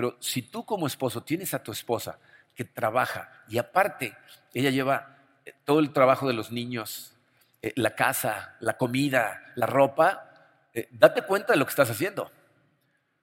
Pero 0.00 0.16
si 0.18 0.42
tú 0.42 0.64
como 0.64 0.86
esposo 0.86 1.22
tienes 1.22 1.52
a 1.52 1.62
tu 1.62 1.72
esposa 1.72 2.18
que 2.54 2.64
trabaja 2.64 3.30
y 3.48 3.58
aparte 3.58 4.16
ella 4.54 4.70
lleva 4.70 5.18
eh, 5.44 5.52
todo 5.64 5.80
el 5.80 5.92
trabajo 5.92 6.26
de 6.26 6.34
los 6.34 6.52
niños, 6.52 7.12
eh, 7.62 7.72
la 7.76 7.94
casa, 7.94 8.56
la 8.60 8.76
comida, 8.76 9.52
la 9.56 9.66
ropa, 9.66 10.29
eh, 10.74 10.88
date 10.90 11.22
cuenta 11.22 11.52
de 11.52 11.58
lo 11.58 11.64
que 11.64 11.70
estás 11.70 11.90
haciendo. 11.90 12.30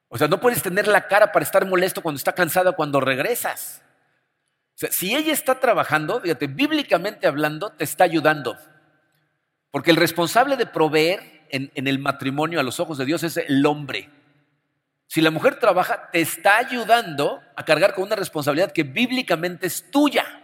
O 0.10 0.18
sea, 0.18 0.28
no 0.28 0.40
puedes 0.40 0.64
tener 0.64 0.88
la 0.88 1.08
cara 1.08 1.32
para 1.32 1.44
estar 1.44 1.66
molesto 1.66 2.02
cuando 2.02 2.18
está 2.18 2.34
cansada 2.34 2.74
cuando 2.74 3.00
regresas. 3.00 3.82
O 4.76 4.80
sea, 4.80 4.92
si 4.92 5.16
ella 5.16 5.34
está 5.34 5.60
trabajando, 5.60 6.22
fíjate, 6.22 6.48
bíblicamente 6.48 7.28
hablando, 7.28 7.72
te 7.72 7.84
está 7.84 8.04
ayudando. 8.04 8.58
Porque 9.72 9.92
el 9.92 9.98
responsable 9.98 10.56
de 10.56 10.66
proveer 10.66 11.46
en 11.50 11.88
el 11.88 12.00
matrimonio 12.00 12.60
a 12.60 12.64
los 12.64 12.80
ojos 12.80 12.98
de 12.98 13.06
Dios 13.06 13.24
es 13.24 13.38
el 13.38 13.66
hombre. 13.66 14.10
Si 15.08 15.22
la 15.22 15.32
mujer 15.32 15.58
trabaja, 15.58 16.10
te 16.12 16.20
está 16.20 16.58
ayudando 16.58 17.42
a 17.56 17.64
cargar 17.64 17.94
con 17.94 18.04
una 18.04 18.18
responsabilidad 18.18 18.74
que 18.74 18.84
bíblicamente 18.84 19.66
es 19.68 19.90
tuya. 19.90 20.37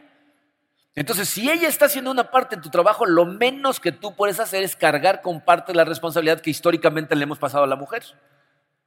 Entonces, 0.95 1.27
si 1.27 1.49
ella 1.49 1.67
está 1.67 1.85
haciendo 1.85 2.11
una 2.11 2.29
parte 2.29 2.55
de 2.55 2.61
tu 2.61 2.69
trabajo, 2.69 3.05
lo 3.05 3.25
menos 3.25 3.79
que 3.79 3.91
tú 3.91 4.15
puedes 4.15 4.39
hacer 4.39 4.63
es 4.63 4.75
cargar 4.75 5.21
con 5.21 5.41
parte 5.41 5.71
de 5.71 5.77
la 5.77 5.85
responsabilidad 5.85 6.39
que 6.39 6.51
históricamente 6.51 7.15
le 7.15 7.23
hemos 7.23 7.39
pasado 7.39 7.63
a 7.63 7.67
la 7.67 7.75
mujer. 7.75 8.03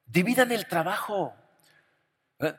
Dividan 0.06 0.52
el 0.52 0.66
trabajo. 0.66 1.34
¿Eh? 2.38 2.54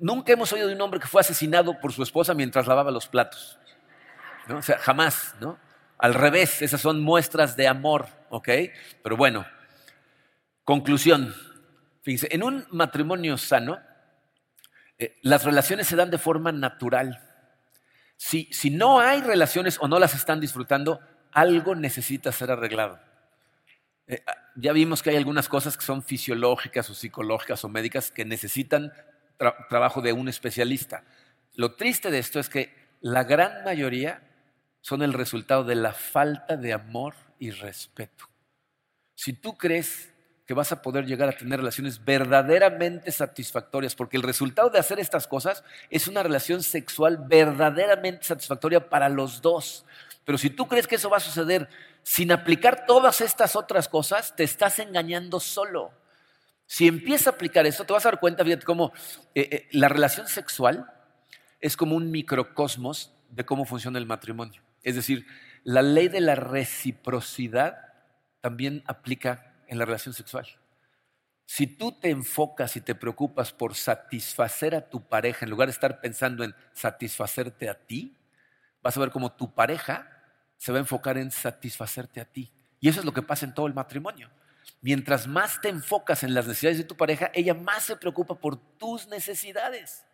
Nunca 0.00 0.32
hemos 0.32 0.52
oído 0.52 0.68
de 0.68 0.74
un 0.74 0.80
hombre 0.80 1.00
que 1.00 1.08
fue 1.08 1.20
asesinado 1.20 1.80
por 1.80 1.92
su 1.92 2.02
esposa 2.02 2.32
mientras 2.32 2.68
lavaba 2.68 2.92
los 2.92 3.08
platos. 3.08 3.58
O 4.48 4.62
sea, 4.62 4.78
jamás, 4.78 5.34
¿no? 5.40 5.58
Al 5.98 6.14
revés, 6.14 6.62
esas 6.62 6.80
son 6.80 7.00
muestras 7.00 7.56
de 7.56 7.66
amor, 7.66 8.06
¿ok? 8.28 8.48
Pero 9.02 9.16
bueno, 9.16 9.46
conclusión. 10.62 11.34
Fíjense, 12.02 12.28
en 12.30 12.44
un 12.44 12.66
matrimonio 12.70 13.36
sano, 13.36 13.80
eh, 14.98 15.18
las 15.22 15.44
relaciones 15.44 15.88
se 15.88 15.96
dan 15.96 16.10
de 16.10 16.18
forma 16.18 16.52
natural. 16.52 17.25
Si, 18.16 18.48
no 18.70 19.00
hay 19.00 19.20
relaciones 19.20 19.78
o 19.80 19.88
no 19.88 19.98
las 19.98 20.14
están 20.14 20.40
disfrutando, 20.40 21.00
algo 21.32 21.74
necesita 21.74 22.32
ser 22.32 22.50
arreglado. 22.50 22.98
Eh, 24.06 24.22
ah, 24.26 24.34
ya 24.56 24.72
vimos 24.72 25.02
que 25.02 25.10
hay 25.10 25.16
algunas 25.16 25.48
cosas 25.48 25.76
que 25.76 25.84
son 25.84 26.02
fisiológicas 26.02 26.88
o 26.90 26.94
psicológicas 26.94 27.64
o 27.64 27.68
médicas 27.68 28.10
que 28.10 28.24
necesitan 28.24 28.92
trabajo 29.68 30.00
de 30.00 30.12
un 30.12 30.28
especialista. 30.28 31.04
Lo 31.54 31.74
triste 31.74 32.10
de 32.10 32.18
esto 32.18 32.40
es 32.40 32.48
que 32.48 32.74
la 33.00 33.24
gran 33.24 33.64
mayoría 33.64 34.22
son 34.80 35.02
el 35.02 35.12
resultado 35.12 35.64
de 35.64 35.74
la 35.74 35.92
falta 35.92 36.56
de 36.56 36.72
amor 36.72 37.14
y 37.38 37.50
respeto. 37.50 38.28
Si 39.14 39.32
tú 39.32 39.56
crees 39.56 40.12
que 40.46 40.54
vas 40.54 40.70
a 40.70 40.80
poder 40.80 41.06
llegar 41.06 41.28
a 41.28 41.36
tener 41.36 41.58
relaciones 41.58 42.04
verdaderamente 42.04 43.10
satisfactorias, 43.10 43.96
porque 43.96 44.16
el 44.16 44.22
resultado 44.22 44.70
de 44.70 44.78
hacer 44.78 45.00
estas 45.00 45.26
cosas 45.26 45.64
es 45.90 46.06
una 46.06 46.22
relación 46.22 46.62
sexual 46.62 47.18
verdaderamente 47.26 48.24
satisfactoria 48.24 48.88
para 48.88 49.08
los 49.08 49.42
dos. 49.42 49.84
Pero 50.24 50.38
si 50.38 50.50
tú 50.50 50.68
crees 50.68 50.86
que 50.86 50.94
eso 50.94 51.10
va 51.10 51.16
a 51.16 51.20
suceder 51.20 51.68
sin 52.04 52.30
aplicar 52.30 52.86
todas 52.86 53.20
estas 53.20 53.56
otras 53.56 53.88
cosas, 53.88 54.36
te 54.36 54.44
estás 54.44 54.78
engañando 54.78 55.40
solo. 55.40 55.90
Si 56.66 56.86
empiezas 56.86 57.28
a 57.28 57.30
aplicar 57.30 57.66
esto, 57.66 57.84
te 57.84 57.92
vas 57.92 58.06
a 58.06 58.10
dar 58.10 58.20
cuenta, 58.20 58.44
fíjate 58.44 58.64
cómo 58.64 58.92
eh, 59.34 59.48
eh, 59.50 59.68
la 59.72 59.88
relación 59.88 60.28
sexual 60.28 60.92
es 61.60 61.76
como 61.76 61.96
un 61.96 62.10
microcosmos 62.10 63.12
de 63.30 63.44
cómo 63.44 63.64
funciona 63.64 63.98
el 63.98 64.06
matrimonio. 64.06 64.62
Es 64.82 64.94
decir, 64.94 65.26
la 65.64 65.82
ley 65.82 66.06
de 66.06 66.20
la 66.20 66.36
reciprocidad 66.36 67.78
también 68.40 68.84
aplica 68.86 69.45
en 69.68 69.78
la 69.78 69.84
relación 69.84 70.14
sexual. 70.14 70.46
Si 71.46 71.68
tú 71.68 71.92
te 71.92 72.10
enfocas 72.10 72.76
y 72.76 72.80
te 72.80 72.96
preocupas 72.96 73.52
por 73.52 73.76
satisfacer 73.76 74.74
a 74.74 74.88
tu 74.88 75.00
pareja 75.06 75.44
en 75.44 75.50
lugar 75.50 75.68
de 75.68 75.72
estar 75.72 76.00
pensando 76.00 76.42
en 76.42 76.54
satisfacerte 76.72 77.68
a 77.68 77.74
ti, 77.74 78.16
vas 78.82 78.96
a 78.96 79.00
ver 79.00 79.10
cómo 79.10 79.32
tu 79.32 79.54
pareja 79.54 80.10
se 80.56 80.72
va 80.72 80.78
a 80.78 80.80
enfocar 80.80 81.16
en 81.18 81.30
satisfacerte 81.30 82.20
a 82.20 82.24
ti. 82.24 82.52
Y 82.80 82.88
eso 82.88 82.98
es 82.98 83.06
lo 83.06 83.12
que 83.12 83.22
pasa 83.22 83.46
en 83.46 83.54
todo 83.54 83.68
el 83.68 83.74
matrimonio. 83.74 84.28
Mientras 84.80 85.28
más 85.28 85.60
te 85.60 85.68
enfocas 85.68 86.24
en 86.24 86.34
las 86.34 86.48
necesidades 86.48 86.78
de 86.78 86.84
tu 86.84 86.96
pareja, 86.96 87.30
ella 87.32 87.54
más 87.54 87.84
se 87.84 87.96
preocupa 87.96 88.34
por 88.34 88.56
tus 88.56 89.06
necesidades. 89.06 90.04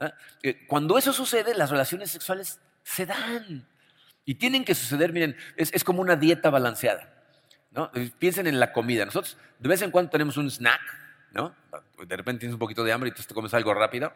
¿Ah? 0.00 0.14
Eh, 0.42 0.66
cuando 0.66 0.96
eso 0.96 1.12
sucede, 1.12 1.54
las 1.54 1.70
relaciones 1.70 2.10
sexuales 2.10 2.58
se 2.82 3.04
dan. 3.04 3.68
Y 4.24 4.36
tienen 4.36 4.64
que 4.64 4.74
suceder, 4.74 5.12
miren, 5.12 5.36
es 5.56 5.84
como 5.84 6.00
una 6.00 6.16
dieta 6.16 6.48
balanceada. 6.48 7.13
Piensen 8.18 8.46
en 8.46 8.60
la 8.60 8.72
comida. 8.72 9.04
Nosotros 9.04 9.36
de 9.58 9.68
vez 9.68 9.82
en 9.82 9.90
cuando 9.90 10.10
tenemos 10.10 10.36
un 10.36 10.50
snack, 10.50 10.80
¿no? 11.32 11.54
De 12.06 12.16
repente 12.16 12.40
tienes 12.40 12.54
un 12.54 12.58
poquito 12.58 12.84
de 12.84 12.92
hambre 12.92 13.08
y 13.08 13.10
entonces 13.10 13.26
te 13.26 13.34
comes 13.34 13.52
algo 13.54 13.74
rápido, 13.74 14.12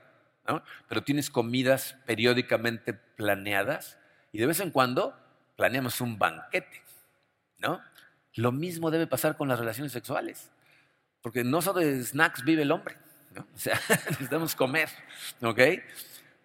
¿no? 0.47 0.63
Pero 0.89 1.03
tienes 1.03 1.31
comidas 1.31 1.97
periódicamente 2.07 2.95
planeadas 2.95 3.99
y 4.33 4.39
de 4.39 4.47
vez 4.47 4.61
en 4.61 4.71
cuando 4.71 5.19
planeamos 5.57 6.01
un 6.01 6.19
banquete, 6.19 6.83
¿no? 7.59 7.81
Lo 8.35 8.53
mismo 8.53 8.91
debe 8.91 9.09
pasar 9.09 9.37
con 9.37 9.49
las 9.49 9.59
relaciones 9.59 9.91
sexuales, 9.93 10.51
porque 11.23 11.43
no 11.43 11.61
solo 11.61 11.81
de 11.81 12.05
snacks 12.05 12.45
vive 12.45 12.63
el 12.63 12.71
hombre, 12.71 12.97
¿no? 13.35 13.47
O 13.55 13.59
sea, 13.59 13.81
necesitamos 14.11 14.55
comer, 14.55 14.89
¿ok? 15.43 15.61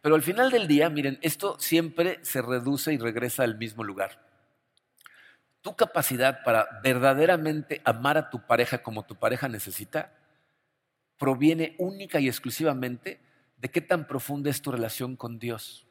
Pero 0.01 0.15
al 0.15 0.23
final 0.23 0.49
del 0.49 0.67
día, 0.67 0.89
miren, 0.89 1.19
esto 1.21 1.57
siempre 1.59 2.19
se 2.23 2.41
reduce 2.41 2.91
y 2.91 2.97
regresa 2.97 3.43
al 3.43 3.57
mismo 3.57 3.83
lugar 3.83 4.32
tu 5.63 5.75
capacidad 5.75 6.43
para 6.43 6.67
verdaderamente 6.83 7.81
amar 7.85 8.17
a 8.17 8.29
tu 8.29 8.45
pareja 8.45 8.83
como 8.83 9.05
tu 9.05 9.15
pareja 9.15 9.47
necesita 9.47 10.11
proviene 11.17 11.75
única 11.79 12.19
y 12.19 12.27
exclusivamente 12.27 13.21
de 13.57 13.71
qué 13.71 13.79
tan 13.79 14.07
profunda 14.07 14.49
es 14.49 14.61
tu 14.61 14.71
relación 14.71 15.15
con 15.15 15.39
Dios. 15.39 15.87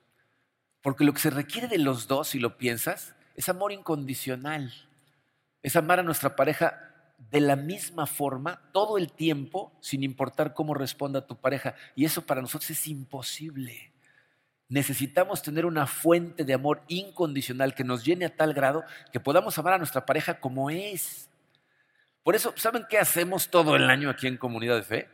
Porque 0.82 1.04
lo 1.04 1.14
que 1.14 1.20
se 1.20 1.30
requiere 1.30 1.68
de 1.68 1.78
los 1.78 2.06
dos, 2.06 2.28
si 2.28 2.38
lo 2.38 2.58
piensas, 2.58 3.14
es 3.34 3.48
amor 3.48 3.72
incondicional. 3.72 4.74
Es 5.62 5.76
amar 5.76 6.00
a 6.00 6.02
nuestra 6.02 6.36
pareja 6.36 6.92
de 7.30 7.40
la 7.40 7.56
misma 7.56 8.06
forma 8.06 8.60
todo 8.72 8.98
el 8.98 9.12
tiempo, 9.12 9.72
sin 9.80 10.02
importar 10.02 10.52
cómo 10.52 10.74
responda 10.74 11.26
tu 11.26 11.36
pareja. 11.36 11.76
Y 11.94 12.04
eso 12.04 12.26
para 12.26 12.42
nosotros 12.42 12.70
es 12.70 12.86
imposible. 12.88 13.91
Necesitamos 14.72 15.42
tener 15.42 15.66
una 15.66 15.86
fuente 15.86 16.46
de 16.46 16.54
amor 16.54 16.80
incondicional 16.88 17.74
que 17.74 17.84
nos 17.84 18.06
llene 18.06 18.24
a 18.24 18.34
tal 18.34 18.54
grado 18.54 18.84
que 19.12 19.20
podamos 19.20 19.58
amar 19.58 19.74
a 19.74 19.76
nuestra 19.76 20.06
pareja 20.06 20.40
como 20.40 20.70
es. 20.70 21.28
Por 22.22 22.34
eso, 22.34 22.54
¿saben 22.56 22.86
qué 22.88 22.98
hacemos 22.98 23.50
todo 23.50 23.76
el 23.76 23.90
año 23.90 24.08
aquí 24.08 24.28
en 24.28 24.38
Comunidad 24.38 24.76
de 24.76 24.82
Fe? 24.82 25.08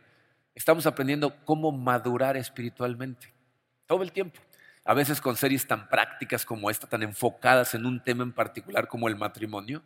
Estamos 0.54 0.86
aprendiendo 0.86 1.34
cómo 1.44 1.72
madurar 1.72 2.36
espiritualmente, 2.36 3.34
todo 3.88 4.04
el 4.04 4.12
tiempo. 4.12 4.40
A 4.84 4.94
veces 4.94 5.20
con 5.20 5.34
series 5.34 5.66
tan 5.66 5.88
prácticas 5.88 6.44
como 6.44 6.70
esta, 6.70 6.86
tan 6.86 7.02
enfocadas 7.02 7.74
en 7.74 7.84
un 7.84 8.00
tema 8.00 8.22
en 8.22 8.30
particular 8.30 8.86
como 8.86 9.08
el 9.08 9.16
matrimonio. 9.16 9.82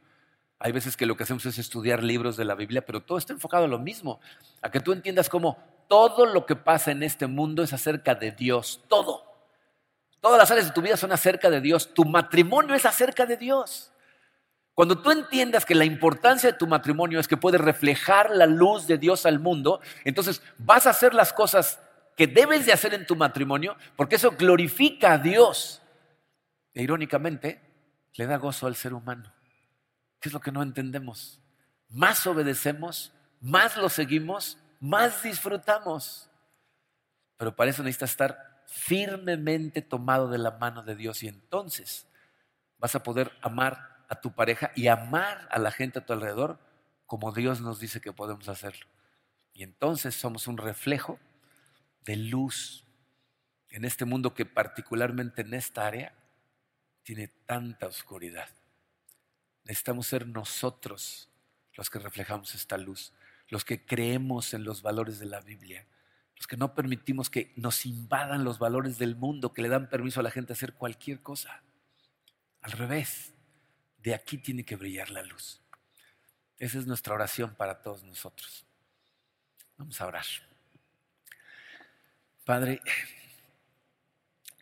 Hay 0.58 0.72
veces 0.72 0.98
que 0.98 1.06
lo 1.06 1.16
que 1.16 1.22
hacemos 1.22 1.46
es 1.46 1.56
estudiar 1.56 2.02
libros 2.02 2.36
de 2.36 2.44
la 2.44 2.54
Biblia, 2.54 2.84
pero 2.84 3.00
todo 3.00 3.16
está 3.16 3.32
enfocado 3.32 3.64
a 3.64 3.68
lo 3.68 3.78
mismo, 3.78 4.20
a 4.60 4.70
que 4.70 4.80
tú 4.80 4.92
entiendas 4.92 5.30
cómo 5.30 5.56
todo 5.88 6.26
lo 6.26 6.44
que 6.44 6.56
pasa 6.56 6.90
en 6.90 7.02
este 7.02 7.26
mundo 7.26 7.62
es 7.62 7.72
acerca 7.72 8.14
de 8.14 8.32
Dios, 8.32 8.82
todo. 8.86 9.31
Todas 10.22 10.38
las 10.38 10.50
áreas 10.52 10.68
de 10.68 10.72
tu 10.72 10.80
vida 10.80 10.96
son 10.96 11.10
acerca 11.10 11.50
de 11.50 11.60
Dios, 11.60 11.92
tu 11.92 12.04
matrimonio 12.04 12.76
es 12.76 12.86
acerca 12.86 13.26
de 13.26 13.36
Dios. 13.36 13.92
Cuando 14.72 15.02
tú 15.02 15.10
entiendas 15.10 15.66
que 15.66 15.74
la 15.74 15.84
importancia 15.84 16.52
de 16.52 16.56
tu 16.56 16.68
matrimonio 16.68 17.18
es 17.18 17.26
que 17.26 17.36
puede 17.36 17.58
reflejar 17.58 18.30
la 18.30 18.46
luz 18.46 18.86
de 18.86 18.98
Dios 18.98 19.26
al 19.26 19.40
mundo, 19.40 19.80
entonces 20.04 20.40
vas 20.58 20.86
a 20.86 20.90
hacer 20.90 21.12
las 21.12 21.32
cosas 21.32 21.80
que 22.16 22.28
debes 22.28 22.64
de 22.66 22.72
hacer 22.72 22.94
en 22.94 23.04
tu 23.04 23.16
matrimonio 23.16 23.76
porque 23.96 24.14
eso 24.14 24.30
glorifica 24.30 25.14
a 25.14 25.18
Dios. 25.18 25.82
E 26.72 26.84
irónicamente, 26.84 27.60
le 28.14 28.26
da 28.26 28.36
gozo 28.36 28.68
al 28.68 28.76
ser 28.76 28.94
humano. 28.94 29.34
¿Qué 30.20 30.28
es 30.28 30.32
lo 30.32 30.40
que 30.40 30.52
no 30.52 30.62
entendemos? 30.62 31.40
Más 31.88 32.28
obedecemos, 32.28 33.12
más 33.40 33.76
lo 33.76 33.88
seguimos, 33.88 34.56
más 34.78 35.24
disfrutamos. 35.24 36.30
Pero 37.36 37.56
para 37.56 37.70
eso 37.70 37.82
necesitas 37.82 38.10
estar 38.10 38.51
firmemente 38.72 39.82
tomado 39.82 40.28
de 40.28 40.38
la 40.38 40.52
mano 40.52 40.82
de 40.82 40.96
Dios 40.96 41.22
y 41.22 41.28
entonces 41.28 42.06
vas 42.78 42.94
a 42.94 43.02
poder 43.02 43.30
amar 43.42 44.04
a 44.08 44.20
tu 44.20 44.32
pareja 44.32 44.72
y 44.74 44.88
amar 44.88 45.46
a 45.50 45.58
la 45.58 45.70
gente 45.70 45.98
a 45.98 46.06
tu 46.06 46.12
alrededor 46.12 46.58
como 47.06 47.32
Dios 47.32 47.60
nos 47.60 47.78
dice 47.78 48.00
que 48.00 48.12
podemos 48.12 48.48
hacerlo. 48.48 48.86
Y 49.52 49.62
entonces 49.62 50.14
somos 50.14 50.46
un 50.46 50.56
reflejo 50.56 51.18
de 52.04 52.16
luz 52.16 52.84
en 53.68 53.84
este 53.84 54.04
mundo 54.04 54.34
que 54.34 54.46
particularmente 54.46 55.42
en 55.42 55.54
esta 55.54 55.86
área 55.86 56.14
tiene 57.02 57.28
tanta 57.28 57.86
oscuridad. 57.86 58.48
Necesitamos 59.64 60.06
ser 60.06 60.26
nosotros 60.26 61.28
los 61.74 61.90
que 61.90 61.98
reflejamos 61.98 62.54
esta 62.54 62.78
luz, 62.78 63.12
los 63.48 63.64
que 63.64 63.84
creemos 63.84 64.54
en 64.54 64.64
los 64.64 64.82
valores 64.82 65.18
de 65.18 65.26
la 65.26 65.40
Biblia, 65.40 65.86
que 66.46 66.56
no 66.56 66.74
permitimos 66.74 67.30
que 67.30 67.52
nos 67.56 67.86
invadan 67.86 68.44
los 68.44 68.58
valores 68.58 68.98
del 68.98 69.16
mundo, 69.16 69.52
que 69.52 69.62
le 69.62 69.68
dan 69.68 69.88
permiso 69.88 70.20
a 70.20 70.22
la 70.22 70.30
gente 70.30 70.52
a 70.52 70.56
hacer 70.56 70.74
cualquier 70.74 71.20
cosa. 71.20 71.62
Al 72.60 72.72
revés, 72.72 73.32
de 73.98 74.14
aquí 74.14 74.38
tiene 74.38 74.64
que 74.64 74.76
brillar 74.76 75.10
la 75.10 75.22
luz. 75.22 75.60
Esa 76.58 76.78
es 76.78 76.86
nuestra 76.86 77.14
oración 77.14 77.54
para 77.54 77.82
todos 77.82 78.02
nosotros. 78.04 78.64
Vamos 79.76 80.00
a 80.00 80.06
orar. 80.06 80.24
Padre, 82.44 82.80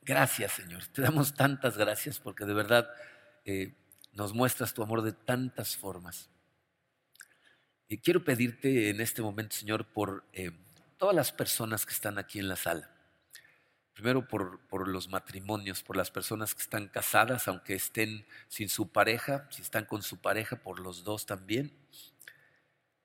gracias 0.03 0.53
Señor. 0.53 0.87
Te 0.89 1.03
damos 1.03 1.35
tantas 1.35 1.77
gracias 1.77 2.19
porque 2.19 2.45
de 2.45 2.55
verdad 2.55 2.89
eh, 3.45 3.75
nos 4.13 4.35
muestras 4.35 4.75
tu 4.75 4.83
amor 4.83 5.03
de 5.03 5.13
tantas 5.13 5.77
formas. 5.77 6.31
Y 7.89 7.99
quiero 7.99 8.23
pedirte 8.25 8.91
en 8.91 9.01
este 9.01 9.21
momento, 9.21 9.57
Señor, 9.57 9.85
por 9.93 10.25
eh, 10.33 10.53
todas 11.01 11.17
las 11.17 11.33
personas 11.33 11.87
que 11.87 11.95
están 11.95 12.19
aquí 12.19 12.39
en 12.39 12.49
la 12.49 12.57
sala. 12.57 12.91
Primero 13.95 14.29
por, 14.29 14.61
por, 14.69 14.87
los 14.87 15.09
matrimonios, 15.09 15.83
por 15.83 15.97
las 15.97 16.11
personas 16.11 16.55
que 16.55 16.61
están 16.61 16.89
casadas, 16.89 17.49
aunque 17.49 17.75
estén 17.75 18.27
sin 18.49 18.69
su 18.69 18.93
pareja, 18.93 19.49
si 19.51 19.63
están 19.63 19.87
con 19.87 20.03
su 20.03 20.19
pareja, 20.19 20.57
por 20.57 20.79
los 20.79 21.03
dos 21.03 21.25
también. 21.25 21.73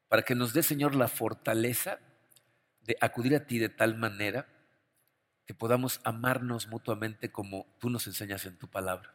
Para 0.10 0.24
que 0.24 0.36
nos 0.36 0.52
dé, 0.52 0.62
Señor, 0.62 0.93
la 0.93 1.08
fortaleza 1.08 2.00
de 2.82 2.98
acudir 3.00 3.34
a 3.34 3.48
ti 3.48 3.60
de 3.60 3.70
tal 3.70 3.96
manera 3.96 4.46
que 5.46 5.54
podamos 5.54 6.02
amarnos 6.04 6.68
mutuamente 6.68 7.32
como 7.32 7.66
tú 7.80 7.89
nos 7.89 8.08
enseñas 8.08 8.46
en 8.46 8.58
tu 8.58 8.68
palabra. 8.68 9.14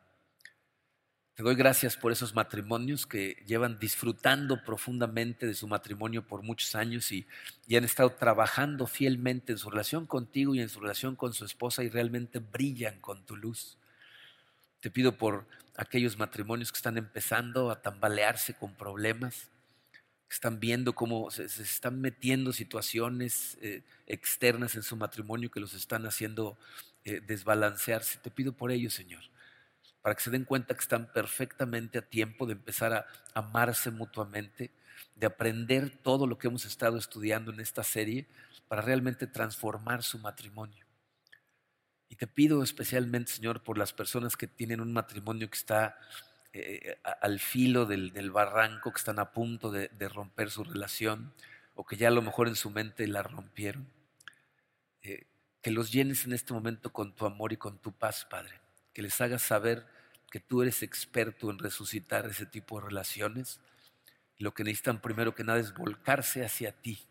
Te 1.34 1.44
doy 1.44 1.54
gracias 1.54 1.96
por 1.96 2.12
esos 2.12 2.34
matrimonios 2.34 3.06
que 3.06 3.42
llevan 3.46 3.78
disfrutando 3.78 4.62
profundamente 4.62 5.46
de 5.46 5.54
su 5.54 5.66
matrimonio 5.68 6.26
por 6.26 6.42
muchos 6.42 6.74
años 6.74 7.10
y, 7.12 7.26
y, 7.66 7.76
han 7.76 7.84
estado 7.84 8.10
trabajando 8.10 8.86
fielmente 8.86 9.52
en 9.52 9.58
su 9.58 9.70
relación 9.70 10.06
contigo 10.06 10.54
y 10.54 10.60
en 10.60 10.68
su 10.68 10.80
relación 10.80 11.16
con 11.16 11.32
su 11.32 11.44
esposa 11.44 11.82
y 11.82 11.88
realmente 11.88 12.40
brillan 12.40 13.00
con 13.00 13.24
tu 13.24 13.36
luz. 13.36 13.78
Te 14.80 14.90
pido 14.90 15.16
por 15.16 15.46
aquellos 15.76 16.18
matrimonios 16.18 16.72
que 16.72 16.76
están 16.76 16.98
empezando 16.98 17.70
a 17.70 17.80
tambalearse 17.80 18.54
con 18.54 18.74
problemas, 18.74 19.48
que 20.28 20.34
están 20.34 20.60
viendo 20.60 20.94
cómo 20.94 21.30
se, 21.30 21.44
están 21.44 22.00
metiendo 22.02 22.52
situaciones 22.52 23.56
eh, 23.62 23.82
externas 24.06 24.74
en 24.74 24.82
su 24.82 24.96
matrimonio 24.96 25.50
que 25.50 25.60
los 25.60 25.72
están 25.72 26.04
haciendo 26.06 26.58
eh, 27.04 27.22
desbalancearse. 27.26 28.18
Te 28.18 28.30
pido 28.30 28.52
por 28.52 28.72
ellos, 28.72 28.92
Señor 28.92 29.29
para 30.02 30.14
que 30.14 30.22
se 30.22 30.30
den 30.30 30.44
cuenta 30.44 30.74
que 30.74 30.80
están 30.80 31.12
perfectamente 31.12 31.98
a 31.98 32.08
tiempo 32.08 32.46
de 32.46 32.52
empezar 32.52 32.92
a 32.92 33.06
amarse 33.34 33.90
mutuamente, 33.90 34.70
de 35.14 35.26
aprender 35.26 35.90
todo 36.02 36.26
lo 36.26 36.38
que 36.38 36.48
hemos 36.48 36.64
estado 36.64 36.96
estudiando 36.96 37.52
en 37.52 37.60
esta 37.60 37.82
serie 37.82 38.26
para 38.68 38.82
realmente 38.82 39.26
transformar 39.26 40.02
su 40.02 40.18
matrimonio. 40.18 40.86
Y 42.08 42.16
te 42.16 42.26
pido 42.26 42.62
especialmente, 42.62 43.32
Señor, 43.32 43.62
por 43.62 43.78
las 43.78 43.92
personas 43.92 44.36
que 44.36 44.46
tienen 44.46 44.80
un 44.80 44.92
matrimonio 44.92 45.48
que 45.48 45.58
está 45.58 45.96
eh, 46.52 46.98
al 47.20 47.38
filo 47.38 47.86
del, 47.86 48.30
barranco, 48.30 48.92
que 48.92 48.98
están 48.98 49.18
a 49.18 49.32
punto 49.32 49.70
de, 49.70 50.08
romper 50.08 50.50
su 50.50 50.64
relación, 50.64 51.32
o 51.74 51.84
que 51.84 51.96
ya 51.96 52.08
a 52.08 52.12
lo 52.12 52.22
mejor 52.22 52.48
en 52.48 52.56
su 52.56 52.70
mente 52.70 53.06
la 53.06 53.22
rompieron. 53.22 53.86
Eh, 55.02 55.26
que 55.62 55.70
los 55.70 55.92
llenes 55.92 56.24
en 56.24 56.32
este 56.32 56.52
momento 56.52 56.90
con 56.90 57.14
tu 57.14 57.26
amor 57.26 57.52
y 57.52 57.58
con 57.58 57.78
tu 57.78 57.92
paz, 57.92 58.26
Padre 58.28 58.60
que 58.92 59.02
les 59.02 59.20
hagas 59.20 59.42
saber 59.42 59.86
que 60.30 60.40
tú 60.40 60.62
eres 60.62 60.82
experto 60.82 61.50
en 61.50 61.58
resucitar 61.58 62.26
ese 62.26 62.46
tipo 62.46 62.78
de 62.78 62.86
relaciones. 62.86 63.60
Lo 64.38 64.54
que 64.54 64.64
necesitan 64.64 65.00
primero 65.00 65.34
que 65.34 65.44
nada 65.44 65.58
es 65.58 65.74
volcarse 65.74 66.44
hacia 66.44 66.72
ti 66.72 67.06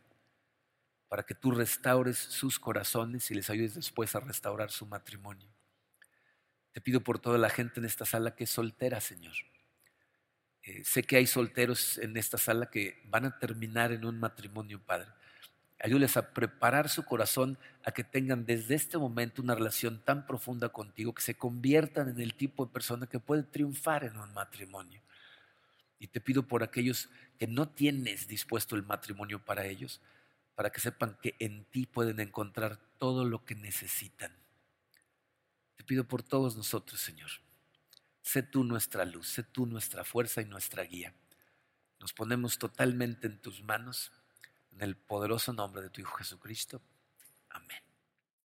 para 1.09 1.23
que 1.23 1.35
tú 1.35 1.51
restaures 1.51 2.17
sus 2.17 2.59
corazones 2.59 3.29
y 3.31 3.35
les 3.35 3.49
ayudes 3.49 3.73
después 3.75 4.15
a 4.15 4.19
restaurar 4.19 4.71
su 4.71 4.85
matrimonio. 4.85 5.49
Te 6.71 6.81
pido 6.81 7.01
por 7.01 7.19
toda 7.19 7.37
la 7.37 7.49
gente 7.49 7.79
en 7.79 7.85
esta 7.85 8.05
sala 8.05 8.35
que 8.35 8.43
es 8.43 8.49
soltera, 8.51 9.01
Señor. 9.01 9.33
Eh, 10.61 10.83
sé 10.83 11.03
que 11.03 11.17
hay 11.17 11.25
solteros 11.25 11.97
en 11.97 12.15
esta 12.15 12.37
sala 12.37 12.69
que 12.69 13.01
van 13.05 13.25
a 13.25 13.39
terminar 13.39 13.91
en 13.91 14.05
un 14.05 14.19
matrimonio, 14.19 14.79
Padre. 14.85 15.09
Ayúdales 15.81 16.17
a 16.17 16.33
preparar 16.33 16.89
su 16.89 17.05
corazón 17.05 17.57
a 17.85 17.91
que 17.91 18.03
tengan 18.03 18.45
desde 18.45 18.75
este 18.75 18.97
momento 18.97 19.41
una 19.41 19.55
relación 19.55 20.03
tan 20.03 20.27
profunda 20.27 20.69
contigo 20.69 21.13
que 21.13 21.21
se 21.21 21.37
conviertan 21.37 22.09
en 22.09 22.19
el 22.19 22.35
tipo 22.35 22.65
de 22.65 22.73
persona 22.73 23.07
que 23.07 23.19
puede 23.19 23.43
triunfar 23.43 24.03
en 24.03 24.17
un 24.17 24.33
matrimonio. 24.33 25.01
Y 25.97 26.07
te 26.07 26.19
pido 26.19 26.43
por 26.43 26.63
aquellos 26.63 27.09
que 27.37 27.47
no 27.47 27.69
tienes 27.69 28.27
dispuesto 28.27 28.75
el 28.75 28.83
matrimonio 28.83 29.43
para 29.43 29.65
ellos, 29.65 30.01
para 30.53 30.69
que 30.69 30.81
sepan 30.81 31.17
que 31.21 31.37
en 31.39 31.63
ti 31.65 31.85
pueden 31.85 32.19
encontrar 32.19 32.77
todo 32.97 33.23
lo 33.23 33.45
que 33.45 33.55
necesitan. 33.55 34.33
Te 35.77 35.85
pido 35.85 36.03
por 36.03 36.23
todos 36.23 36.57
nosotros, 36.57 36.99
Señor. 36.99 37.29
Sé 38.21 38.43
tú 38.43 38.65
nuestra 38.65 39.05
luz, 39.05 39.29
sé 39.29 39.43
tú 39.43 39.65
nuestra 39.65 40.03
fuerza 40.03 40.41
y 40.41 40.45
nuestra 40.45 40.83
guía. 40.83 41.13
Nos 42.01 42.11
ponemos 42.11 42.57
totalmente 42.57 43.27
en 43.27 43.39
tus 43.39 43.63
manos 43.63 44.11
en 44.79 44.85
el 44.85 44.95
poderoso 44.95 45.51
nombre 45.51 45.81
de 45.81 45.89
tu 45.89 45.99
Hijo 45.99 46.15
Jesucristo. 46.15 46.81
Amén. 47.49 47.88